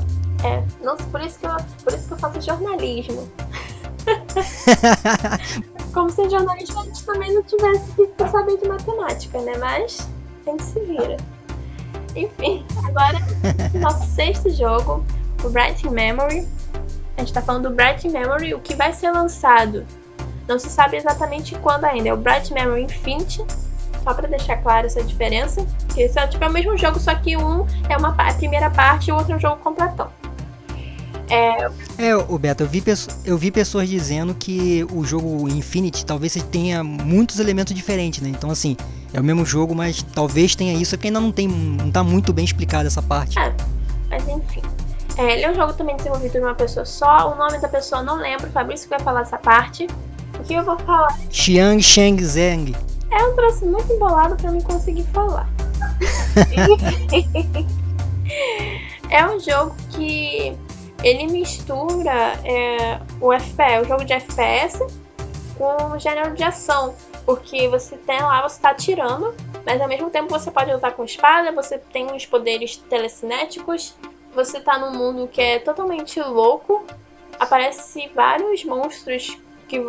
É, 0.44 0.64
não, 0.84 0.98
por, 0.98 1.22
isso 1.22 1.38
que 1.40 1.46
eu, 1.46 1.56
por 1.84 1.94
isso 1.94 2.08
que 2.08 2.14
eu 2.14 2.18
faço 2.18 2.42
jornalismo. 2.42 3.30
Como 5.94 6.10
se 6.10 6.30
jornalismo 6.30 6.80
a 6.80 6.84
gente 6.84 7.04
também 7.04 7.34
não 7.34 7.44
tivesse 7.44 7.92
que 7.96 8.30
saber 8.30 8.58
de 8.58 8.68
matemática, 8.68 9.40
né? 9.42 9.58
Mas 9.58 10.08
a 10.46 10.52
gente 10.52 10.64
se 10.64 10.80
vira. 10.82 11.18
Enfim, 12.16 12.66
agora 12.86 13.20
nosso 13.74 14.06
sexto 14.14 14.50
jogo, 14.50 15.06
o 15.44 15.50
Bright 15.50 15.90
Memory. 15.90 16.48
A 17.18 17.22
gente 17.22 17.34
tá 17.34 17.42
falando 17.42 17.70
do 17.70 17.76
Bright 17.76 18.08
Memory, 18.08 18.54
o 18.54 18.60
que 18.60 18.76
vai 18.76 18.94
ser 18.94 19.12
lançado. 19.12 19.86
Não 20.48 20.58
se 20.58 20.70
sabe 20.70 20.98
exatamente 20.98 21.56
quando 21.60 21.86
ainda. 21.86 22.10
É 22.10 22.14
o 22.14 22.18
Bright 22.18 22.54
Memory 22.54 22.84
Infinity. 22.84 23.44
Só 24.04 24.14
pra 24.14 24.28
deixar 24.28 24.58
claro 24.58 24.88
essa 24.88 25.04
diferença. 25.04 25.66
Que 25.94 26.04
esse 26.04 26.18
é, 26.18 26.26
tipo, 26.28 26.44
é 26.44 26.48
o 26.48 26.52
mesmo 26.52 26.78
jogo, 26.78 27.00
só 27.00 27.14
que 27.16 27.36
um 27.38 27.68
é 27.90 27.98
uma 27.98 28.16
a 28.18 28.34
primeira 28.34 28.70
parte 28.70 29.10
e 29.10 29.12
o 29.12 29.16
outro 29.16 29.34
é 29.34 29.36
um 29.36 29.40
jogo 29.40 29.58
completão. 29.58 30.10
É, 31.30 31.70
é 31.98 32.16
o 32.16 32.40
Beto, 32.40 32.64
eu 32.64 32.68
vi, 32.68 32.84
eu 33.24 33.38
vi 33.38 33.52
pessoas 33.52 33.88
dizendo 33.88 34.34
que 34.34 34.86
o 34.92 35.04
jogo 35.04 35.48
Infinity 35.48 36.06
talvez 36.06 36.34
tenha 36.52 36.84
muitos 36.84 37.40
elementos 37.40 37.74
diferentes, 37.74 38.22
né? 38.22 38.30
Então, 38.30 38.50
assim, 38.50 38.76
é 39.14 39.20
o 39.20 39.24
mesmo 39.24 39.46
jogo, 39.46 39.76
mas 39.76 40.02
talvez 40.02 40.56
tenha 40.56 40.74
isso, 40.74 40.96
é 40.96 40.98
porque 40.98 41.08
ainda 41.08 41.20
não 41.20 41.32
tem, 41.32 41.48
não 41.48 41.92
tá 41.92 42.04
muito 42.04 42.34
bem 42.34 42.46
explicado 42.46 42.88
essa 42.88 43.02
parte. 43.02 43.38
É, 43.38 43.54
mas 44.10 44.28
enfim. 44.28 44.62
É, 45.18 45.34
ele 45.34 45.44
é 45.44 45.52
um 45.52 45.56
jogo 45.56 45.74
também 45.74 45.98
desenvolvido 45.98 46.32
por 46.32 46.42
uma 46.42 46.56
pessoa 46.56 46.86
só. 46.86 47.34
O 47.34 47.38
nome 47.38 47.60
da 47.60 47.68
pessoa 47.68 48.02
não 48.02 48.16
lembro. 48.16 48.48
O 48.48 48.52
Fabrício 48.52 48.90
vai 48.90 49.00
falar 49.00 49.22
essa 49.22 49.38
parte. 49.38 49.86
O 50.40 50.44
que 50.44 50.54
eu 50.54 50.64
vou 50.64 50.80
falar? 50.80 51.20
Xiang 51.30 51.84
Sheng 51.84 52.24
Zeng. 52.24 52.74
É 53.12 53.24
um 53.24 53.36
troço 53.36 53.66
muito 53.66 53.92
embolado 53.92 54.38
para 54.38 54.52
mim 54.52 54.62
conseguir 54.62 55.04
falar. 55.12 55.50
é 59.10 59.28
um 59.28 59.40
jogo 59.40 59.76
que 59.90 60.56
ele 61.04 61.28
mistura 61.28 62.34
é, 62.44 63.00
o 63.22 63.32
FPS, 63.32 63.82
o 63.82 63.86
jogo 63.86 64.06
de 64.06 64.14
FPS 64.14 64.80
com 65.58 65.92
o 65.92 66.00
gênero 66.00 66.34
de 66.34 66.44
ação. 66.44 66.96
Porque 67.26 67.68
você 67.68 67.96
tem 67.98 68.22
lá, 68.22 68.42
você 68.42 68.60
tá 68.60 68.72
atirando, 68.72 69.36
mas 69.66 69.80
ao 69.80 69.88
mesmo 69.88 70.10
tempo 70.10 70.30
você 70.30 70.50
pode 70.50 70.74
lutar 70.74 70.94
com 70.94 71.04
espada, 71.04 71.52
você 71.52 71.78
tem 71.78 72.12
uns 72.12 72.26
poderes 72.26 72.78
telecinéticos, 72.78 73.96
você 74.34 74.60
tá 74.60 74.80
num 74.80 74.92
mundo 74.98 75.28
que 75.28 75.40
é 75.40 75.60
totalmente 75.60 76.20
louco, 76.22 76.86
aparece 77.40 78.10
vários 78.16 78.64
monstros 78.64 79.38
que 79.68 79.80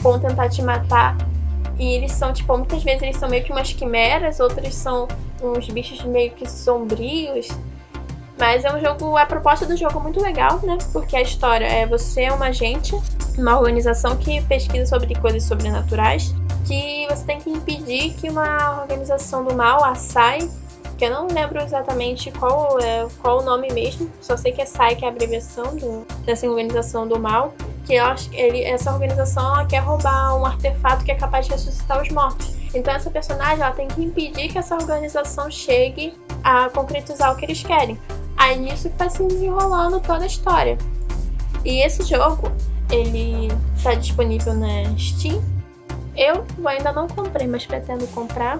vão 0.00 0.18
tentar 0.20 0.48
te 0.48 0.62
matar. 0.62 1.16
E 1.78 1.94
eles 1.94 2.12
são, 2.12 2.32
tipo, 2.32 2.56
muitas 2.56 2.82
vezes 2.82 3.02
eles 3.02 3.16
são 3.16 3.28
meio 3.28 3.44
que 3.44 3.52
umas 3.52 3.72
quimeras, 3.72 4.40
outros 4.40 4.74
são 4.74 5.08
uns 5.42 5.68
bichos 5.68 6.02
meio 6.04 6.30
que 6.32 6.48
sombrios. 6.48 7.48
Mas 8.40 8.64
é 8.64 8.74
um 8.74 8.80
jogo, 8.80 9.18
a 9.18 9.26
proposta 9.26 9.66
do 9.66 9.76
jogo 9.76 9.98
é 9.98 10.02
muito 10.02 10.22
legal, 10.22 10.58
né? 10.62 10.78
Porque 10.94 11.14
a 11.14 11.20
história 11.20 11.66
é 11.66 11.86
você 11.86 12.22
é 12.22 12.32
um 12.32 12.42
agente, 12.42 12.98
uma 13.36 13.58
organização 13.58 14.16
que 14.16 14.40
pesquisa 14.40 14.86
sobre 14.86 15.14
coisas 15.16 15.42
sobrenaturais, 15.42 16.34
que 16.66 17.06
você 17.10 17.22
tem 17.26 17.38
que 17.38 17.50
impedir 17.50 18.14
que 18.14 18.30
uma 18.30 18.80
organização 18.80 19.44
do 19.44 19.54
mal, 19.54 19.84
a 19.84 19.94
SAI, 19.94 20.48
que 20.96 21.04
eu 21.04 21.10
não 21.10 21.26
lembro 21.26 21.60
exatamente 21.62 22.30
qual 22.30 22.78
é 22.80 23.06
qual 23.20 23.40
o 23.40 23.42
nome 23.42 23.70
mesmo, 23.74 24.10
só 24.22 24.38
sei 24.38 24.52
que 24.52 24.62
é 24.62 24.66
SAI, 24.66 24.96
que 24.96 25.04
é 25.04 25.08
a 25.08 25.10
abreviação 25.10 25.76
do, 25.76 26.06
dessa 26.24 26.48
organização 26.48 27.06
do 27.06 27.20
mal, 27.20 27.52
que 27.84 27.92
ele, 28.32 28.64
essa 28.64 28.90
organização 28.90 29.66
quer 29.66 29.80
roubar 29.80 30.34
um 30.36 30.46
artefato 30.46 31.04
que 31.04 31.12
é 31.12 31.14
capaz 31.14 31.44
de 31.44 31.52
ressuscitar 31.52 32.00
os 32.00 32.08
mortos. 32.08 32.54
Então 32.72 32.94
essa 32.94 33.10
personagem 33.10 33.62
ela 33.62 33.72
tem 33.72 33.88
que 33.88 34.02
impedir 34.02 34.48
que 34.48 34.56
essa 34.56 34.76
organização 34.76 35.50
chegue 35.50 36.14
a 36.42 36.70
concretizar 36.70 37.34
o 37.34 37.36
que 37.36 37.44
eles 37.44 37.62
querem. 37.62 37.98
Aí 38.40 38.58
nisso 38.58 38.90
vai 38.96 39.10
se 39.10 39.22
desenrolando 39.22 40.00
toda 40.00 40.24
a 40.24 40.26
história. 40.26 40.78
E 41.62 41.82
esse 41.82 42.02
jogo, 42.04 42.50
ele 42.90 43.48
está 43.76 43.92
disponível 43.92 44.54
na 44.54 44.96
Steam. 44.98 45.44
Eu 46.16 46.46
ainda 46.66 46.90
não 46.90 47.06
comprei, 47.06 47.46
mas 47.46 47.66
pretendo 47.66 48.06
comprar. 48.08 48.56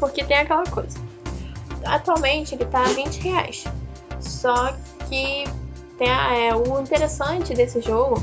Porque 0.00 0.24
tem 0.24 0.38
aquela 0.38 0.64
coisa. 0.64 0.98
Atualmente 1.84 2.54
ele 2.54 2.64
tá 2.64 2.84
20 2.84 3.20
reais. 3.20 3.64
Só 4.18 4.72
que 5.10 5.44
tem 5.98 6.10
a, 6.10 6.34
é, 6.34 6.56
o 6.56 6.80
interessante 6.80 7.52
desse 7.52 7.82
jogo 7.82 8.16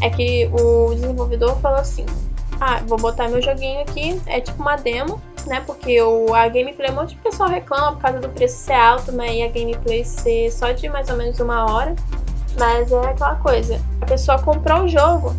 é 0.00 0.10
que 0.10 0.50
o 0.52 0.94
desenvolvedor 0.96 1.60
falou 1.60 1.78
assim: 1.78 2.04
Ah, 2.60 2.82
vou 2.84 2.98
botar 2.98 3.28
meu 3.28 3.40
joguinho 3.40 3.82
aqui, 3.82 4.20
é 4.26 4.40
tipo 4.40 4.60
uma 4.60 4.74
demo 4.74 5.22
né? 5.48 5.62
Porque 5.66 6.00
o, 6.00 6.34
a 6.34 6.48
gameplay, 6.48 6.90
um 6.90 6.94
monte 6.94 7.14
de 7.14 7.22
pessoal 7.22 7.48
reclama 7.48 7.92
por 7.92 8.02
causa 8.02 8.20
do 8.20 8.28
preço 8.28 8.56
ser 8.56 8.74
alto, 8.74 9.10
né? 9.12 9.36
E 9.36 9.42
a 9.42 9.48
gameplay 9.48 10.04
ser 10.04 10.50
só 10.50 10.72
de 10.72 10.88
mais 10.88 11.08
ou 11.08 11.16
menos 11.16 11.40
uma 11.40 11.70
hora. 11.70 11.94
Mas 12.58 12.90
é 12.90 12.98
aquela 12.98 13.36
coisa, 13.36 13.80
a 14.00 14.06
pessoa 14.06 14.38
comprou 14.40 14.82
o 14.82 14.88
jogo, 14.88 15.34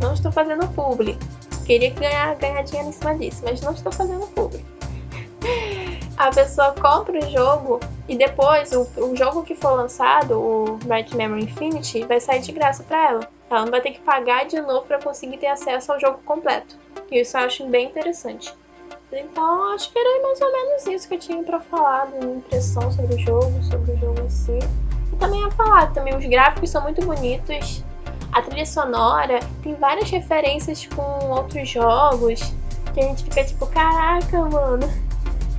não 0.00 0.14
estou 0.14 0.32
fazendo 0.32 0.66
publi. 0.68 1.18
Queria 1.66 1.90
ganhar, 1.90 2.34
ganhar 2.36 2.62
dinheiro 2.62 2.88
em 2.88 2.92
cima 2.92 3.14
disso, 3.14 3.42
mas 3.44 3.60
não 3.60 3.72
estou 3.72 3.92
fazendo 3.92 4.26
publi. 4.28 4.64
a 6.16 6.30
pessoa 6.30 6.72
compra 6.72 7.18
o 7.18 7.30
jogo 7.30 7.80
e 8.08 8.16
depois 8.16 8.72
o, 8.72 8.88
o 8.96 9.16
jogo 9.16 9.42
que 9.42 9.54
for 9.54 9.72
lançado, 9.72 10.38
o 10.38 10.78
Bright 10.84 11.14
Memory 11.14 11.44
Infinity, 11.44 12.04
vai 12.04 12.20
sair 12.20 12.40
de 12.40 12.52
graça 12.52 12.82
para 12.82 13.10
ela. 13.10 13.28
Ela 13.50 13.64
não 13.64 13.70
vai 13.70 13.80
ter 13.80 13.90
que 13.90 14.00
pagar 14.00 14.46
de 14.46 14.60
novo 14.60 14.86
para 14.86 14.98
conseguir 14.98 15.36
ter 15.36 15.48
acesso 15.48 15.92
ao 15.92 16.00
jogo 16.00 16.18
completo. 16.24 16.76
E 17.10 17.20
isso 17.20 17.36
eu 17.36 17.42
acho 17.42 17.66
bem 17.66 17.86
interessante. 17.88 18.54
Então, 19.12 19.74
acho 19.74 19.92
que 19.92 19.98
era 19.98 20.22
mais 20.22 20.40
ou 20.40 20.52
menos 20.52 20.86
isso 20.86 21.06
que 21.06 21.14
eu 21.14 21.18
tinha 21.18 21.42
para 21.42 21.60
falar, 21.60 22.06
minha 22.06 22.36
impressão 22.36 22.90
sobre 22.90 23.16
o 23.16 23.18
jogo, 23.18 23.62
sobre 23.64 23.92
o 23.92 23.96
jogo 23.98 24.20
em 24.22 24.30
si. 24.30 24.58
E 25.12 25.16
também 25.16 25.44
a 25.44 25.50
falar, 25.50 25.92
também 25.92 26.16
os 26.16 26.24
gráficos 26.24 26.70
são 26.70 26.82
muito 26.82 27.04
bonitos, 27.04 27.84
a 28.32 28.40
trilha 28.40 28.64
sonora 28.64 29.40
tem 29.62 29.74
várias 29.74 30.10
referências 30.10 30.86
com 30.86 31.30
outros 31.30 31.68
jogos, 31.68 32.54
que 32.94 33.00
a 33.00 33.02
gente 33.02 33.24
fica 33.24 33.44
tipo, 33.44 33.66
caraca, 33.66 34.40
mano, 34.46 34.88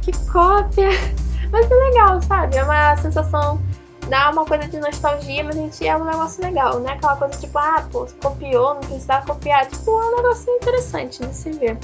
que 0.02 0.12
cópia! 0.32 0.90
Mas 1.52 1.70
é 1.70 1.76
legal, 1.76 2.20
sabe? 2.24 2.58
É 2.58 2.64
uma 2.64 2.98
sensação, 2.98 3.62
dá 4.10 4.32
uma 4.32 4.44
coisa 4.44 4.68
de 4.68 4.80
nostalgia, 4.80 5.44
mas 5.44 5.56
a 5.56 5.60
gente 5.60 5.88
é 5.88 5.96
um 5.96 6.04
negócio 6.04 6.44
legal, 6.44 6.80
não 6.80 6.90
é 6.90 6.94
aquela 6.94 7.16
coisa 7.16 7.40
tipo, 7.40 7.56
ah, 7.60 7.88
pô, 7.92 8.08
copiou, 8.20 8.74
não 8.74 8.82
precisava 8.82 9.24
copiar. 9.28 9.68
Tipo, 9.68 9.92
é 10.02 10.06
um 10.06 10.16
negócio 10.16 10.52
interessante 10.52 11.24
de 11.24 11.36
se 11.36 11.52
ver. 11.52 11.78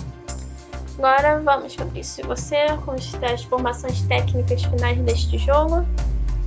Agora 0.99 1.39
vamos, 1.39 1.75
Fabrício. 1.75 2.27
Você, 2.27 2.57
com 2.83 2.91
as 2.91 3.43
formações 3.45 4.01
técnicas 4.01 4.61
finais 4.63 4.99
deste 4.99 5.37
jogo. 5.37 5.85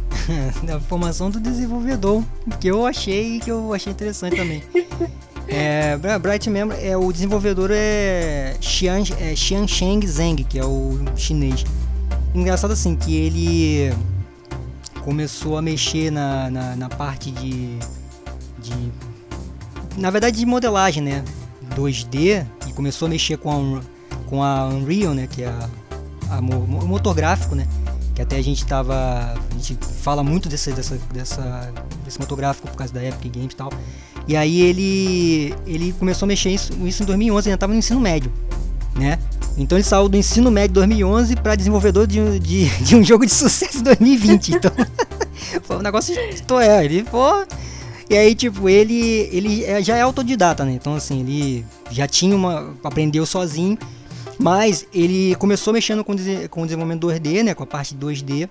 da 0.64 0.78
formação 0.78 1.30
do 1.30 1.40
desenvolvedor, 1.40 2.22
que 2.60 2.68
eu 2.68 2.84
achei 2.84 3.40
que 3.40 3.50
eu 3.50 3.72
achei 3.72 3.90
interessante 3.90 4.36
também. 4.36 4.62
é, 5.48 5.96
Bright 6.18 6.50
Memory, 6.50 6.86
é, 6.86 6.94
o 6.94 7.10
desenvolvedor 7.10 7.70
é 7.72 8.54
Xian, 8.60 9.02
é 9.18 9.34
Xian 9.34 9.66
Sheng 9.66 10.06
Zheng, 10.06 10.44
que 10.44 10.58
é 10.58 10.64
o 10.66 10.98
chinês. 11.16 11.64
Engraçado 12.34 12.72
assim, 12.72 12.94
que 12.94 13.16
ele 13.16 13.96
começou 15.02 15.56
a 15.56 15.62
mexer 15.62 16.10
na, 16.10 16.50
na, 16.50 16.76
na 16.76 16.88
parte 16.90 17.30
de, 17.30 17.78
de. 18.58 18.92
Na 19.96 20.10
verdade, 20.10 20.36
de 20.36 20.44
modelagem, 20.44 21.02
né? 21.02 21.24
2D, 21.74 22.46
e 22.68 22.72
começou 22.74 23.06
a 23.06 23.08
mexer 23.08 23.38
com 23.38 23.50
a 23.50 23.56
com 24.32 24.42
a 24.42 24.66
Unreal, 24.66 25.12
né, 25.12 25.28
que 25.30 25.42
é 25.42 25.48
a, 25.48 25.68
a, 26.30 26.38
o 26.38 26.88
motor 26.88 27.14
gráfico, 27.14 27.54
né, 27.54 27.68
que 28.14 28.22
até 28.22 28.36
a 28.36 28.42
gente 28.42 28.64
tava, 28.64 28.94
a 28.94 29.54
gente 29.54 29.76
fala 30.00 30.24
muito 30.24 30.48
desse, 30.48 30.72
dessa, 30.72 30.98
dessa, 31.12 31.70
desse 32.02 32.18
motor 32.18 32.38
gráfico 32.38 32.66
por 32.66 32.74
causa 32.74 32.94
da 32.94 33.04
Epic 33.04 33.30
Games 33.30 33.52
e 33.52 33.56
tal. 33.56 33.70
E 34.26 34.34
aí 34.34 34.62
ele, 34.62 35.54
ele 35.66 35.92
começou 35.92 36.24
a 36.24 36.28
mexer 36.28 36.48
isso, 36.48 36.72
isso 36.86 37.02
em 37.02 37.06
2011, 37.06 37.48
ainda 37.50 37.56
estava 37.56 37.74
no 37.74 37.78
ensino 37.78 38.00
médio, 38.00 38.32
né? 38.94 39.18
Então 39.58 39.76
ele 39.76 39.84
saiu 39.84 40.08
do 40.08 40.16
ensino 40.16 40.50
médio 40.50 40.72
2011 40.76 41.36
para 41.36 41.54
desenvolvedor 41.54 42.06
de, 42.06 42.38
de, 42.38 42.70
de, 42.82 42.96
um 42.96 43.04
jogo 43.04 43.26
de 43.26 43.32
sucesso 43.32 43.80
em 43.80 43.82
2020. 43.82 44.54
Então 44.54 44.72
foi 45.62 45.76
um 45.76 45.82
negócio, 45.82 46.14
tô 46.46 46.58
é, 46.58 46.82
ele 46.86 47.04
foi 47.04 47.46
e 48.08 48.16
aí, 48.16 48.34
tipo, 48.34 48.68
ele, 48.68 49.28
ele 49.32 49.64
é, 49.64 49.82
já 49.82 49.96
é 49.96 50.02
autodidata, 50.02 50.64
né? 50.64 50.72
Então, 50.72 50.94
assim, 50.94 51.20
ele 51.20 51.64
já 51.90 52.06
tinha 52.06 52.36
uma. 52.36 52.74
aprendeu 52.84 53.24
sozinho 53.24 53.78
mas 54.38 54.86
ele 54.92 55.34
começou 55.36 55.72
mexendo 55.72 56.04
com, 56.04 56.14
com 56.50 56.62
o 56.62 56.64
desenvolvimento 56.64 57.06
2D, 57.06 57.42
né, 57.42 57.54
com 57.54 57.62
a 57.62 57.66
parte 57.66 57.94
2D. 57.94 58.48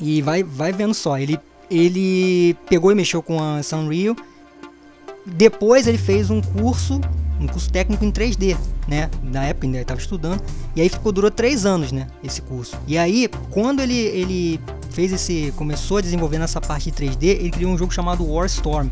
E 0.00 0.22
vai, 0.22 0.42
vai 0.42 0.72
vendo 0.72 0.94
só, 0.94 1.18
ele, 1.18 1.38
ele 1.70 2.54
pegou 2.68 2.90
e 2.90 2.94
mexeu 2.94 3.22
com 3.22 3.38
a 3.40 3.60
Unreal. 3.76 4.16
Depois 5.26 5.86
ele 5.86 5.98
fez 5.98 6.30
um 6.30 6.40
curso, 6.40 7.00
um 7.40 7.46
curso 7.46 7.70
técnico 7.70 8.04
em 8.04 8.12
3D, 8.12 8.56
né? 8.86 9.08
Na 9.22 9.44
época 9.44 9.66
ainda 9.66 9.80
estava 9.80 10.00
estudando. 10.00 10.42
E 10.76 10.82
aí 10.82 10.88
ficou 10.88 11.12
durou 11.12 11.30
três 11.30 11.64
anos, 11.64 11.92
né? 11.92 12.08
Esse 12.22 12.42
curso. 12.42 12.76
E 12.86 12.98
aí, 12.98 13.28
quando 13.50 13.80
ele, 13.80 13.96
ele 13.96 14.60
fez 14.90 15.12
esse, 15.12 15.52
começou 15.56 15.96
a 15.96 16.00
desenvolver 16.02 16.38
nessa 16.38 16.60
parte 16.60 16.90
de 16.90 16.96
3D, 16.96 17.22
ele 17.22 17.50
criou 17.50 17.72
um 17.72 17.78
jogo 17.78 17.92
chamado 17.92 18.28
War 18.30 18.46
Storm 18.46 18.90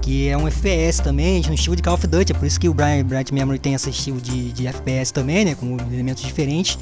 que 0.00 0.28
é 0.28 0.36
um 0.36 0.48
FPS 0.48 1.02
também, 1.02 1.42
no 1.46 1.54
estilo 1.54 1.76
de 1.76 1.82
Call 1.82 1.94
of 1.94 2.06
Duty, 2.06 2.32
é 2.32 2.34
por 2.34 2.46
isso 2.46 2.58
que 2.58 2.68
o 2.68 2.74
Bright, 2.74 3.04
Bright 3.04 3.32
Memory 3.32 3.58
tem 3.58 3.74
esse 3.74 3.90
estilo 3.90 4.20
de, 4.20 4.52
de 4.52 4.66
FPS 4.66 5.12
também, 5.12 5.44
né, 5.44 5.54
com 5.54 5.76
elementos 5.92 6.22
diferentes. 6.22 6.78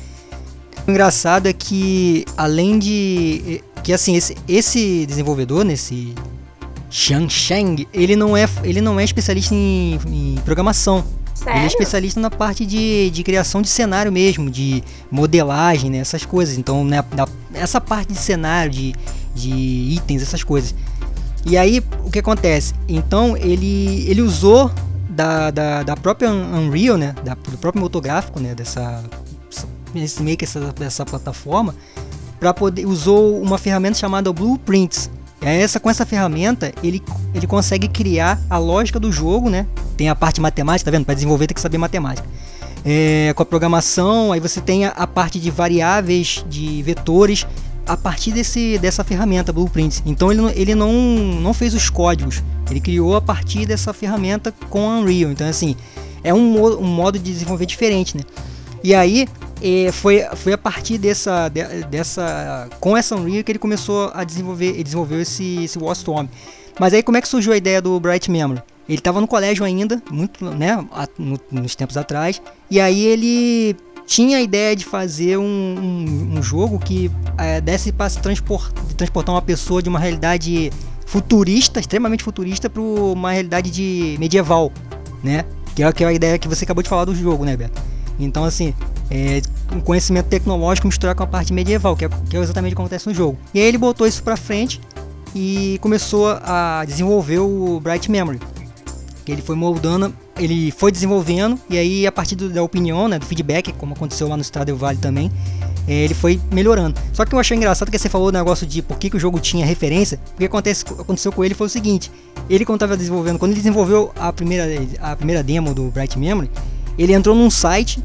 O 0.87 0.90
engraçado 0.90 1.46
é 1.46 1.52
que, 1.52 2.24
além 2.37 2.78
de... 2.78 3.62
que 3.83 3.92
assim, 3.92 4.16
esse, 4.16 4.35
esse 4.48 5.04
desenvolvedor, 5.07 5.64
nesse 5.64 6.14
Shang 6.90 7.28
Sheng, 7.28 7.87
ele 7.92 8.16
não 8.16 8.37
é, 8.37 8.48
ele 8.64 8.81
não 8.81 8.98
é 8.98 9.04
especialista 9.04 9.54
em, 9.54 9.98
em 10.07 10.35
programação. 10.44 11.04
Sério? 11.35 11.59
Ele 11.59 11.64
é 11.64 11.66
especialista 11.66 12.18
na 12.18 12.31
parte 12.31 12.66
de, 12.66 13.11
de 13.11 13.22
criação 13.22 13.62
de 13.62 13.68
cenário 13.68 14.11
mesmo, 14.11 14.50
de 14.50 14.83
modelagem, 15.11 15.90
né, 15.90 15.98
essas 15.98 16.24
coisas. 16.24 16.59
Então, 16.59 16.85
né, 16.85 17.04
essa 17.54 17.81
parte 17.81 18.12
de 18.12 18.18
cenário, 18.18 18.72
de, 18.72 18.94
de 19.35 19.50
itens, 19.50 20.22
essas 20.22 20.42
coisas. 20.42 20.74
E 21.46 21.57
aí, 21.57 21.83
o 22.05 22.11
que 22.11 22.18
acontece? 22.18 22.74
Então, 22.88 23.37
ele, 23.37 24.05
ele 24.09 24.22
usou 24.22 24.70
da, 25.09 25.51
da, 25.51 25.83
da 25.83 25.96
própria 25.96 26.31
Unreal, 26.31 26.96
né? 26.96 27.14
Da, 27.24 27.35
do 27.35 27.59
próprio 27.59 27.83
motográfico, 27.83 28.38
né? 28.38 28.55
Dessa, 28.55 29.03
esse 29.94 30.37
que 30.37 30.44
essa, 30.44 30.61
dessa 30.72 31.05
plataforma, 31.05 31.74
para 32.38 32.53
poder 32.55 32.87
usou 32.87 33.40
uma 33.40 33.59
ferramenta 33.59 33.98
chamada 33.98 34.33
Blueprints. 34.33 35.11
Essa 35.40 35.79
com 35.79 35.88
essa 35.88 36.05
ferramenta 36.05 36.72
ele, 36.83 37.01
ele 37.33 37.46
consegue 37.46 37.87
criar 37.87 38.40
a 38.51 38.59
lógica 38.59 38.98
do 38.98 39.12
jogo, 39.12 39.48
né? 39.48 39.66
Tem 39.96 40.09
a 40.09 40.14
parte 40.14 40.40
matemática, 40.40 40.90
tá 40.90 40.96
vendo? 40.96 41.05
Para 41.05 41.14
desenvolver 41.14 41.46
tem 41.46 41.55
que 41.55 41.61
saber 41.61 41.79
matemática. 41.79 42.29
É, 42.85 43.33
com 43.35 43.42
a 43.42 43.46
programação, 43.46 44.33
aí 44.33 44.40
você 44.40 44.61
tem 44.61 44.85
a, 44.85 44.90
a 44.90 45.07
parte 45.07 45.38
de 45.38 45.51
variáveis, 45.51 46.44
de 46.48 46.83
vetores 46.83 47.46
a 47.88 47.96
partir 47.96 48.33
desse, 48.33 48.79
dessa 48.79 49.03
ferramenta 49.03 49.53
Blueprints. 49.53 50.03
Então 50.05 50.31
ele, 50.31 50.42
ele 50.55 50.74
não, 50.74 50.92
não 50.92 51.55
fez 51.55 51.74
os 51.74 51.88
códigos, 51.88 52.42
ele 52.70 52.81
criou 52.81 53.16
a 53.16 53.20
partir 53.20 53.66
dessa 53.66 53.92
ferramenta 53.92 54.53
com 54.68 54.87
Unreal. 54.87 55.33
Então 55.33 55.48
assim, 55.48 55.74
é 56.22 56.33
um, 56.33 56.62
um 56.79 56.87
modo 56.87 57.18
de 57.18 57.33
desenvolver 57.33 57.66
diferente, 57.66 58.16
né? 58.16 58.22
E 58.85 58.94
aí 58.94 59.27
é, 59.61 59.90
foi, 59.90 60.22
foi 60.37 60.53
a 60.53 60.59
partir 60.59 60.98
dessa, 60.98 61.48
de, 61.48 61.62
dessa 61.85 62.68
com 62.79 62.96
essa 62.96 63.16
Unreal 63.16 63.42
que 63.42 63.53
ele 63.53 63.59
começou 63.59 64.11
a 64.14 64.22
desenvolver, 64.22 64.68
ele 64.68 64.85
desenvolveu 64.85 65.20
esse, 65.20 65.64
esse 65.64 65.79
Storm. 65.92 66.29
Mas 66.79 66.94
aí 66.94 67.02
como 67.02 67.17
é 67.17 67.21
que 67.21 67.27
surgiu 67.27 67.52
a 67.52 67.56
ideia 67.56 67.83
do 67.83 67.98
Bright 67.98 68.31
Memory? 68.31 68.62
Ele 68.88 68.98
estava 68.98 69.21
no 69.21 69.27
colégio 69.27 69.67
ainda, 69.67 70.02
muito, 70.10 70.46
né, 70.46 70.83
nos 71.50 71.75
tempos 71.75 71.98
atrás, 71.98 72.40
e 72.71 72.81
aí 72.81 73.04
ele 73.04 73.77
tinha 74.09 74.38
a 74.38 74.40
ideia 74.40 74.75
de 74.75 74.87
fazer 74.87 75.37
um, 75.37 75.44
um, 75.44 76.38
um 76.38 76.42
jogo 76.42 76.79
que 76.79 77.11
é, 77.37 77.61
desse 77.61 77.92
para 77.92 78.11
transport, 78.11 78.73
transportar 78.96 79.35
uma 79.35 79.42
pessoa 79.42 79.83
de 79.83 79.88
uma 79.90 79.98
realidade 79.98 80.73
futurista, 81.04 81.79
extremamente 81.79 82.25
futurista, 82.25 82.71
para 82.71 82.81
uma 82.81 83.33
realidade 83.33 83.71
de 83.71 84.17
medieval, 84.19 84.73
né? 85.23 85.44
Que 85.77 85.83
é, 85.83 85.92
que 85.92 86.02
é 86.02 86.06
a 86.06 86.13
ideia 86.13 86.38
que 86.38 86.48
você 86.48 86.65
acabou 86.65 86.83
de 86.83 86.88
falar 86.88 87.04
do 87.04 87.15
jogo, 87.15 87.44
né, 87.44 87.54
Beto? 87.54 87.81
Então, 88.19 88.44
assim, 88.44 88.73
é, 89.11 89.42
um 89.71 89.81
conhecimento 89.81 90.27
tecnológico 90.27 90.87
misturar 90.87 91.15
com 91.15 91.23
a 91.23 91.27
parte 91.27 91.52
medieval, 91.52 91.94
que 91.94 92.06
é, 92.06 92.09
que 92.31 92.37
é 92.37 92.40
exatamente 92.40 92.73
o 92.73 92.77
que 92.77 92.81
acontece 92.81 93.06
no 93.06 93.15
jogo. 93.15 93.38
E 93.52 93.61
aí 93.61 93.67
ele 93.67 93.79
botou 93.79 94.06
isso 94.06 94.23
pra 94.23 94.38
frente 94.38 94.81
e 95.35 95.79
começou 95.83 96.29
a 96.42 96.83
desenvolver 96.87 97.40
o 97.40 97.79
Bright 97.79 98.11
Memory. 98.11 98.40
Que 99.27 99.33
ele 99.33 99.42
foi 99.42 99.54
moldando, 99.54 100.15
ele 100.38 100.70
foi 100.70 100.92
desenvolvendo 100.92 101.58
e 101.68 101.76
aí 101.76 102.06
a 102.06 102.12
partir 102.12 102.34
do, 102.34 102.48
da 102.48 102.62
opinião, 102.62 103.08
né, 103.08 103.18
do 103.18 103.26
feedback, 103.26 103.72
como 103.72 103.94
aconteceu 103.94 104.28
lá 104.28 104.36
no 104.36 104.44
Stardew 104.44 104.76
Valley 104.76 104.98
também, 104.98 105.30
é, 105.86 106.04
ele 106.04 106.14
foi 106.14 106.40
melhorando. 106.52 107.00
Só 107.12 107.24
que 107.24 107.34
eu 107.34 107.38
achei 107.38 107.56
engraçado 107.56 107.90
que 107.90 107.98
você 107.98 108.08
falou 108.08 108.28
o 108.28 108.32
negócio 108.32 108.66
de 108.66 108.82
por 108.82 108.98
que, 108.98 109.10
que 109.10 109.16
o 109.16 109.20
jogo 109.20 109.40
tinha 109.40 109.64
referência. 109.64 110.20
O 110.34 110.38
que 110.38 110.44
acontece, 110.44 110.84
aconteceu 110.98 111.32
com 111.32 111.44
ele 111.44 111.54
foi 111.54 111.66
o 111.66 111.70
seguinte: 111.70 112.10
ele 112.48 112.64
quando 112.64 112.76
estava 112.76 112.96
desenvolvendo, 112.96 113.38
quando 113.38 113.52
ele 113.52 113.60
desenvolveu 113.60 114.12
a 114.16 114.32
primeira, 114.32 114.66
a 115.00 115.16
primeira 115.16 115.42
demo 115.42 115.74
do 115.74 115.90
Bright 115.90 116.18
Memory, 116.18 116.50
ele 116.98 117.12
entrou 117.12 117.34
num 117.34 117.50
site 117.50 118.02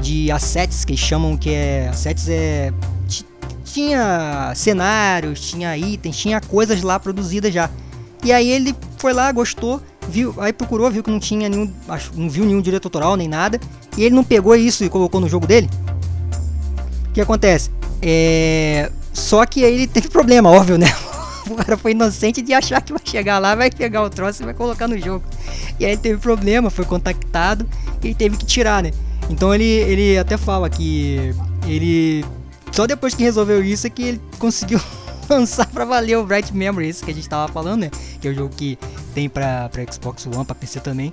de 0.00 0.30
assets 0.30 0.84
que 0.84 0.92
eles 0.92 1.00
chamam 1.00 1.36
que 1.36 1.50
é 1.50 1.88
assets 1.88 2.28
é 2.28 2.72
tinha 3.64 4.52
cenários, 4.54 5.40
tinha 5.40 5.76
itens, 5.76 6.16
tinha 6.16 6.40
coisas 6.40 6.82
lá 6.82 7.00
produzidas 7.00 7.52
já. 7.52 7.68
E 8.22 8.32
aí 8.32 8.48
ele 8.48 8.74
foi 8.98 9.12
lá, 9.12 9.30
gostou, 9.32 9.82
viu, 10.08 10.34
aí 10.38 10.52
procurou, 10.52 10.90
viu 10.90 11.02
que 11.02 11.10
não 11.10 11.20
tinha 11.20 11.48
nenhum, 11.48 11.72
não 12.14 12.28
viu 12.28 12.44
nenhum 12.44 12.60
direito 12.60 12.86
autoral 12.86 13.16
nem 13.16 13.28
nada, 13.28 13.60
e 13.96 14.04
ele 14.04 14.14
não 14.14 14.24
pegou 14.24 14.54
isso 14.54 14.84
e 14.84 14.88
colocou 14.88 15.20
no 15.20 15.28
jogo 15.28 15.46
dele. 15.46 15.68
O 17.08 17.12
que 17.12 17.20
acontece? 17.20 17.70
É, 18.02 18.90
só 19.12 19.46
que 19.46 19.64
aí 19.64 19.74
ele 19.74 19.86
teve 19.86 20.08
problema, 20.08 20.50
óbvio, 20.52 20.78
né? 20.78 20.92
O 21.48 21.54
cara 21.56 21.76
foi 21.76 21.92
inocente 21.92 22.40
de 22.40 22.54
achar 22.54 22.80
que 22.80 22.92
vai 22.92 23.02
chegar 23.04 23.38
lá, 23.38 23.54
vai 23.54 23.70
pegar 23.70 24.02
o 24.02 24.08
troço 24.08 24.42
e 24.42 24.44
vai 24.46 24.54
colocar 24.54 24.88
no 24.88 24.98
jogo. 24.98 25.24
E 25.78 25.84
aí 25.84 25.92
ele 25.92 26.00
teve 26.00 26.18
problema, 26.18 26.70
foi 26.70 26.84
contactado 26.84 27.68
e 28.02 28.14
teve 28.14 28.36
que 28.36 28.46
tirar, 28.46 28.82
né? 28.82 28.92
Então 29.28 29.54
ele, 29.54 29.64
ele 29.64 30.18
até 30.18 30.36
fala 30.36 30.68
que 30.70 31.34
ele 31.66 32.24
só 32.74 32.86
depois 32.86 33.14
que 33.14 33.22
resolveu 33.22 33.62
isso 33.62 33.86
é 33.86 33.90
que 33.90 34.02
ele 34.02 34.20
conseguiu 34.38 34.80
lançar 35.30 35.66
pra 35.66 35.84
valer 35.84 36.18
o 36.18 36.24
Bright 36.24 36.54
Memories 36.54 37.00
que 37.00 37.10
a 37.10 37.14
gente 37.14 37.28
tava 37.28 37.50
falando, 37.52 37.82
né? 37.82 37.90
Que 38.20 38.28
é 38.28 38.30
o 38.32 38.34
jogo 38.34 38.54
que 38.54 38.76
tem 39.14 39.28
pra 39.28 39.70
Xbox 39.90 40.26
One, 40.26 40.44
pra 40.44 40.54
PC 40.54 40.80
também. 40.80 41.12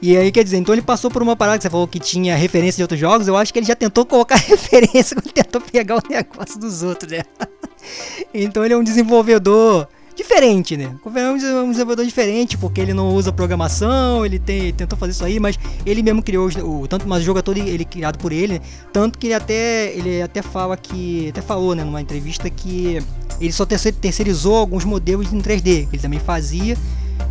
E 0.00 0.16
aí, 0.16 0.32
quer 0.32 0.42
dizer, 0.42 0.56
então 0.56 0.74
ele 0.74 0.82
passou 0.82 1.08
por 1.08 1.22
uma 1.22 1.36
parada 1.36 1.58
que 1.58 1.62
você 1.62 1.70
falou 1.70 1.86
que 1.86 2.00
tinha 2.00 2.34
referência 2.34 2.78
de 2.78 2.82
outros 2.82 2.98
jogos. 2.98 3.28
Eu 3.28 3.36
acho 3.36 3.52
que 3.52 3.58
ele 3.60 3.66
já 3.66 3.76
tentou 3.76 4.04
colocar 4.04 4.34
referência 4.48 5.14
quando 5.14 5.32
tentou 5.32 5.60
pegar 5.60 5.96
o 5.96 6.02
negócio 6.08 6.58
dos 6.58 6.82
outros, 6.82 7.12
né? 7.12 7.22
então 8.34 8.64
ele 8.64 8.74
é 8.74 8.76
um 8.76 8.82
desenvolvedor 8.82 9.86
diferente, 10.14 10.76
né? 10.76 10.94
É 11.14 11.30
um 11.30 11.70
desenvolvedor 11.70 12.04
diferente, 12.04 12.58
porque 12.58 12.80
ele 12.80 12.92
não 12.92 13.14
usa 13.14 13.32
programação, 13.32 14.24
ele 14.26 14.38
tem, 14.38 14.72
tentou 14.72 14.98
fazer 14.98 15.12
isso 15.12 15.24
aí, 15.24 15.38
mas 15.38 15.58
ele 15.86 16.02
mesmo 16.02 16.22
criou 16.22 16.48
o 16.48 16.86
tanto, 16.88 17.08
mas 17.08 17.22
o 17.22 17.24
jogo 17.24 17.38
é 17.38 17.42
todo 17.42 17.58
ele 17.58 17.84
criado 17.84 18.18
por 18.18 18.32
ele, 18.32 18.54
né? 18.54 18.60
tanto 18.92 19.18
que 19.18 19.28
ele 19.28 19.34
até 19.34 19.92
ele 19.94 20.20
até 20.20 20.42
fala 20.42 20.76
que 20.76 21.28
até 21.30 21.40
falou, 21.40 21.74
né, 21.74 21.84
numa 21.84 22.00
entrevista 22.00 22.48
que 22.50 23.02
ele 23.40 23.52
só 23.52 23.64
terceirizou 23.64 24.56
alguns 24.56 24.84
modelos 24.84 25.32
em 25.32 25.40
3D, 25.40 25.88
que 25.88 25.96
ele 25.96 26.02
também 26.02 26.20
fazia, 26.20 26.76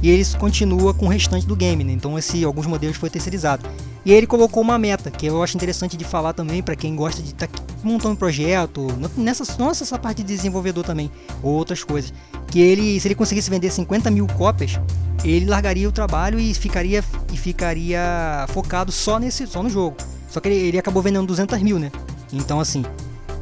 e 0.01 0.09
ele 0.09 0.25
continua 0.37 0.93
com 0.93 1.05
o 1.05 1.09
restante 1.09 1.45
do 1.45 1.55
game, 1.55 1.83
né? 1.83 1.93
Então 1.93 2.17
esse 2.17 2.43
alguns 2.43 2.65
modelos 2.65 2.97
foi 2.97 3.09
terceirizado. 3.09 3.67
E 4.03 4.11
ele 4.11 4.25
colocou 4.25 4.63
uma 4.63 4.79
meta, 4.79 5.11
que 5.11 5.27
eu 5.27 5.43
acho 5.43 5.55
interessante 5.55 5.95
de 5.95 6.03
falar 6.03 6.33
também 6.33 6.63
para 6.63 6.75
quem 6.75 6.95
gosta 6.95 7.21
de 7.21 7.29
estar 7.29 7.47
tá 7.47 7.63
montando 7.83 8.15
projeto, 8.15 8.87
nessa, 9.15 9.43
nossa 9.59 9.83
essa 9.83 9.97
parte 9.97 10.23
de 10.23 10.33
desenvolvedor 10.35 10.83
também, 10.83 11.11
ou 11.43 11.53
outras 11.53 11.83
coisas. 11.83 12.11
Que 12.47 12.59
ele, 12.59 12.99
se 12.99 13.07
ele 13.07 13.15
conseguisse 13.15 13.49
vender 13.49 13.69
50 13.69 14.09
mil 14.09 14.25
cópias, 14.25 14.79
ele 15.23 15.45
largaria 15.45 15.87
o 15.87 15.91
trabalho 15.91 16.39
e 16.39 16.51
ficaria, 16.53 17.03
e 17.31 17.37
ficaria 17.37 18.45
focado 18.49 18.91
só 18.91 19.19
nesse, 19.19 19.45
só 19.45 19.61
no 19.61 19.69
jogo. 19.69 19.97
Só 20.27 20.39
que 20.39 20.49
ele, 20.49 20.55
ele 20.55 20.79
acabou 20.79 21.03
vendendo 21.03 21.27
200 21.27 21.61
mil, 21.61 21.77
né? 21.77 21.91
Então 22.33 22.59
assim, 22.59 22.83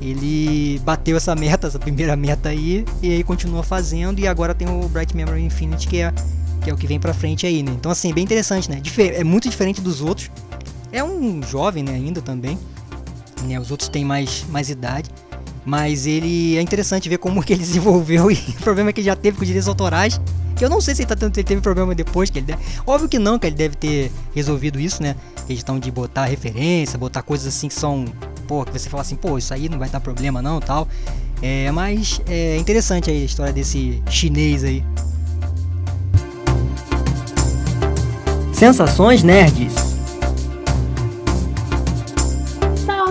ele 0.01 0.79
bateu 0.79 1.17
essa 1.17 1.35
meta, 1.35 1.67
essa 1.67 1.79
primeira 1.79 2.15
meta 2.15 2.49
aí, 2.49 2.85
e 3.01 3.11
aí 3.11 3.23
continua 3.23 3.63
fazendo, 3.63 4.19
e 4.19 4.27
agora 4.27 4.53
tem 4.53 4.67
o 4.67 4.87
Bright 4.89 5.15
Memory 5.15 5.41
Infinite, 5.41 5.87
que 5.87 6.01
é, 6.01 6.13
que 6.63 6.69
é 6.69 6.73
o 6.73 6.77
que 6.77 6.87
vem 6.87 6.99
pra 6.99 7.13
frente 7.13 7.45
aí, 7.45 7.63
né? 7.63 7.71
Então 7.71 7.91
assim, 7.91 8.13
bem 8.13 8.23
interessante, 8.23 8.69
né? 8.69 8.81
é 9.15 9.23
muito 9.23 9.49
diferente 9.49 9.81
dos 9.81 10.01
outros, 10.01 10.29
é 10.91 11.03
um 11.03 11.41
jovem 11.43 11.83
né, 11.83 11.93
ainda 11.93 12.21
também. 12.21 12.57
Né, 13.43 13.59
os 13.59 13.71
outros 13.71 13.89
têm 13.89 14.03
mais, 14.03 14.45
mais 14.49 14.69
idade. 14.69 15.09
Mas 15.65 16.05
ele 16.05 16.57
é 16.57 16.61
interessante 16.61 17.07
ver 17.07 17.17
como 17.17 17.41
que 17.43 17.53
ele 17.53 17.61
desenvolveu 17.61 18.31
e 18.31 18.35
o 18.35 18.61
problema 18.61 18.89
é 18.89 18.93
que 18.93 19.01
ele 19.01 19.05
já 19.05 19.15
teve 19.15 19.37
com 19.37 19.45
direitos 19.45 19.67
autorais. 19.67 20.19
Que 20.55 20.65
eu 20.65 20.69
não 20.69 20.81
sei 20.81 20.93
se 20.93 21.03
ele, 21.03 21.07
tá 21.07 21.15
tendo, 21.15 21.37
ele 21.37 21.43
teve 21.43 21.61
problema 21.61 21.95
depois 21.95 22.29
que 22.29 22.39
ele 22.39 22.53
Óbvio 22.85 23.07
que 23.07 23.17
não, 23.17 23.39
que 23.39 23.47
ele 23.47 23.55
deve 23.55 23.75
ter 23.75 24.11
resolvido 24.35 24.77
isso, 24.77 25.01
né? 25.01 25.15
Questão 25.47 25.79
de 25.79 25.89
botar 25.89 26.25
referência, 26.25 26.99
botar 26.99 27.21
coisas 27.21 27.47
assim 27.47 27.69
que 27.69 27.73
são. 27.73 28.03
Pô, 28.45 28.65
que 28.65 28.71
você 28.71 28.89
fala 28.89 29.01
assim, 29.01 29.15
pô, 29.15 29.37
isso 29.37 29.53
aí 29.53 29.69
não 29.69 29.79
vai 29.79 29.89
dar 29.89 30.01
problema 30.01 30.41
não 30.41 30.59
tal. 30.59 30.87
É, 31.41 31.71
mas 31.71 32.19
é 32.27 32.57
interessante 32.57 33.09
aí 33.09 33.21
a 33.21 33.25
história 33.25 33.53
desse 33.53 34.03
chinês 34.09 34.65
aí. 34.65 34.83
Sensações 38.59 39.23
Nerds 39.23 39.89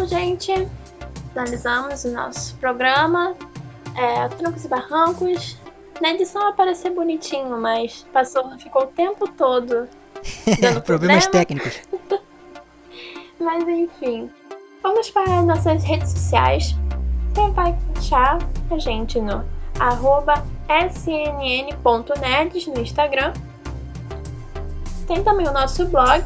gente, 0.08 0.68
finalizamos 1.30 2.04
o 2.04 2.12
nosso 2.12 2.54
programa. 2.56 3.34
É, 3.94 4.28
Trancos 4.28 4.64
e 4.64 4.68
Barrancos. 4.68 5.56
Na 6.00 6.10
edição 6.10 6.46
apareceu 6.48 6.94
bonitinho, 6.94 7.58
mas 7.58 8.06
passou, 8.12 8.48
ficou 8.58 8.82
o 8.82 8.86
tempo 8.88 9.26
todo 9.32 9.88
dando 10.60 10.82
problemas 10.82 11.26
técnicos. 11.26 11.80
mas 13.40 13.66
enfim, 13.66 14.30
vamos 14.82 15.10
para 15.10 15.42
nossas 15.42 15.82
redes 15.82 16.10
sociais. 16.10 16.76
Você 17.34 17.50
vai 17.50 17.76
achar 17.96 18.38
a 18.70 18.78
gente 18.78 19.20
no 19.20 19.44
arroba 19.80 20.44
snn.nerds 20.68 22.66
no 22.66 22.80
Instagram. 22.80 23.32
Tem 25.08 25.24
também 25.24 25.48
o 25.48 25.52
nosso 25.52 25.84
blog 25.86 26.24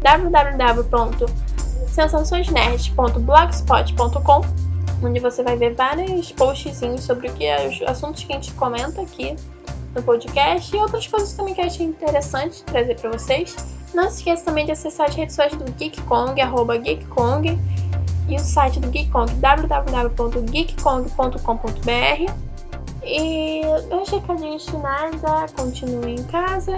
www 0.00 1.50
sensaçõesnerd.blogspot.com, 1.90 4.40
onde 5.02 5.18
você 5.20 5.42
vai 5.42 5.56
ver 5.56 5.74
vários 5.74 6.30
postzinhos 6.32 7.04
sobre 7.04 7.28
o 7.28 7.32
que 7.32 7.44
é 7.44 7.68
os 7.68 7.82
assuntos 7.82 8.24
que 8.24 8.32
a 8.32 8.36
gente 8.36 8.52
comenta 8.52 9.02
aqui 9.02 9.36
no 9.94 10.02
podcast 10.02 10.74
e 10.74 10.78
outras 10.78 11.06
coisas 11.06 11.32
também 11.32 11.52
que 11.54 11.60
eu 11.60 11.66
achei 11.66 11.84
interessante 11.84 12.64
trazer 12.64 12.98
para 12.98 13.10
vocês. 13.10 13.54
Não 13.92 14.08
se 14.08 14.16
esqueça 14.18 14.44
também 14.44 14.64
de 14.64 14.70
acessar 14.72 15.08
as 15.08 15.16
redes 15.16 15.34
sociais 15.34 15.60
do 15.60 15.64
GeekKong, 15.76 16.40
arroba 16.40 16.80
GeekKong, 16.80 17.58
e 18.28 18.36
o 18.36 18.38
site 18.38 18.78
do 18.78 18.88
GeekKong, 18.92 19.34
www.geekkong.com.br. 19.34 22.32
E 23.02 23.62
os 23.90 24.10
recadinhos 24.10 24.68
finais 24.68 25.24
é 25.24 25.48
continue 25.56 26.14
em 26.14 26.22
casa. 26.24 26.76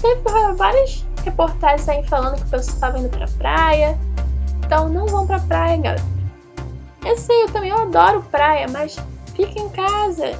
Teve 0.00 0.54
várias 0.56 1.04
reportagens 1.24 1.88
aí 1.88 2.02
falando 2.06 2.36
que 2.36 2.42
o 2.42 2.50
pessoal 2.50 2.74
estava 2.74 2.98
indo 2.98 3.08
pra 3.10 3.26
praia, 3.38 3.98
então 4.64 4.88
não 4.88 5.06
vão 5.06 5.26
pra 5.26 5.38
praia, 5.40 5.76
galera. 5.76 6.04
Eu 7.04 7.16
sei, 7.16 7.44
eu 7.44 7.52
também 7.52 7.70
eu 7.70 7.78
adoro 7.78 8.22
praia, 8.30 8.66
mas 8.68 8.98
fica 9.34 9.58
em 9.58 9.68
casa. 9.70 10.38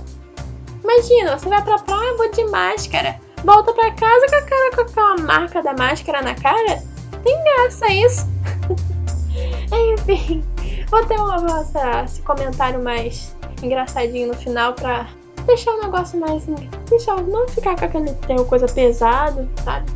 Imagina, 0.82 1.38
você 1.38 1.48
vai 1.48 1.62
pra 1.62 1.78
praia, 1.78 2.16
vou 2.16 2.30
de 2.30 2.44
máscara. 2.44 3.20
Volta 3.44 3.72
pra 3.72 3.90
casa 3.92 4.26
com 4.28 4.36
a 4.36 4.42
cara 4.42 4.76
com 4.76 4.80
aquela 4.82 5.16
marca 5.18 5.62
da 5.62 5.72
máscara 5.72 6.22
na 6.22 6.34
cara. 6.34 6.82
Tem 7.22 7.44
graça 7.44 7.92
isso. 7.92 8.28
Enfim, 9.72 10.44
vou 10.90 11.04
ter 11.06 11.18
uma, 11.18 11.38
nossa, 11.40 12.02
esse 12.04 12.22
comentário 12.22 12.82
mais 12.82 13.34
engraçadinho 13.62 14.28
no 14.28 14.34
final 14.34 14.74
pra 14.74 15.08
deixar 15.46 15.72
o 15.72 15.80
negócio 15.80 16.18
mais. 16.18 16.44
Deixar, 16.88 17.22
não 17.22 17.48
ficar 17.48 17.76
com 17.76 17.84
aquele 17.84 18.44
coisa 18.48 18.66
pesado, 18.66 19.48
sabe? 19.64 19.90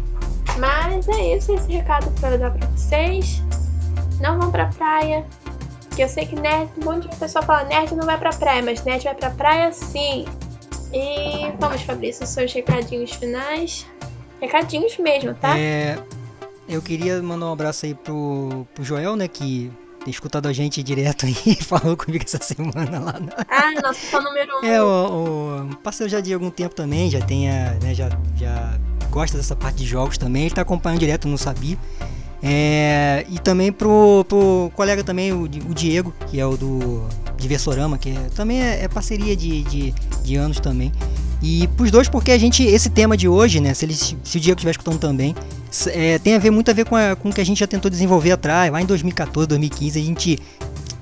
Mas 0.59 1.09
é 1.09 1.37
isso, 1.37 1.53
esse 1.55 1.73
recado 1.73 2.11
para 2.21 2.37
dar 2.37 2.51
pra 2.53 2.67
vocês 2.69 3.43
não 4.21 4.39
vão 4.39 4.51
pra 4.51 4.67
praia. 4.67 5.25
Que 5.95 6.03
eu 6.03 6.09
sei 6.09 6.27
que 6.27 6.35
nerd, 6.35 6.71
um 6.81 6.85
monte 6.85 7.09
de 7.09 7.17
pessoa 7.17 7.45
fala 7.45 7.65
nerd 7.65 7.95
não 7.95 8.05
vai 8.05 8.19
pra 8.19 8.31
praia, 8.31 8.63
mas 8.63 8.83
nerd 8.85 9.05
vai 9.05 9.15
pra 9.15 9.31
praia 9.31 9.73
sim. 9.73 10.25
E 10.93 11.53
vamos, 11.59 11.83
Fabrício, 11.83 12.27
seus 12.27 12.53
recadinhos 12.53 13.13
finais. 13.13 13.87
Recadinhos 14.41 14.97
mesmo, 14.99 15.35
tá? 15.35 15.59
É. 15.59 15.99
Eu 16.69 16.81
queria 16.81 17.23
mandar 17.23 17.47
um 17.47 17.53
abraço 17.53 17.85
aí 17.85 17.95
pro, 17.95 18.67
pro 18.75 18.83
Joel, 18.83 19.17
né? 19.17 19.29
Que 19.29 19.71
tem 20.05 20.11
escutado 20.11 20.47
a 20.47 20.53
gente 20.53 20.83
direto 20.83 21.27
aí 21.27 21.37
e 21.47 21.57
falou 21.57 21.97
comigo 21.97 22.25
essa 22.25 22.43
semana 22.43 22.99
lá. 22.99 23.19
No... 23.19 23.33
Ah, 23.49 23.81
nosso 23.83 24.01
fã 24.01 24.21
número 24.21 24.61
um. 24.61 24.65
É, 24.65 24.83
o, 24.83 25.69
o 25.73 25.77
parceiro 25.77 26.11
já 26.11 26.21
de 26.21 26.33
algum 26.33 26.51
tempo 26.51 26.75
também, 26.75 27.11
já 27.11 27.21
tem 27.21 27.51
a, 27.51 27.75
né, 27.83 27.95
já, 27.95 28.11
já 28.37 28.79
gosta 29.11 29.37
dessa 29.37 29.57
parte 29.57 29.79
de 29.79 29.87
jogos 29.87 30.19
também, 30.19 30.45
ele 30.45 30.55
tá 30.55 30.63
acompanhando 30.63 31.01
direto, 31.01 31.27
não 31.27 31.39
sabia. 31.39 31.79
É, 32.47 33.25
e 33.31 33.39
também 33.39 33.73
pro, 33.73 34.23
pro 34.29 34.71
colega 34.75 35.03
também, 35.03 35.33
o, 35.33 35.45
o, 35.45 35.75
Diego, 35.75 36.13
que 36.29 36.39
é 36.39 36.45
o 36.45 36.59
do 36.59 37.09
Diversorama, 37.39 37.97
que 37.97 38.11
é, 38.11 38.29
também 38.35 38.63
é, 38.63 38.85
é 38.85 38.89
parceria 38.89 39.35
de, 39.35 39.63
de, 39.63 39.95
de, 40.23 40.37
anos 40.37 40.61
também. 40.61 40.93
E 41.47 41.69
pros 41.77 41.91
dois, 41.91 42.09
porque 42.09 42.33
a 42.33 42.39
gente, 42.39 42.63
esse 42.63 42.89
tema 42.89 43.19
de 43.19 43.29
hoje, 43.29 43.61
né, 43.61 43.75
se, 43.75 43.85
ele, 43.85 43.93
se 43.93 44.15
o 44.15 44.41
Diego 44.41 44.57
estiver 44.57 44.71
escutando 44.71 44.99
também, 44.99 45.35
é, 45.89 46.19
tem 46.19 46.35
a 46.35 46.39
ver 46.39 46.51
muito 46.51 46.71
a 46.71 46.75
ver 46.75 46.87
com, 46.87 46.97
a, 46.97 47.15
com 47.15 47.29
o 47.29 47.33
que 47.35 47.41
a 47.41 47.45
gente 47.45 47.59
já 47.59 47.67
tentou 47.67 47.91
desenvolver 47.91 48.33
atrás, 48.33 48.73
lá 48.73 48.81
em 48.81 48.87
2014, 48.87 49.47
2015, 49.49 49.99
a 49.99 50.03
gente 50.03 50.39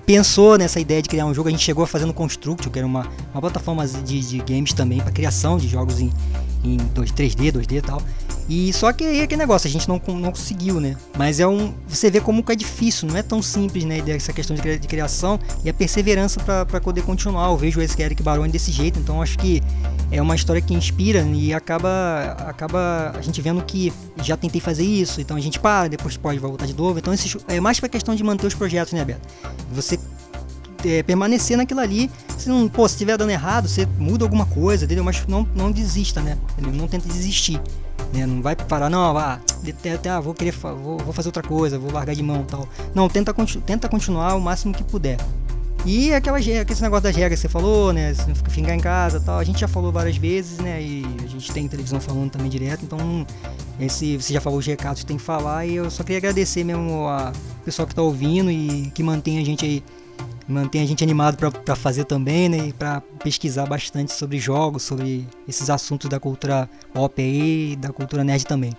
pensou 0.05 0.59
nessa 0.59 0.81
ideia 0.81 1.01
de 1.01 1.09
criar 1.09 1.27
um 1.27 1.33
jogo, 1.33 1.49
a 1.49 1.53
gente 1.53 1.63
chegou 1.63 1.85
a 1.85 1.87
fazer 1.87 2.07
no 2.07 2.13
Construct, 2.13 2.69
que 2.71 2.77
era 2.77 2.85
uma, 2.85 3.07
uma 3.33 3.41
plataforma 3.41 3.87
de, 3.87 4.21
de 4.21 4.39
games 4.39 4.73
também 4.73 4.99
para 4.99 5.13
criação 5.13 5.59
de 5.59 5.69
jogos 5.69 6.01
em, 6.01 6.11
em 6.65 6.77
2, 6.77 7.13
3D, 7.13 7.53
2D 7.53 7.77
e 7.77 7.81
tal. 7.81 8.03
E 8.49 8.73
só 8.73 8.93
que 8.93 9.05
aí 9.05 9.21
é 9.21 9.23
aquele 9.23 9.39
negócio, 9.39 9.69
a 9.69 9.71
gente 9.71 9.89
não, 9.89 10.01
não 10.09 10.31
conseguiu, 10.31 10.81
né? 10.81 10.97
Mas 11.17 11.41
é 11.41 11.47
um. 11.47 11.73
Você 11.89 12.11
vê 12.11 12.21
como 12.21 12.43
que 12.43 12.53
é 12.53 12.57
difícil, 12.57 13.09
não 13.09 13.17
é 13.17 13.23
tão 13.23 13.41
simples, 13.41 13.85
né? 13.85 14.03
Essa 14.09 14.33
questão 14.33 14.57
de, 14.57 14.79
criação 14.81 15.39
e 15.65 15.71
a 15.71 15.75
perseverança 15.75 16.41
para 16.41 16.81
poder 16.81 17.03
continuar. 17.03 17.49
Eu 17.49 17.57
vejo 17.57 17.81
esse 17.81 18.01
Eric 18.01 18.23
Baroni 18.23 18.51
desse 18.51 18.71
jeito, 18.71 18.99
então 18.99 19.23
acho 19.23 19.39
que 19.39 19.63
é 20.11 20.21
uma 20.21 20.35
história 20.35 20.61
que 20.61 20.75
inspira 20.75 21.21
e 21.33 21.55
acaba, 21.55 22.37
acaba 22.47 23.13
a 23.17 23.23
gente 23.23 23.41
vendo 23.41 23.63
que 23.63 23.93
já 24.23 24.37
tentei 24.37 24.61
fazer 24.61 24.85
isso, 24.85 25.21
então 25.21 25.37
a 25.37 25.41
gente 25.41 25.59
para, 25.59 25.89
depois 25.89 26.17
pode 26.17 26.39
voltar 26.39 26.67
de 26.67 26.75
novo. 26.75 26.99
Então 26.99 27.15
esse, 27.15 27.37
é 27.49 27.61
mais 27.61 27.81
pra 27.81 27.89
questão 27.89 28.15
de 28.15 28.23
manter 28.23 28.47
os 28.47 28.55
projetos, 28.55 28.93
né, 28.93 29.05
Beto? 29.05 29.27
Você 29.73 29.99
é, 30.85 31.03
permanecer 31.03 31.57
naquilo 31.57 31.81
ali. 31.81 32.11
Se 32.37 32.49
não, 32.49 32.69
pô, 32.69 32.87
se 32.89 32.95
estiver 32.95 33.17
dando 33.17 33.31
errado, 33.31 33.69
você 33.69 33.87
muda 33.99 34.25
alguma 34.25 34.47
coisa, 34.47 34.85
entendeu? 34.85 35.05
Mas 35.05 35.25
não, 35.27 35.47
não 35.55 35.71
desista, 35.71 36.21
né? 36.21 36.39
Não 36.59 36.89
tenta 36.89 37.09
desistir. 37.09 37.61
Né? 38.13 38.27
Não 38.27 38.43
vai 38.43 38.55
parar, 38.55 38.91
não, 38.91 39.17
ah, 39.17 39.41
ah, 40.09 40.21
vou 40.21 40.35
querer, 40.35 40.53
vou, 40.53 40.99
vou 40.99 41.13
fazer 41.13 41.29
outra 41.29 41.43
coisa, 41.43 41.79
vou 41.79 41.91
largar 41.91 42.15
de 42.15 42.23
mão 42.23 42.45
tal. 42.45 42.69
Não, 42.95 43.09
tenta, 43.09 43.35
tenta 43.65 43.89
continuar 43.89 44.35
o 44.35 44.41
máximo 44.41 44.75
que 44.75 44.85
puder. 44.85 45.19
E 45.85 46.15
aquela, 46.15 46.39
negócio 46.39 47.03
das 47.03 47.17
regras 47.17 47.41
que 47.41 47.43
você 47.43 47.49
falou, 47.49 47.93
né? 47.93 48.15
Ficar 48.49 48.75
em 48.75 48.79
casa 48.79 49.19
tal, 49.19 49.39
a 49.39 49.45
gente 49.45 49.61
já 49.61 49.67
falou 49.67 49.91
várias 49.91 50.17
vezes, 50.17 50.59
né? 50.59 50.81
E 50.81 51.05
a 51.25 51.27
gente 51.27 51.53
tem 51.53 51.67
televisão 51.67 52.01
falando 52.01 52.31
também 52.31 52.49
direto, 52.49 52.85
então 52.85 53.27
esse, 53.81 54.17
você 54.17 54.33
já 54.33 54.41
falou 54.41 54.61
os 54.61 54.67
recados 54.67 55.01
que 55.01 55.07
tem 55.07 55.17
que 55.17 55.23
falar 55.23 55.67
e 55.67 55.75
eu 55.75 55.91
só 55.91 56.05
queria 56.05 56.19
agradecer 56.19 56.63
mesmo 56.63 57.09
a 57.09 57.33
pessoal 57.65 57.89
que 57.89 57.95
tá 57.95 58.03
ouvindo 58.03 58.49
e 58.49 58.93
que 58.95 59.03
mantém 59.03 59.41
a 59.41 59.45
gente 59.45 59.65
aí 59.65 59.83
mantém 60.49 60.83
a 60.83 60.87
gente 60.87 61.03
animado 61.03 61.37
para 61.37 61.77
fazer 61.77 62.05
também, 62.05 62.49
né? 62.49 62.69
E 62.69 62.73
para 62.73 63.01
pesquisar 63.23 63.67
bastante 63.67 64.13
sobre 64.13 64.39
jogos, 64.39 64.83
sobre 64.83 65.27
esses 65.49 65.71
assuntos 65.71 66.09
da 66.09 66.19
cultura 66.19 66.69
pop 66.93 67.21
aí 67.21 67.73
e 67.73 67.77
da 67.77 67.93
cultura 67.93 68.25
nerd 68.25 68.47
também. 68.47 68.73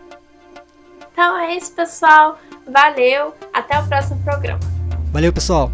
Então 1.11 1.38
é 1.38 1.55
isso, 1.55 1.72
pessoal. 1.74 2.39
Valeu. 2.68 3.34
Até 3.53 3.80
o 3.80 3.88
próximo 3.88 4.20
programa. 4.24 4.59
Valeu, 5.11 5.32
pessoal. 5.32 5.72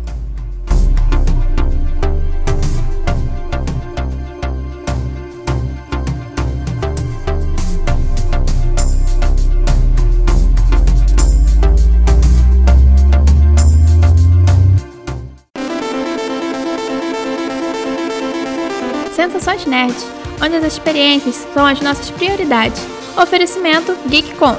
Sensações 19.40 19.66
Nerd, 19.66 19.96
onde 20.44 20.58
as 20.58 20.66
experiências 20.66 21.48
são 21.54 21.66
as 21.66 21.80
nossas 21.80 22.12
prioridades. 22.12 22.86
Oferecimento 23.16 23.96
GeekCon. 24.10 24.58